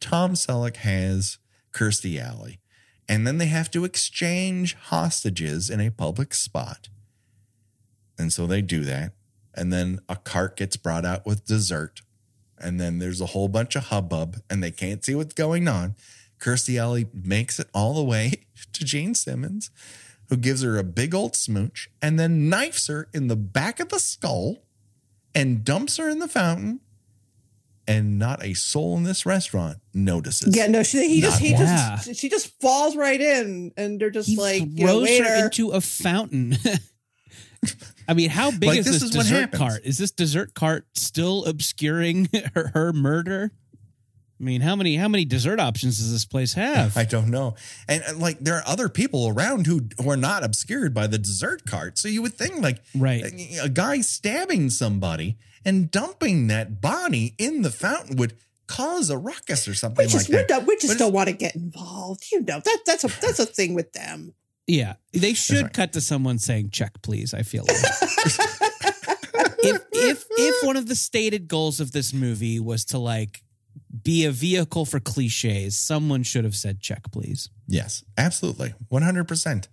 [0.00, 1.38] Tom Selleck has
[1.72, 2.60] Kirstie Alley.
[3.08, 6.88] And then they have to exchange hostages in a public spot.
[8.18, 9.12] And so they do that.
[9.54, 12.02] And then a cart gets brought out with dessert.
[12.58, 15.94] And then there's a whole bunch of hubbub and they can't see what's going on.
[16.38, 19.70] Kirstie Alley makes it all the way to Gene Simmons,
[20.28, 23.88] who gives her a big old smooch and then knifes her in the back of
[23.88, 24.58] the skull
[25.34, 26.80] and dumps her in the fountain.
[27.88, 30.56] And not a soul in this restaurant notices.
[30.56, 31.98] Yeah, no, she he just he Yeah.
[32.04, 35.44] just she just falls right in, and they're just he like, you know, throws her
[35.44, 36.56] into a fountain.
[38.08, 39.58] I mean, how big Like, is this this, is what dessert happens.
[39.58, 39.80] cart?
[39.84, 43.50] Is this dessert cart still obscuring her, her murder?
[44.40, 46.96] I mean, how many how many dessert options does this place have?
[46.98, 47.54] I don't know.
[47.88, 51.18] And uh, like there are other people around who who are not obscured by the
[51.18, 51.98] dessert cart.
[51.98, 53.24] So you would think like Right.
[53.24, 58.34] a, a guy stabbing somebody and dumping that body in the fountain would
[58.66, 60.48] cause a ruckus or something We just like that.
[60.48, 62.24] don't, we just But don't want to get involved.
[62.32, 64.32] You know that that's a that's a thing with them.
[64.66, 65.72] Yeah, they should right.
[65.72, 67.76] cut to someone saying "check, please." I feel like
[69.58, 73.42] if if if one of the stated goals of this movie was to like
[74.02, 79.28] be a vehicle for cliches, someone should have said "check, please." Yes, absolutely, one hundred
[79.28, 79.68] percent.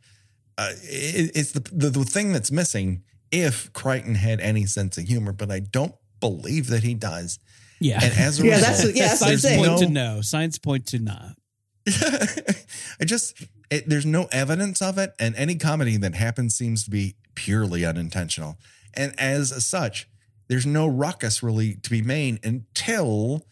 [0.58, 3.04] Uh, it, it's the, the the thing that's missing.
[3.34, 7.40] If Crichton had any sense of humor, but I don't believe that he does.
[7.82, 9.66] Yeah, And as a Yeah, result, that's- yeah, that's the signs thing.
[9.66, 11.36] point to no- Science point to not.
[11.88, 16.90] I just it, there's no evidence of it, and any comedy that happens seems to
[16.92, 18.58] be purely unintentional.
[18.94, 20.08] And as such,
[20.48, 23.46] there's no ruckus really to be made until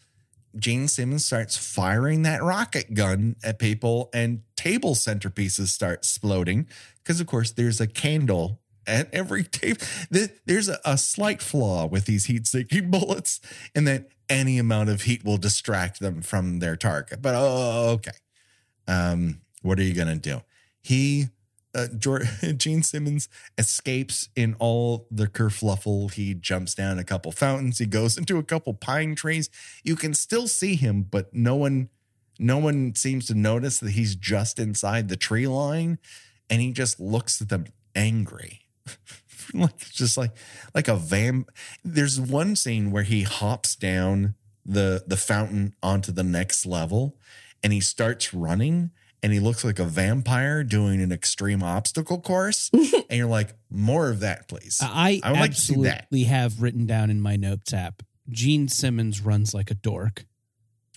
[0.56, 6.68] Gene Simmons starts firing that rocket gun at people, and table centerpieces start exploding
[7.02, 8.60] because, of course, there's a candle.
[8.86, 9.78] At every tape.
[10.10, 13.40] there's a, a slight flaw with these heat-seeking bullets,
[13.74, 17.22] in that any amount of heat will distract them from their target.
[17.22, 18.12] But oh, okay
[18.86, 20.42] um, what are you gonna do?
[20.82, 21.26] He,
[21.74, 22.26] uh, George,
[22.56, 26.12] Gene Simmons escapes in all the kerfluffle.
[26.12, 27.78] He jumps down a couple fountains.
[27.78, 29.48] He goes into a couple pine trees.
[29.84, 31.88] You can still see him, but no one,
[32.38, 35.98] no one seems to notice that he's just inside the tree line,
[36.50, 38.61] and he just looks at them angry.
[39.54, 40.32] like just like
[40.74, 41.50] like a vamp
[41.84, 44.34] there's one scene where he hops down
[44.64, 47.16] the the fountain onto the next level
[47.62, 48.90] and he starts running
[49.22, 54.10] and he looks like a vampire doing an extreme obstacle course and you're like more
[54.10, 56.04] of that please I, I would like to see that.
[56.04, 58.02] absolutely have written down in my notes app.
[58.30, 60.24] Gene Simmons runs like a dork.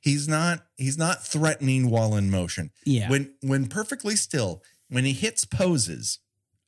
[0.00, 5.12] he's not he's not threatening while in motion Yeah, when when perfectly still when he
[5.12, 6.18] hits poses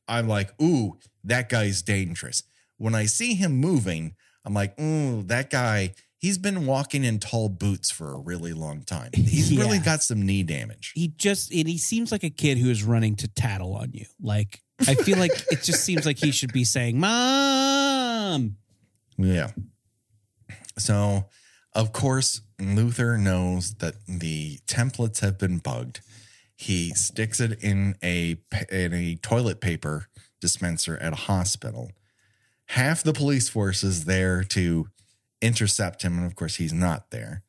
[0.07, 2.43] i'm like ooh that guy's dangerous
[2.77, 4.15] when i see him moving
[4.45, 8.83] i'm like ooh that guy he's been walking in tall boots for a really long
[8.83, 12.57] time he's really got some knee damage he just and he seems like a kid
[12.57, 14.05] who is running to tattle on you.
[14.21, 18.57] Like I feel like it just seems like he should be saying "mom."
[19.17, 19.51] Yeah.
[20.77, 21.25] So,
[21.73, 26.01] of course, Luther knows that the templates have been bugged.
[26.61, 28.37] He sticks it in a
[28.69, 30.05] in a toilet paper
[30.39, 31.89] dispenser at a hospital.
[32.67, 34.87] Half the police force is there to
[35.41, 37.41] intercept him, and of course, he's not there.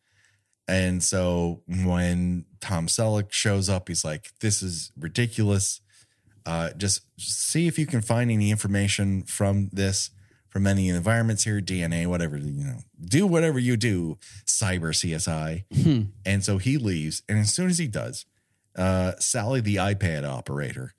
[0.67, 5.83] And so, when Tom Selleck shows up, he's like, "This is ridiculous.
[6.47, 10.11] Uh, just see if you can find any information from this."
[10.49, 15.65] from any environments here, DNA, whatever, you know, do whatever you do, cyber CSI.
[15.75, 16.11] Hmm.
[16.27, 17.23] And so he leaves.
[17.27, 18.27] And as soon as he does,
[18.77, 20.95] uh, Sally, the iPad operator,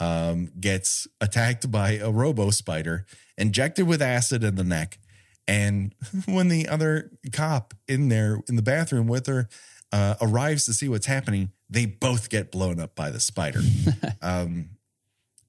[0.00, 3.06] um, gets attacked by a robo spider,
[3.36, 4.98] injected with acid in the neck.
[5.46, 5.94] And
[6.26, 9.48] when the other cop in there in the bathroom with her
[9.92, 13.60] uh, arrives to see what's happening, they both get blown up by the spider.
[14.22, 14.70] um,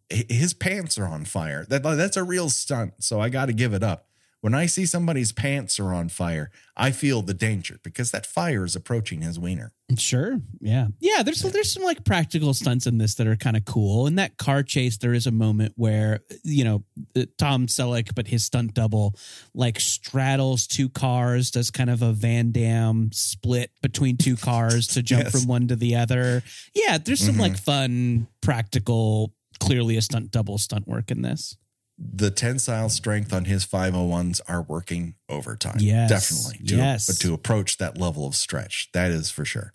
[0.09, 1.65] his pants are on fire.
[1.69, 2.95] That that's a real stunt.
[3.03, 4.08] So I got to give it up.
[4.41, 8.63] When I see somebody's pants are on fire, I feel the danger because that fire
[8.63, 9.73] is approaching his wiener.
[9.97, 10.39] Sure.
[10.61, 10.87] Yeah.
[11.01, 11.23] Yeah.
[11.23, 14.07] There's there's some like practical stunts in this that are kind of cool.
[14.07, 16.83] In that car chase, there is a moment where you know
[17.17, 19.13] uh, Tom Selleck, but his stunt double,
[19.53, 25.03] like straddles two cars, does kind of a Van Damme split between two cars to
[25.03, 25.31] jump Yes.
[25.33, 26.43] from one to the other.
[26.73, 26.97] Yeah.
[26.97, 27.39] There's some Mhm.
[27.39, 31.57] like fun, practical, clearly a stunt double stunt work in this.
[32.01, 35.77] The tensile strength on his 501s are working overtime.
[35.79, 36.09] Yes.
[36.09, 36.67] Definitely.
[36.67, 37.07] To, Yes.
[37.07, 39.73] But to approach that level of stretch, that is for sure.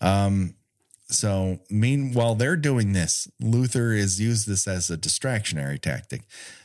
[0.00, 0.54] Um,
[1.08, 6.22] so meanwhile they're doing this, Luther has used this as a distractionary tactic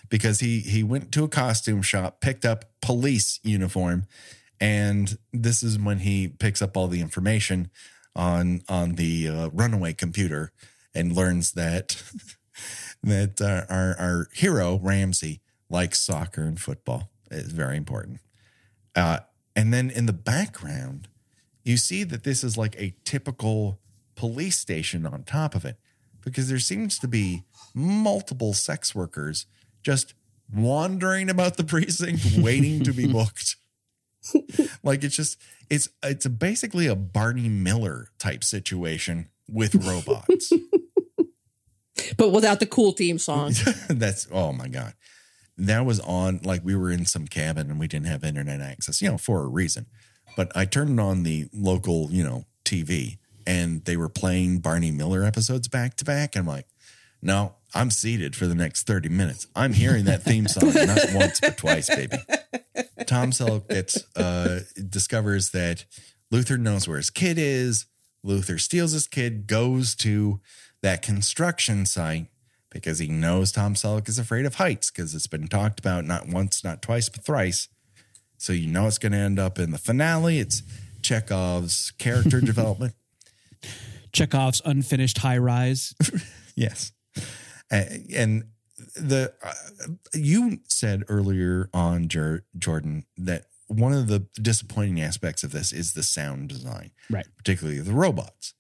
[0.10, 4.08] because he he went to a costume shop, picked up police uniform,
[4.60, 7.70] and this is when he picks up all the information
[8.16, 10.52] on on the uh, runaway computer
[10.96, 12.02] and learns that
[13.04, 17.10] that uh, our our hero Ramsey likes soccer and football.
[17.32, 18.20] It's very important.
[18.96, 19.20] Uh,
[19.56, 21.08] and then in the background,
[21.64, 23.80] you see that this is like a typical
[24.16, 25.78] police station on top of it,
[26.24, 27.44] because there seems to be
[27.74, 29.46] multiple sex workers
[29.84, 30.14] just
[30.54, 33.56] wandering about the precinct waiting to be booked.
[34.84, 35.40] like it's just
[35.70, 40.52] it's it's basically a Barney Miller type situation with robots.
[42.18, 43.54] but without the cool theme song.
[43.90, 44.94] That's oh my god.
[45.58, 49.02] That was on like we were in some cabin and we didn't have internet access,
[49.02, 49.88] you know, for a reason.
[50.38, 55.24] but I turned on the local, you know, TV and they were playing Barney Miller
[55.24, 56.36] episodes back to back.
[56.36, 56.68] And I'm like,
[57.22, 59.48] no, I'm seated for the next 30 minutes.
[59.56, 62.18] I'm hearing that theme song not once but twice, baby.
[63.06, 65.86] Tom Selleck gets uh discovers that
[66.32, 67.86] Luther knows where his kid is.
[68.24, 70.40] Luther steals his kid, goes to
[70.82, 72.28] that construction site
[72.72, 76.28] because he knows Tom Selleck is afraid of heights because it's been talked about not
[76.28, 77.68] once, not twice, but thrice.
[78.38, 80.40] So you know it's going to end up in the finale.
[80.40, 80.62] It's
[81.02, 82.94] Chekhov's character development.
[84.14, 85.94] Chekhov's unfinished high rise.
[86.56, 86.92] Yes.
[87.72, 88.44] And
[88.96, 89.54] the uh,
[90.14, 95.94] you said earlier on Jer- Jordan that one of the disappointing aspects of this is
[95.94, 97.28] the sound design, Right.
[97.38, 98.56] particularly the robots,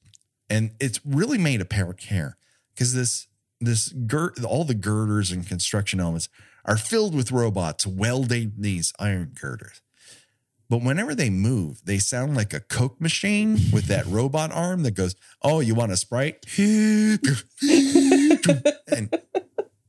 [0.50, 2.38] and it's really made apparent here
[2.74, 3.28] because this
[3.62, 6.30] this gir- all the girders and construction elements
[6.66, 9.82] are filled with robots welding these iron girders.
[10.70, 14.92] But whenever they move, they sound like a Coke machine with that robot arm that
[14.92, 17.20] goes, "Oh, you want a sprite?" and,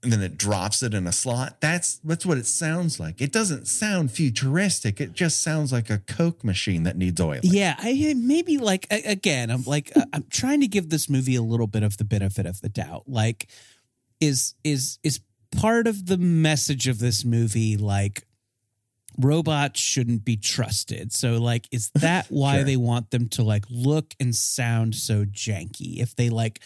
[0.03, 1.61] and then it drops it in a slot.
[1.61, 3.21] That's that's what it sounds like.
[3.21, 5.01] It doesn't sound futuristic.
[5.01, 7.41] It just sounds like a Coke machine that needs oil.
[7.43, 11.43] Yeah, I maybe like again, I'm like uh, I'm trying to give this movie a
[11.43, 13.05] little bit of the benefit of the doubt.
[13.09, 13.49] Like
[14.21, 15.21] is is is
[15.53, 18.23] part of the message of this movie like
[19.19, 21.13] robots shouldn't be trusted.
[21.13, 22.65] So like is that why Sure.
[22.65, 25.99] they want them to like look and sound so janky?
[26.01, 26.61] If they like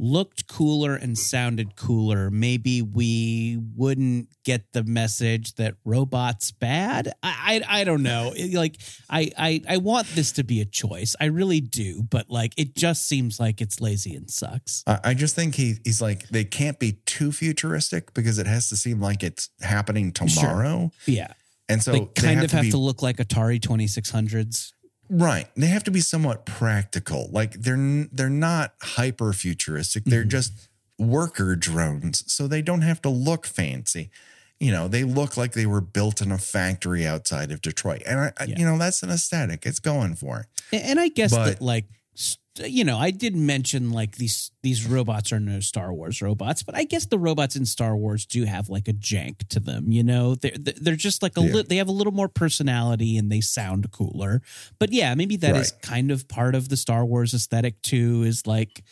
[0.00, 7.12] looked cooler and sounded cooler, maybe we wouldn't get the message that robots bad.
[7.22, 8.32] I I, I don't know.
[8.40, 11.14] It- like I, I I want this to be a choice.
[11.20, 14.82] I really do, but like it just seems like it's lazy and sucks.
[14.86, 18.68] I, I just think he he's like they can't be too futuristic because it has
[18.70, 20.90] to seem like it's happening tomorrow.
[21.06, 21.32] Yeah.
[21.68, 24.72] And so they they kind of have be, to look like Atari 2600s.
[25.10, 25.46] Right.
[25.56, 27.28] They have to be somewhat practical.
[27.32, 30.04] Like they're they're not hyper futuristic.
[30.04, 30.28] They're Mhm.
[30.28, 30.52] just
[30.98, 34.10] worker drones, so they don't have to look fancy.
[34.58, 38.20] You know, they look like they were built in a factory outside of Detroit, and
[38.20, 38.58] I, I Yeah.
[38.58, 39.64] you know that's an aesthetic.
[39.66, 40.46] It's going for it.
[40.84, 41.86] And- I guess But- that like
[42.58, 46.74] you know, I did mention like these these robots are no Star Wars robots, but
[46.76, 49.92] I guess the robots in Star Wars do have like a jank to them.
[49.92, 51.52] You know, they're they're just like a Yeah.
[51.54, 54.42] li- they have a little more personality and they sound cooler.
[54.78, 55.82] But yeah, maybe that is Right.
[55.82, 58.24] kind of part of the Star Wars aesthetic too.
[58.24, 58.82] Is like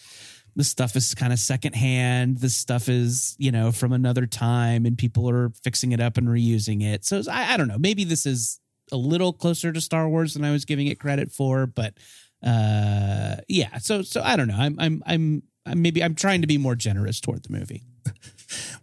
[0.55, 2.39] the stuff is kind of secondhand.
[2.39, 6.29] The stuff is you know from another time, and people are fixing it up and
[6.29, 7.05] reusing it.
[7.05, 7.79] So I, I don't know.
[7.79, 8.61] Maybe this is
[8.93, 11.95] a little closer to Star Wars than I was giving it credit for, but
[12.43, 16.47] uh yeah so so i don't know i'm i'm i'm, I'm maybe i'm trying to
[16.47, 17.83] be more generous toward the movie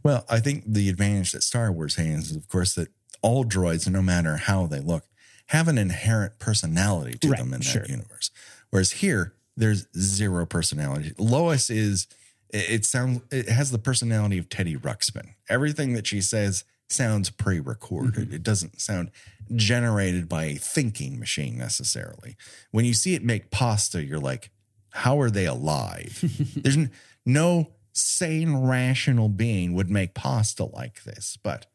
[0.03, 2.89] Well, I think the advantage that Star Wars has is, of course, that
[3.23, 5.05] all droids, no matter how they look,
[5.47, 7.81] have an inherent personality to Right, them in sure.
[7.81, 8.29] that universe.
[8.69, 11.13] Whereas here, there's zero personality.
[11.17, 12.05] Lois is
[12.53, 15.29] it, it sounds it has the personality of Teddy Ruxpin.
[15.49, 18.27] Everything that she says sounds pre-recorded.
[18.27, 18.35] Mm-hmm.
[18.35, 19.11] It doesn't sound
[19.55, 22.35] generated by a thinking machine necessarily.
[22.71, 24.51] When you see it make pasta, you're like,
[24.91, 26.19] how are they alive?
[26.55, 26.91] There's n-
[27.25, 31.65] no sane, rational being would make pasta like this, but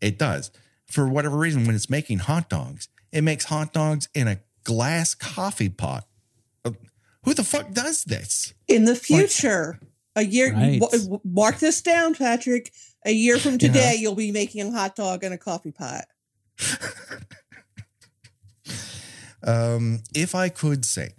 [0.00, 0.50] it does.
[0.86, 5.14] For whatever reason, when it's making hot dogs, it makes hot dogs in a glass
[5.14, 6.06] coffee pot.
[6.64, 6.72] Uh,
[7.24, 8.54] Who the fuck does this?
[8.68, 9.80] In the future,
[10.14, 10.80] a year, Right.
[10.80, 12.72] w- w- mark this down, Patrick.
[13.06, 16.04] A year from today, you'll be making a hot dog in a coffee pot.
[19.42, 21.12] Um, if I could sing,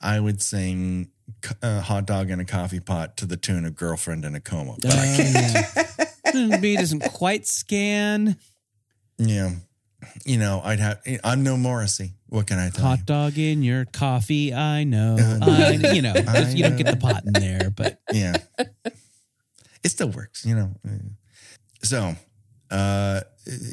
[0.00, 1.08] I would sing
[1.44, 4.40] c- uh, hot dog in a coffee pot to the tune of girlfriend in a
[4.40, 4.76] coma.
[4.80, 6.54] But I can't.
[6.54, 8.36] Uh, B doesn't quite scan
[9.18, 9.50] Yeah.
[10.24, 12.12] You know, I'd have, I'm no Morrissey.
[12.28, 13.04] What can I tell hot you?
[13.04, 16.96] dog in your coffee i know Uh, I, you know I you don't get the
[16.96, 18.36] pot in there but Yeah.
[19.84, 20.70] it still works, you know.
[21.84, 22.14] So,
[22.70, 23.20] uh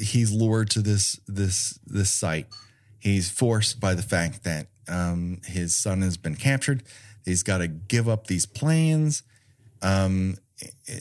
[0.02, 2.46] he's lured to this this this site.
[2.98, 6.82] He's forced by the fact that um his son has been captured.
[7.24, 9.22] He's got to give up these plans.
[9.82, 10.36] Um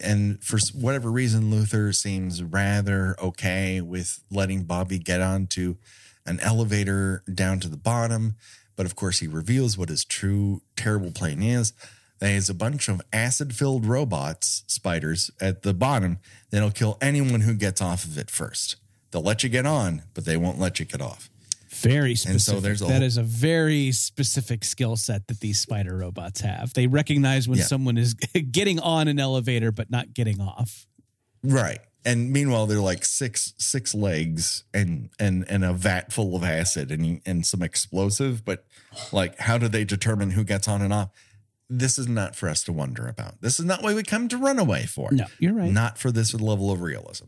[0.01, 5.75] and for whatever reason Luther seems rather okay with letting Bobby get onto
[6.25, 8.35] an elevator down to the bottom,
[8.75, 11.73] but of course he reveals what his true terrible plan is.
[12.19, 16.19] There's a bunch of acid filled robots, spiders, at the bottom
[16.51, 18.75] that'll kill anyone who gets off of it first.
[19.11, 21.29] They'll let you get on, but they won't let you get off.
[21.69, 25.95] very specific there's a That whole- is a very specific skill set that these spider
[25.97, 27.65] robots have they recognize when Yeah.
[27.65, 28.15] someone is
[28.51, 30.87] getting on an elevator but not getting off
[31.41, 31.79] Right.
[32.03, 36.91] And meanwhile, they're like six six legs and and and a vat full of acid
[36.91, 38.43] and and some explosive.
[38.43, 38.65] But
[39.13, 41.09] like, how do they determine who gets on and off?
[41.69, 43.41] This is not for us to wonder about.
[43.41, 45.09] This is not what we come to Runaway for.
[45.11, 45.71] No, you're right.
[45.71, 47.25] Not for this level of realism.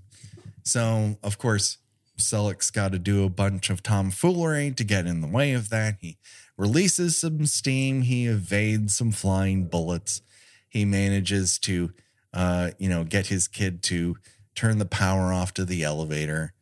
[0.63, 1.77] So, of course,
[2.17, 5.97] Selleck's got to do a bunch of tomfoolery to get in the way of that.
[5.99, 6.17] He
[6.57, 8.01] releases some steam.
[8.03, 10.21] He evades some flying bullets.
[10.69, 11.91] He manages to,
[12.33, 14.17] uh, you know, get his kid to
[14.55, 16.53] turn the power off to the elevator.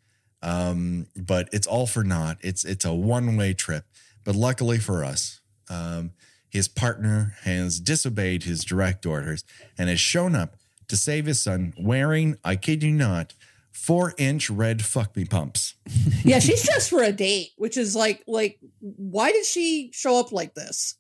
[0.41, 2.37] Um, but it's all for naught.
[2.41, 3.85] It's it's a one way trip.
[4.23, 6.11] But luckily for us, um,
[6.49, 9.43] his partner has disobeyed his direct orders
[9.77, 10.55] and has shown up
[10.87, 13.33] to save his son wearing, I kid you not,
[13.71, 15.75] four inch red fuck me pumps.
[16.23, 20.31] yeah, she's dressed for a date, which is like like why did she show up
[20.31, 20.95] like this?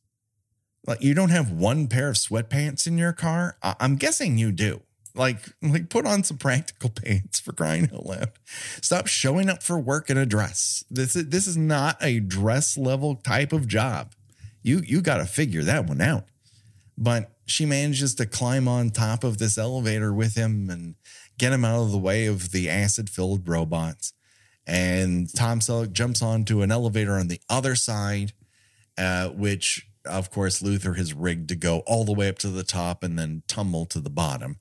[0.87, 3.57] Like you don't have one pair of sweatpants in your car?
[3.61, 4.81] I- I'm guessing you do.
[5.15, 8.31] Like, like put on some practical pants for crying out loud.
[8.81, 10.83] Stop showing up for work in a dress.
[10.89, 14.13] This is this is not a dress level type of job.
[14.61, 16.25] You you got to figure that one out.
[16.97, 20.95] But she manages to climb on top of this elevator with him and
[21.37, 24.13] get him out of the way of the acid filled robots.
[24.67, 28.33] And Tom Selleck jumps onto an elevator on the other side,
[28.97, 32.63] uh, which of course Luther has rigged to go all the way up to the
[32.63, 34.59] top and then tumble to the bottom.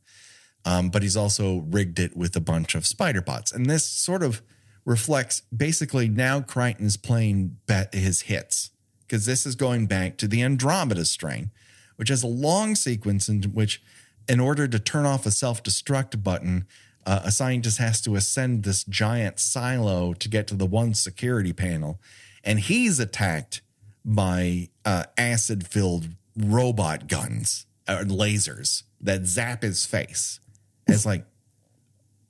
[0.65, 3.53] Um, but he's also rigged it with a bunch of spider bots.
[3.53, 4.43] And this sort of
[4.85, 8.71] reflects basically now Crichton is playing bet his hits
[9.09, 11.51] because this is going back to the Andromeda strain,
[11.97, 13.83] which has a long sequence in which,
[14.29, 16.67] in order to turn off a self destruct button,
[17.07, 21.55] uh, a scientist has to ascend this giant silo to get to the one security
[21.55, 22.01] panel.
[22.45, 23.63] And he's attacked
[24.05, 30.39] by uh, acid filled robot guns or lasers that zap his face.
[30.87, 31.25] And it's like,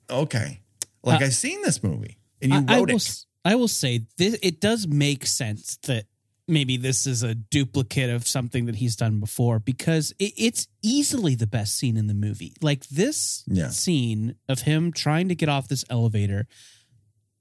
[0.09, 0.61] okay,
[1.03, 3.25] like Uh, I've seen this movie and you I, I wrote will, it.
[3.45, 6.05] I will say this, it does make sense that
[6.49, 11.35] maybe this is a duplicate of something that he's done before because it, it's easily
[11.35, 12.53] the best scene in the movie.
[12.61, 13.69] Like this Yeah.
[13.69, 16.47] scene of him trying to get off this elevator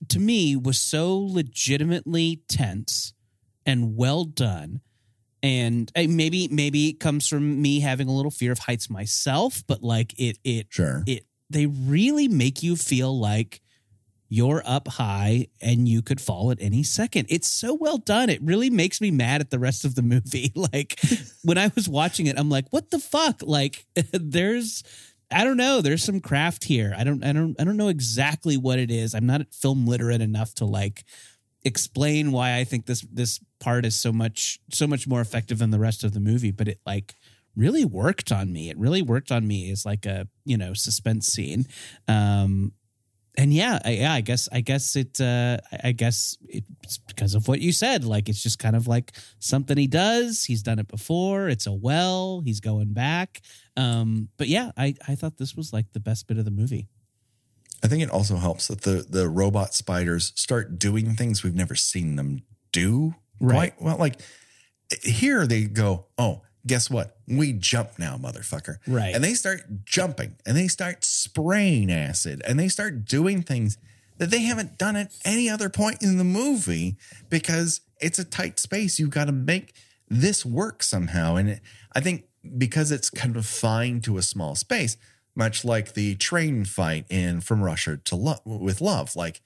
[0.09, 3.13] to me was so legitimately tense
[3.67, 4.81] and well done.
[5.43, 9.63] And uh, maybe maybe it comes from me having a little fear of heights myself,
[9.67, 11.05] but like it it Sure.
[11.07, 13.61] it they really make you feel like
[14.29, 17.27] you're up high and you could fall at any second.
[17.31, 18.29] It's so well done.
[18.29, 20.53] It really makes me mad at the rest of the movie.
[20.73, 21.01] Like
[21.43, 23.43] when I was watching it, I'm like, what the fuck?
[23.43, 24.83] Like there's
[25.31, 26.95] I don't know, there's some craft here.
[26.97, 29.15] I don't I don't I don't know exactly what it is.
[29.15, 31.05] I'm not film literate enough to like
[31.65, 35.71] explain why I think this this part is so much so much more effective than
[35.71, 37.15] the rest of the movie, but it like
[37.57, 38.69] really worked on me.
[38.71, 41.67] It really worked on me as like a, you know, suspense scene.
[42.07, 42.73] Um
[43.39, 47.47] and yeah, I, yeah, I guess I guess it uh I- guess it's because of
[47.49, 48.05] what you said.
[48.05, 50.45] Like it's just kind of like something he does.
[50.45, 51.49] He's done it before.
[51.49, 52.43] It's a well.
[52.45, 53.41] He's going back.
[53.77, 56.89] Um but yeah, I I thought this was like the best bit of the movie.
[57.83, 61.77] I think it also helps that the the robot spiders start doing things we've never
[61.77, 62.43] seen them
[62.73, 63.15] do.
[63.41, 63.73] Right.
[63.77, 64.21] Quite well, like
[65.03, 66.07] here they go.
[66.19, 67.17] Oh, guess what?
[67.27, 68.77] We jump now, motherfucker.
[68.87, 69.15] Right.
[69.15, 73.79] And they start jumping and they start spraying acid and they start doing things
[74.19, 76.97] that they haven't done at any other point in the movie
[77.31, 78.99] because it's a tight space.
[78.99, 79.75] You've got to make
[80.09, 81.37] this work somehow.
[81.37, 81.61] And it,
[81.95, 82.25] I think
[82.57, 84.97] because it's confined to a small space,
[85.35, 89.41] much like the train fight in From Russia to Love with Love, like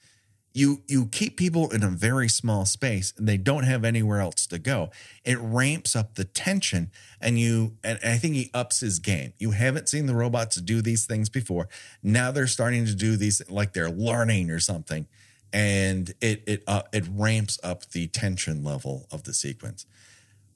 [0.55, 4.47] you you keep people in a very small space and they don't have anywhere else
[4.47, 4.91] to go.
[5.25, 9.33] It ramps up the tension and you and i think he ups his game.
[9.39, 11.69] You haven't seen the robots do these things before.
[12.03, 15.07] Now they're starting to do these like they're learning or something.
[15.53, 19.87] And it it uh, it ramps up the tension level of the sequence.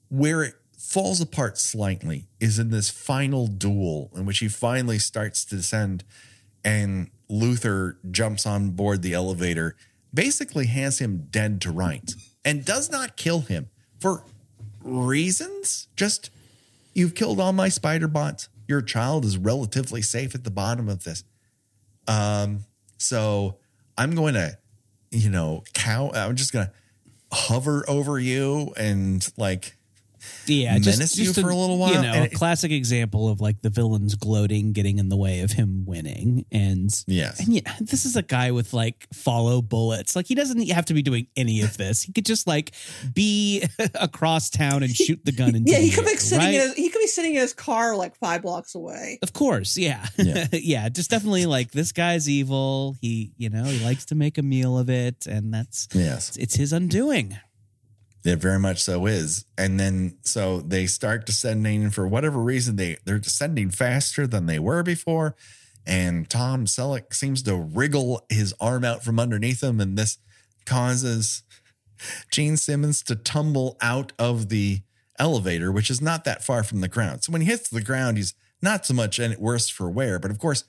[0.09, 5.43] Where it falls apart slightly is in this final duel in which he finally starts
[5.45, 6.03] to descend
[6.63, 9.75] and Luther jumps on board the elevator,
[10.13, 14.23] basically has him dead to rights, and does not kill him for
[14.81, 15.87] reasons.
[15.95, 16.29] Just,
[16.93, 18.49] you've killed all my spider bots.
[18.67, 21.23] Your child is relatively safe at the bottom of this.
[22.07, 22.65] Um,
[22.97, 23.57] so
[23.97, 24.57] I'm going to,
[25.11, 26.11] you know, cow.
[26.13, 26.73] I'm just going to
[27.31, 29.76] hover over you and like
[30.47, 32.71] yeah, just, menace just you for a little while, You know, and a it- classic
[32.71, 37.39] example of like the villains gloating, getting in the way of him winning, and Yes.
[37.39, 40.15] and yeah, this is a guy with like follow bullets.
[40.15, 42.01] Like he doesn't have to be doing any of this.
[42.03, 42.71] He could just like
[43.13, 43.63] be
[43.95, 45.55] across town and shoot the gun.
[45.55, 46.53] Into Yeah, he could be air, sitting right?
[46.55, 49.19] in his, he could be sitting in his car like five blocks away.
[49.21, 50.05] Of course, yeah.
[50.17, 50.47] Yeah.
[50.51, 50.89] yeah.
[50.89, 52.95] just definitely like this guy's evil.
[53.01, 56.37] He, you know, he likes to make a meal of it and that's Yes.
[56.37, 57.37] it's his undoing.
[58.27, 59.45] It very much so is.
[59.57, 64.45] And then so they start descending and for whatever reason they they're descending faster than
[64.45, 65.35] they were before.
[65.85, 70.17] And Tom Selleck seems to wriggle his arm out from underneath him, and this
[70.65, 71.43] causes
[72.29, 74.81] Gene Simmons to tumble out of the
[75.17, 77.23] elevator, which is not that far from the ground.
[77.23, 80.29] So when he hits the ground, he's not so much any worse for wear, but
[80.29, 80.65] of course,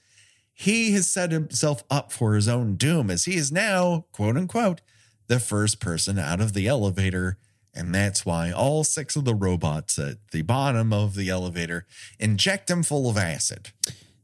[0.53, 4.81] he has set himself up for his own doom as he is now, quote unquote,
[5.27, 7.37] the first person out of the elevator.
[7.79, 11.85] And that's why all six of the robots at the bottom of the elevator
[12.19, 13.71] inject him full of acid,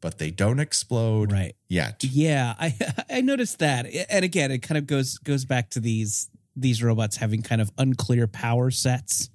[0.02, 1.56] but they don't explode Right.
[1.69, 2.03] yet.
[2.03, 2.76] Yeah, I
[3.10, 3.86] I noticed that.
[4.10, 7.72] And again, it kind of goes goes back to these these robots having kind of
[7.77, 9.30] unclear power sets.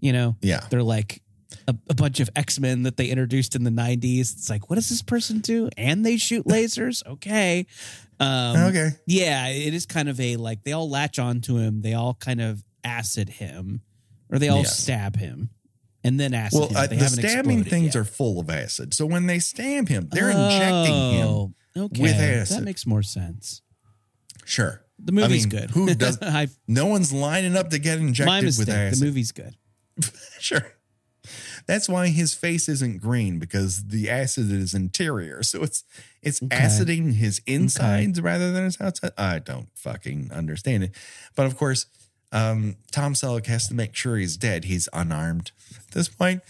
[0.00, 0.36] You know?
[0.42, 0.66] Yeah.
[0.68, 1.22] They're like
[1.68, 4.20] a, a bunch of X-Men that they introduced in the 90s.
[4.32, 5.68] It's like, what does this person do?
[5.76, 7.06] And they shoot lasers?
[7.06, 7.66] Okay.
[8.20, 8.90] Um Okay.
[9.06, 11.80] Yeah, it is kind of a like they all latch on to him.
[11.82, 13.82] They all kind of acid him,
[14.30, 14.78] or they all Yes.
[14.78, 15.50] stab him,
[16.04, 16.76] and then acid Well, him.
[16.76, 17.96] uh, the stabbing things yet.
[17.96, 18.94] are full of acid.
[18.94, 21.26] So when they stab him, they're injecting him.
[21.26, 23.62] Oh, Okay, with that makes more sense.
[24.44, 24.84] Sure.
[24.98, 25.70] The movie's I mean, good.
[25.70, 26.18] Who does?
[26.68, 29.00] No one's lining up to get injected my with acid.
[29.00, 29.56] The movie's good.
[30.38, 30.66] Sure.
[31.68, 35.42] That's why his face isn't green because the acid is interior.
[35.44, 35.84] So it's
[36.20, 36.56] it's Okay.
[36.56, 39.12] aciding his insides rather than his outside.
[39.16, 40.94] I don't fucking understand it.
[41.36, 41.86] But of course,
[42.32, 44.64] um, Tom Selleck has to make sure he's dead.
[44.64, 46.42] He's unarmed at this point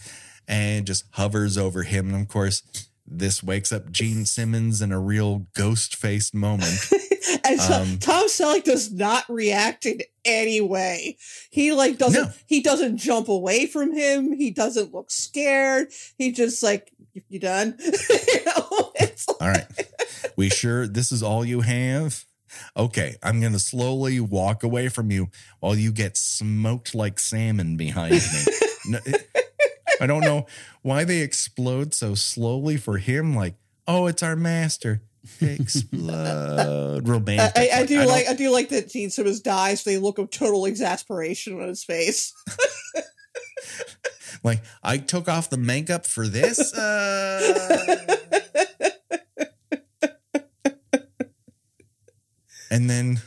[0.47, 2.13] and just hovers over him.
[2.13, 2.63] And of course,
[3.05, 6.89] this wakes up Gene Simmons in a real ghost faced moment.
[7.45, 11.17] And so, Um, Tom Selleck does not react in any way.
[11.49, 12.31] He like doesn't No.
[12.45, 14.31] he doesn't jump away from him.
[14.33, 15.87] He doesn't look scared.
[16.17, 16.91] He just like
[17.29, 17.75] you done.
[17.79, 19.65] you know, it's All right.
[20.37, 22.23] We sure this is all you have?
[22.75, 27.77] Okay, I'm going to slowly walk away from you while you get smoked like salmon
[27.77, 28.19] behind me.
[28.85, 28.99] No,
[30.01, 30.45] I don't know
[30.81, 33.33] why they explode so slowly for him.
[33.33, 33.55] Like,
[33.87, 35.01] oh, it's our master.
[35.39, 37.07] Explode.
[37.07, 37.53] Romantic.
[37.55, 39.85] I, I do don't- like I do like that Gene Simmons dies.
[39.85, 42.33] They look of total exasperation on his face.
[44.43, 46.73] like I took off the makeup for this.
[46.73, 48.17] Uh...
[52.73, 53.21] and then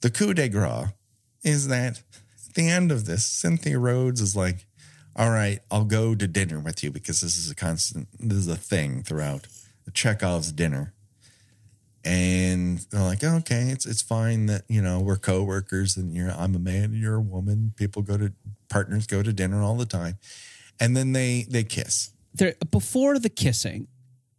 [0.00, 0.88] the coup de grace
[1.44, 2.02] is that
[2.48, 4.66] at the end of this, Cynthia Rhodes is like,
[5.14, 8.08] "All right, I'll go to dinner with you because this is a constant.
[8.18, 9.46] This is a thing throughout
[9.92, 10.92] Chekhov's dinner."
[12.04, 16.54] And they're like, okay, it's it's fine that you know we're coworkers and you're I'm
[16.54, 17.72] a man and you're a woman.
[17.76, 18.32] People go to
[18.68, 20.18] partners go to dinner all the time,
[20.78, 22.10] and then they they kiss.
[22.34, 23.86] There before the kissing,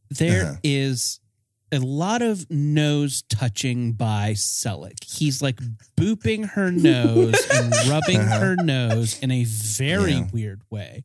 [0.10, 1.24] there is Uh-huh.
[1.71, 5.03] A lot of nose touching by Selleck.
[5.03, 5.59] He's like
[5.97, 8.39] booping her nose and rubbing Uh-huh.
[8.39, 10.27] her nose in a very Yeah.
[10.31, 11.03] weird way.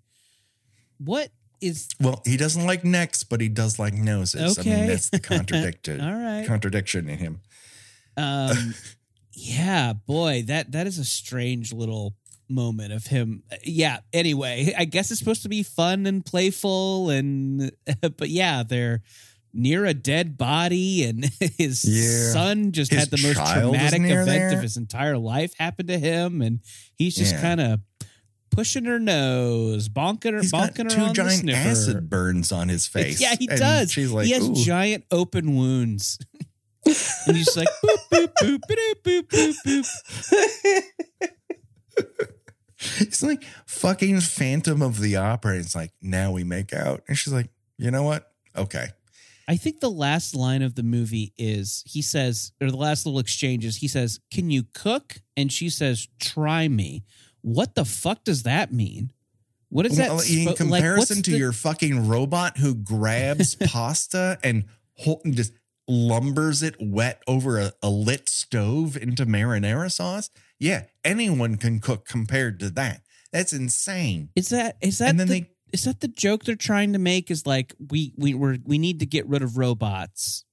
[0.99, 1.31] What
[1.61, 4.59] is Well, he doesn't like necks, but he does like noses.
[4.59, 4.75] I Okay.
[4.77, 6.47] mean, that's the contradicted all right?
[6.47, 7.41] contradiction in him.
[8.17, 8.75] Um,
[9.33, 12.15] yeah, boy, that that is a strange little
[12.49, 13.43] moment of him.
[13.65, 14.01] Yeah.
[14.13, 17.71] Anyway, I guess it's supposed to be fun and playful, and
[18.17, 19.03] but yeah, they're
[19.53, 21.25] near a dead body, and
[21.59, 22.33] his Yeah.
[22.33, 24.53] son just His had the most traumatic event there.
[24.53, 26.61] of his entire life happen to him, and
[26.97, 27.41] he's just Yeah.
[27.41, 27.81] kind of
[28.51, 31.69] pushing her nose, bonking her, He's got bonking her two on the sniffer.
[31.69, 33.21] acid burns on his face.
[33.21, 33.93] Yeah, he And does.
[33.93, 36.19] She's like, he has "Ooh." giant open wounds.
[37.27, 40.83] and he's like boop boop boop boop boop boop boop.
[42.99, 45.59] It's like fucking Phantom of the Opera.
[45.59, 47.03] It's like, now we make out.
[47.09, 48.33] And she's like, you know what?
[48.57, 48.87] Okay.
[49.51, 53.19] I think the last line of the movie is he says, or the last little
[53.19, 55.17] exchange is he says, Can you cook?
[55.37, 57.03] And she says, Try me.
[57.41, 59.11] What the fuck does that mean?
[59.69, 60.11] What is that?
[60.11, 64.67] Well, in like, comparison what's to the- your fucking robot who grabs pasta and
[65.31, 65.53] just
[65.89, 72.07] lumbers it wet over a, a lit stove into marinara sauce, yeah, anyone can cook
[72.07, 73.03] compared to that.
[73.33, 74.31] That's insane.
[74.37, 76.99] Is that is that and then the, they is that the joke they're trying to
[76.99, 77.31] make?
[77.31, 80.45] Is like we we we're, we need to get rid of robots.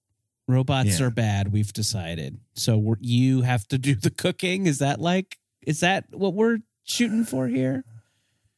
[0.47, 1.07] Robots Yeah.
[1.07, 1.51] are bad.
[1.51, 2.39] We've decided.
[2.55, 4.65] So we're, you have to do the cooking.
[4.65, 7.83] Is that like is that what we're shooting for here?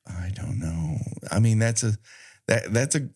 [0.07, 0.98] I don't know.
[1.31, 1.94] I mean, that's a
[2.48, 3.10] that that's a.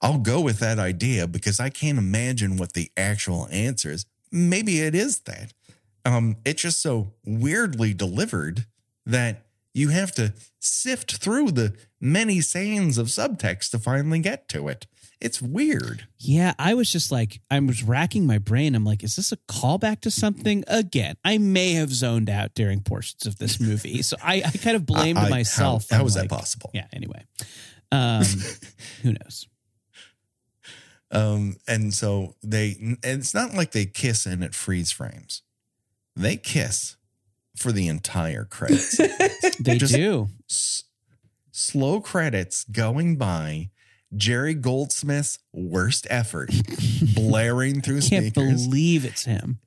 [0.00, 4.06] I'll go with that idea because I can't imagine what the actual answer is.
[4.30, 5.52] Maybe it is that.
[6.04, 8.66] Um, it's just so weirdly delivered
[9.06, 14.68] that you have to sift through the many sands of subtext to finally get to
[14.68, 14.86] it.
[15.20, 16.08] It's weird.
[16.18, 18.74] Yeah, I was just like, I was racking my brain.
[18.74, 20.64] I'm like, is this a callback to something?
[20.66, 24.02] Again, I may have zoned out during portions of this movie.
[24.02, 25.88] So I, I kind of blamed I- I- myself.
[25.88, 26.70] How, how I'm like- that possible?
[26.74, 27.24] Yeah, anyway.
[27.92, 28.24] Um,
[29.02, 29.46] who knows?
[31.10, 35.42] Um, and so they, and it's not like they kiss and it freeze frames.
[36.16, 36.96] They kiss
[37.56, 38.98] for the entire credits.
[39.60, 40.28] They Just- do.
[40.50, 40.84] S-
[41.50, 43.70] slow credits going by.
[44.14, 46.50] Jerry Goldsmith's worst effort,
[47.14, 49.58] blaring through Can't speakers, believe it's him.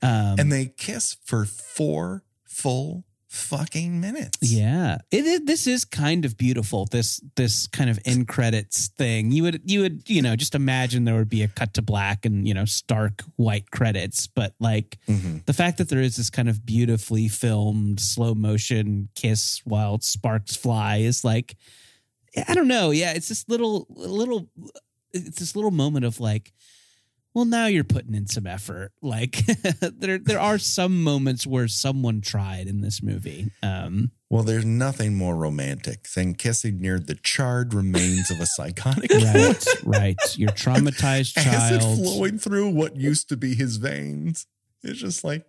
[0.00, 4.38] Um, and they kiss for four full fucking minutes.
[4.40, 6.86] Yeah, it, is this is kind of beautiful.
[6.86, 9.30] This this kind of end credits thing.
[9.32, 12.24] You would you would you know just imagine there would be a cut to black
[12.26, 15.44] and you know stark white credits, but like Mhm.
[15.46, 20.56] the fact that there is this kind of beautifully filmed slow motion kiss while sparks
[20.56, 21.56] fly is like
[22.46, 22.90] I don't know.
[22.90, 24.48] Yeah, it's this little little
[25.12, 26.52] it's this little moment of like
[27.38, 29.36] well now you're putting in some effort like
[29.80, 35.14] there there are some moments where someone tried in this movie um Well, there's nothing
[35.14, 41.36] more romantic than kissing near the charred remains of a psychotic right right your traumatized
[41.36, 44.46] acid child flowing through what used to be his veins.
[44.82, 45.46] It's just like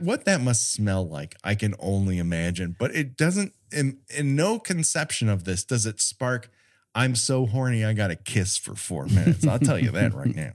[0.00, 1.34] what that must smell like.
[1.42, 3.52] I can only imagine, but it doesn't.
[3.72, 6.50] In, in no conception of this does it spark.
[6.94, 7.84] I'm so horny.
[7.84, 9.46] I got to kiss for four minutes.
[9.46, 10.52] I'll tell you that right now.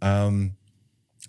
[0.00, 0.52] Um,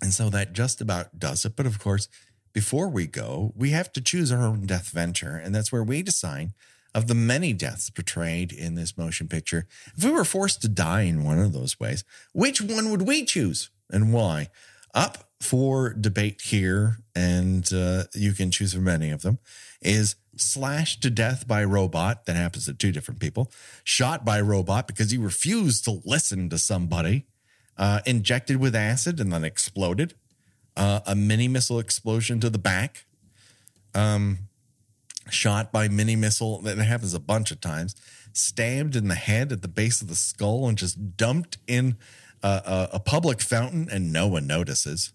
[0.02, 1.56] and so that just about does it.
[1.56, 2.08] But of course,
[2.52, 6.02] before we go, we have to choose our own death venture, and that's where we
[6.02, 6.50] decide
[6.94, 9.66] of the many deaths portrayed in this motion picture.
[9.96, 13.24] If we were forced to die in one of those ways, which one would we
[13.24, 14.48] choose and why?
[14.92, 19.38] Up for debate here, and uh, you can choose from any of them,
[19.80, 22.26] is slashed to death by robot.
[22.26, 23.50] That happens to two different people.
[23.84, 27.26] Shot by robot because he refused to listen to somebody.
[27.76, 30.14] Uh, injected with acid and then exploded.
[30.76, 33.06] Uh, a mini missile explosion to the back.
[33.94, 34.38] Um,
[35.30, 36.60] shot by mini missile.
[36.60, 37.94] That happens a bunch of times.
[38.32, 41.96] Stabbed in the head at the base of the skull and just dumped in
[42.42, 45.12] a, a, a public fountain and no one notices.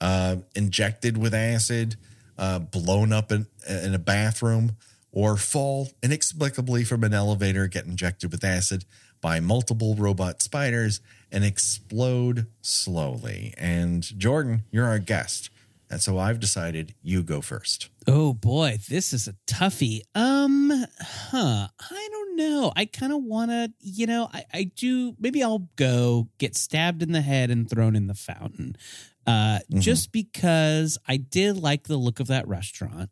[0.00, 1.96] Uh, injected with acid,
[2.38, 4.72] uh, blown up in, in a bathroom,
[5.12, 8.84] or fall inexplicably from an elevator, get injected with acid
[9.20, 11.00] by multiple robot spiders
[11.32, 13.52] and explode slowly.
[13.58, 15.50] And Jordan, you're our guest.
[15.90, 17.88] And so I've decided you go first.
[18.06, 20.70] oh boy this is a toughie um
[21.00, 25.42] huh i don't know i kind of want to you know I, I do maybe
[25.42, 28.76] i'll go get stabbed in the head and thrown in the fountain
[29.28, 29.80] uh Mhm.
[29.88, 33.10] just because i did like the look of that restaurant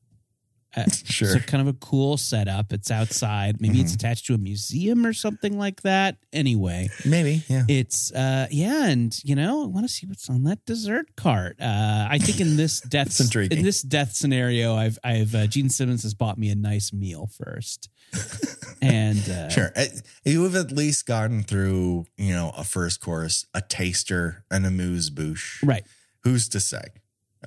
[0.76, 0.84] Uh,
[1.16, 1.28] Sure.
[1.34, 2.66] It's a kind of a cool setup.
[2.76, 3.52] It's outside.
[3.64, 4.00] Maybe it's Mhm.
[4.00, 6.12] attached to a museum or something like that.
[6.42, 7.64] Anyway, Maybe, yeah.
[7.80, 11.56] it's uh yeah, and you know, I want to see what's on that dessert cart.
[11.60, 13.08] Uh I think in this death
[13.56, 17.24] in this death scenario, I've I've uh, Gene Simmons has bought me a nice meal
[17.42, 17.88] first.
[18.82, 19.72] and uh Sure.
[19.74, 19.86] Uh,
[20.24, 24.68] You have at least gotten through, you know, a first course, a taster, and a
[24.68, 25.62] amuse bouche.
[25.64, 25.84] Right.
[26.26, 26.88] Who's to say?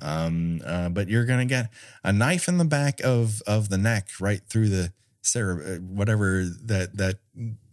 [0.00, 1.68] Um, uh, but you're gonna get
[2.02, 6.46] a knife in the back of of the neck, right through the cere- uh, whatever
[6.64, 7.16] that that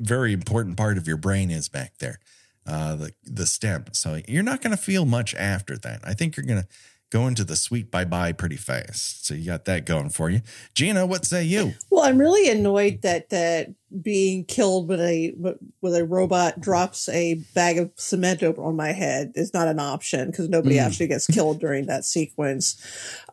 [0.02, 2.20] very important part of your brain is back there,
[2.66, 3.86] uh, the the stem.
[3.94, 6.02] So you're not gonna feel much after that.
[6.04, 6.68] I think you're gonna
[7.10, 9.26] go to the sweet bye bye pretty fast.
[9.26, 10.42] So you got that going for you,
[10.76, 11.06] Gena.
[11.06, 11.74] What say you?
[11.90, 15.34] Well, I'm really annoyed that that being killed with a
[15.82, 19.80] with a robot drops a bag of cement over on my head is not an
[19.80, 20.82] option because nobody Mm.
[20.86, 22.76] actually gets killed during that sequence.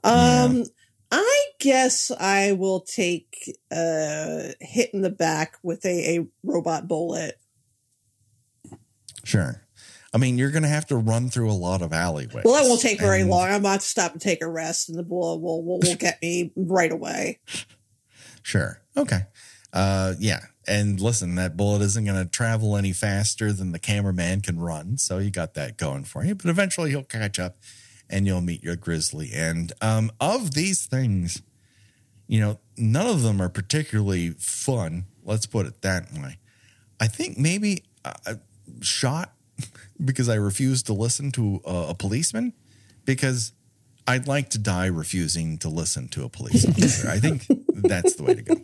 [0.04, 0.64] Um,
[1.10, 7.38] I guess I will take a hit in the back with a, a robot bullet.
[9.24, 9.63] Sure.
[10.14, 12.44] I mean, you're going to have to run through a lot of alleyways.
[12.44, 13.48] Well, that won't take very And- long.
[13.48, 16.22] I'm about to stop and take a rest, and the bullet will will, will get
[16.22, 17.40] me right away.
[18.46, 18.82] Sure.
[18.94, 19.20] Okay.
[19.72, 20.40] Uh, yeah.
[20.68, 24.98] And listen, that bullet isn't going to travel any faster than the cameraman can run.
[24.98, 26.34] So you got that going for you.
[26.34, 27.56] But eventually he'll catch up
[28.10, 29.30] and you'll meet your grizzly.
[29.34, 31.40] And um, of these things,
[32.26, 35.06] you know, none of them are particularly fun.
[35.24, 36.38] Let's put it that way.
[37.00, 38.34] I think maybe uh,
[38.82, 39.32] shot
[40.02, 42.52] because I refused to listen to a, a policeman
[43.04, 43.52] because
[44.06, 47.08] I'd like to die refusing to listen to a police officer.
[47.08, 48.56] I think that's the way to go.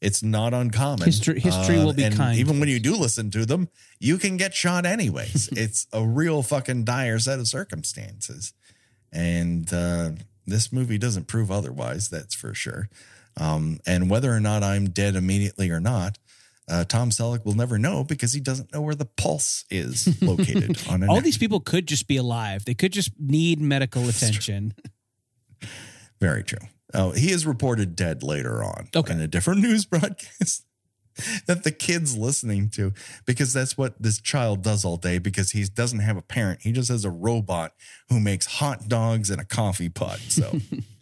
[0.00, 1.06] It's not uncommon.
[1.06, 2.38] History- history will be and kind.
[2.38, 3.68] Even when you do listen to them,
[4.00, 5.48] you can get shot anyways.
[5.52, 8.52] it's a real fucking dire set of circumstances.
[9.12, 10.10] And uh,
[10.44, 12.88] this movie doesn't prove otherwise, that's for sure.
[13.36, 16.18] Um, and whether or not I'm dead immediately or not,
[16.68, 20.78] uh, Tom Selleck will never know because he doesn't know where the pulse is located
[20.88, 22.64] on All these people could just be alive.
[22.64, 24.74] They could just need medical attention.
[26.20, 26.66] Very true.
[26.94, 29.12] Oh, he is reported dead later on Okay.
[29.14, 30.64] in a different news broadcast
[31.46, 32.92] that the kid's listening to
[33.26, 36.60] because that's what this child does all day because he doesn't have a parent.
[36.62, 37.72] He just has a robot
[38.08, 40.18] who makes hot dogs and a coffee pot.
[40.28, 40.58] So,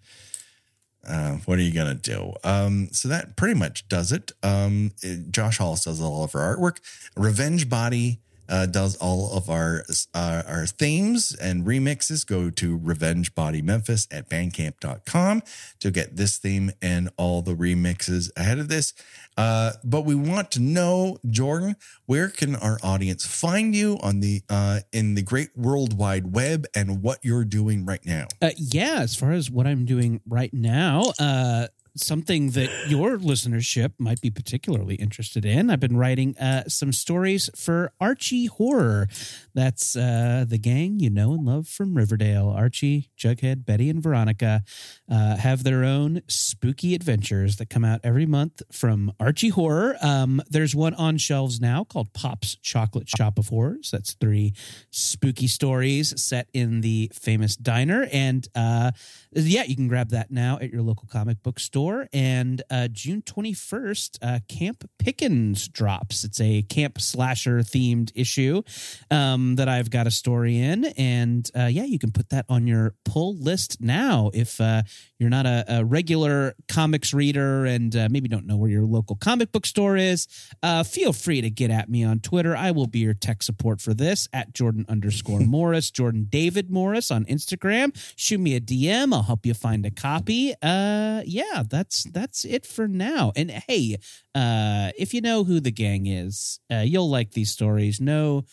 [1.09, 2.33] uh, what are you to do?
[2.45, 4.33] Um, so, that pretty much does it.
[4.43, 6.79] Um, it- Josh Hollis does all of our artwork.
[7.17, 12.27] Revenge Body uh, does all of our uh, our themes and remixes.
[12.27, 15.43] Go to Revenge Body Memphis at bandcamp.com
[15.79, 18.93] to get this theme and all the remixes ahead of this.
[19.37, 21.77] Uh, but we want to know, Jordan,
[22.07, 26.67] where can our audience find you on the uh, in the great world wide web
[26.75, 28.27] and what you're doing right now?
[28.43, 33.93] Uh, yeah, as far as what I'm doing right now, uh, something that your listenership
[33.99, 35.71] might be particularly interested in.
[35.71, 39.09] I've been writing uh, some stories for Archie Horror.
[39.55, 42.49] That's uh, the gang you know and love from Riverdale.
[42.49, 44.63] Archie, Jughead, Betty, and Veronica
[45.11, 49.97] uh, have their own spooky adventures that come out every month from Archie Horror.
[50.03, 53.91] Um, there's one on shelves now called Pop's Chock-lit Shoppe of Horrors.
[53.91, 54.55] That's three
[54.91, 58.09] spooky stories set in the famous diner.
[58.13, 58.93] And uh,
[59.33, 61.80] yeah, you can grab that now at your local comic book store.
[62.13, 66.25] And uh, June 21st, uh, Camp Pickens drops.
[66.25, 68.63] It's a camp slasher themed issue
[69.11, 70.85] um, that I've got a story in.
[70.97, 74.83] And uh, yeah, you can put that on your pull list now if uh,
[75.21, 79.17] you're not a, a regular comics reader and uh, maybe don't know where your local
[79.17, 80.27] comic book store is.
[80.63, 82.57] Uh, feel free to get at me on Twitter.
[82.57, 87.11] I will be your tech support for this at Jordan underscore Morris, Jordan David Morris
[87.11, 87.95] on Instagram.
[88.17, 89.13] Shoot me a DM.
[89.13, 90.55] I'll help you find a copy.
[90.63, 93.33] Uh, yeah, that's that's it for now.
[93.37, 93.99] And hey,
[94.35, 98.01] uh, if you know who the gang is, uh, you'll like these stories.
[98.01, 98.47] No,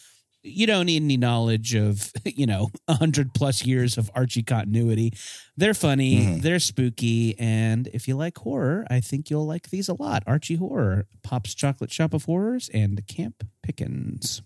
[0.48, 5.14] you don't need any knowledge of you know a hundred plus years of Archie continuity.
[5.56, 6.42] They're funny, Mhm.
[6.42, 10.24] they're spooky, and if you like horror, I think you'll like these a lot.
[10.28, 14.42] Archie Horror, Pop's Chock-lit Shoppe of Horrors, and Camp Pickens.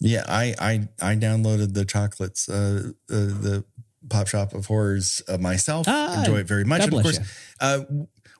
[0.00, 3.64] Yeah, I I I downloaded the chocolates, uh, uh the
[4.08, 5.86] Pop Shop of Horrors uh, myself.
[5.88, 6.80] Ah, Enjoy it very much.
[6.80, 7.20] God and of course,
[7.60, 7.80] uh,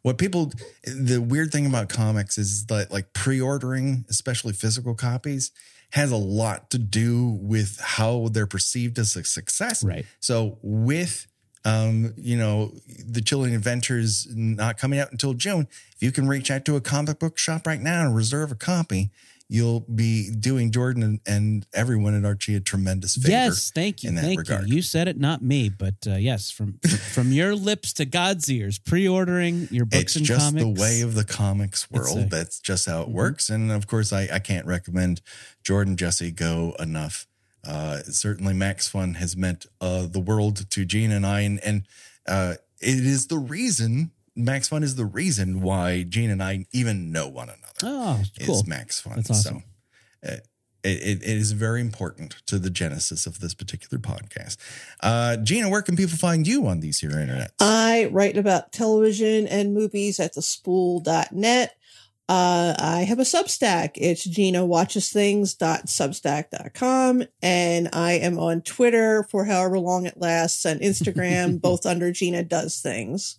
[0.02, 0.52] what people,
[0.84, 5.52] the weird thing about comics is that like pre-ordering, especially physical copies,
[5.92, 9.84] has a lot to do with how they're perceived as a success.
[9.84, 10.06] Right.
[10.20, 11.26] So with
[11.64, 12.72] um, you know,
[13.06, 16.80] the Chilling Adventures not coming out until June, if you can reach out to a
[16.80, 19.10] comic book shop right now and reserve a copy,
[19.54, 23.28] you'll be doing Jordan and, and everyone at Archie a tremendous favor.
[23.28, 24.66] Yes, thank you, in that thank regard.
[24.66, 24.76] you.
[24.76, 26.78] You said it, not me, but uh, yes, from
[27.12, 28.78] from your lips to God's ears.
[28.78, 30.64] Pre-ordering your books It's and just comics.
[30.64, 32.18] the way of the comics world.
[32.18, 33.12] a- That's just how it Mhm.
[33.12, 33.50] works.
[33.50, 35.20] And of course, I, I can't recommend
[35.62, 37.26] Jordan Jesse Go enough.
[37.64, 41.86] Uh, certainly, Max Fun has meant uh, the world to Gene and I, and, and
[42.26, 47.12] uh, it is the reason Max Fun is the reason why Gene and I even
[47.12, 47.61] know one another.
[47.82, 48.62] Oh, Is cool.
[48.66, 49.16] Max Fun.
[49.16, 49.64] That's awesome.
[50.24, 50.36] So, uh,
[50.84, 54.56] it, it, it is very important to the genesis of this particular podcast.
[55.00, 57.52] Uh, Gena, where can people find you on these here internet?
[57.60, 61.76] I write about television and movies at the spool.net.
[62.28, 63.90] Uh, I have a Substack.
[63.96, 67.24] It's Gena watches things.substack.com.
[67.42, 72.42] And I am on Twitter for however long it lasts and Instagram, both under Gena
[72.42, 73.38] does things.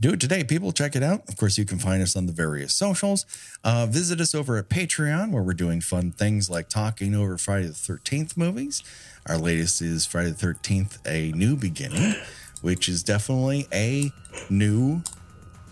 [0.00, 0.44] Do it today.
[0.44, 1.28] People check it out.
[1.28, 3.26] Of course, you can find us on the various socials.
[3.64, 7.66] Uh, visit us over at Patreon, where we're doing fun things like talking over Friday
[7.66, 8.82] the 13th movies.
[9.26, 12.14] Our latest is Friday the 13th, A New Beginning,
[12.62, 14.10] which is definitely a
[14.48, 15.02] new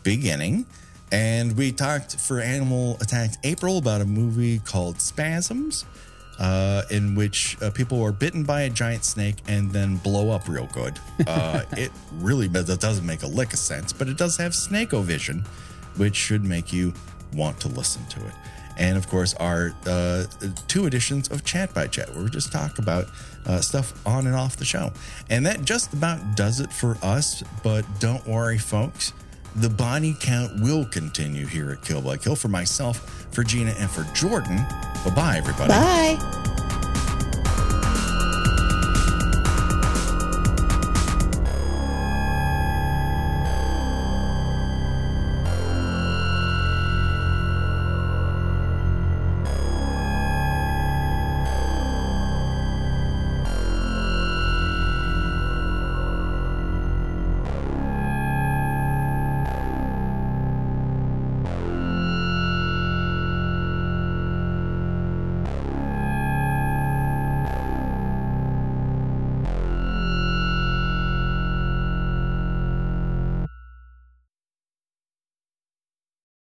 [0.03, 0.67] beginning.
[1.13, 5.85] And we talked for Animal Attacked April about a movie called Spasms,
[6.39, 10.49] uh, in which uh, people are bitten by a giant snake and then blow up
[10.49, 10.99] real good.
[11.27, 15.45] Uh, it really that doesn't make a lick of sense, but it does have snake-o-vision,
[15.97, 16.95] which should make you
[17.35, 18.33] want to listen to it.
[18.79, 20.25] And of course, our uh,
[20.69, 23.07] two editions of Chat by Chat, where we just talk about
[23.45, 24.93] uh, stuff on and off the show.
[25.29, 27.43] And that just about does it for us.
[27.63, 29.13] But don't worry, folks
[29.57, 33.91] the body count will continue here at Kill by Kill for myself, for Gena, and
[33.91, 34.57] for Jordan.
[35.05, 35.69] Bye bye, everybody.
[35.69, 36.66] Bye.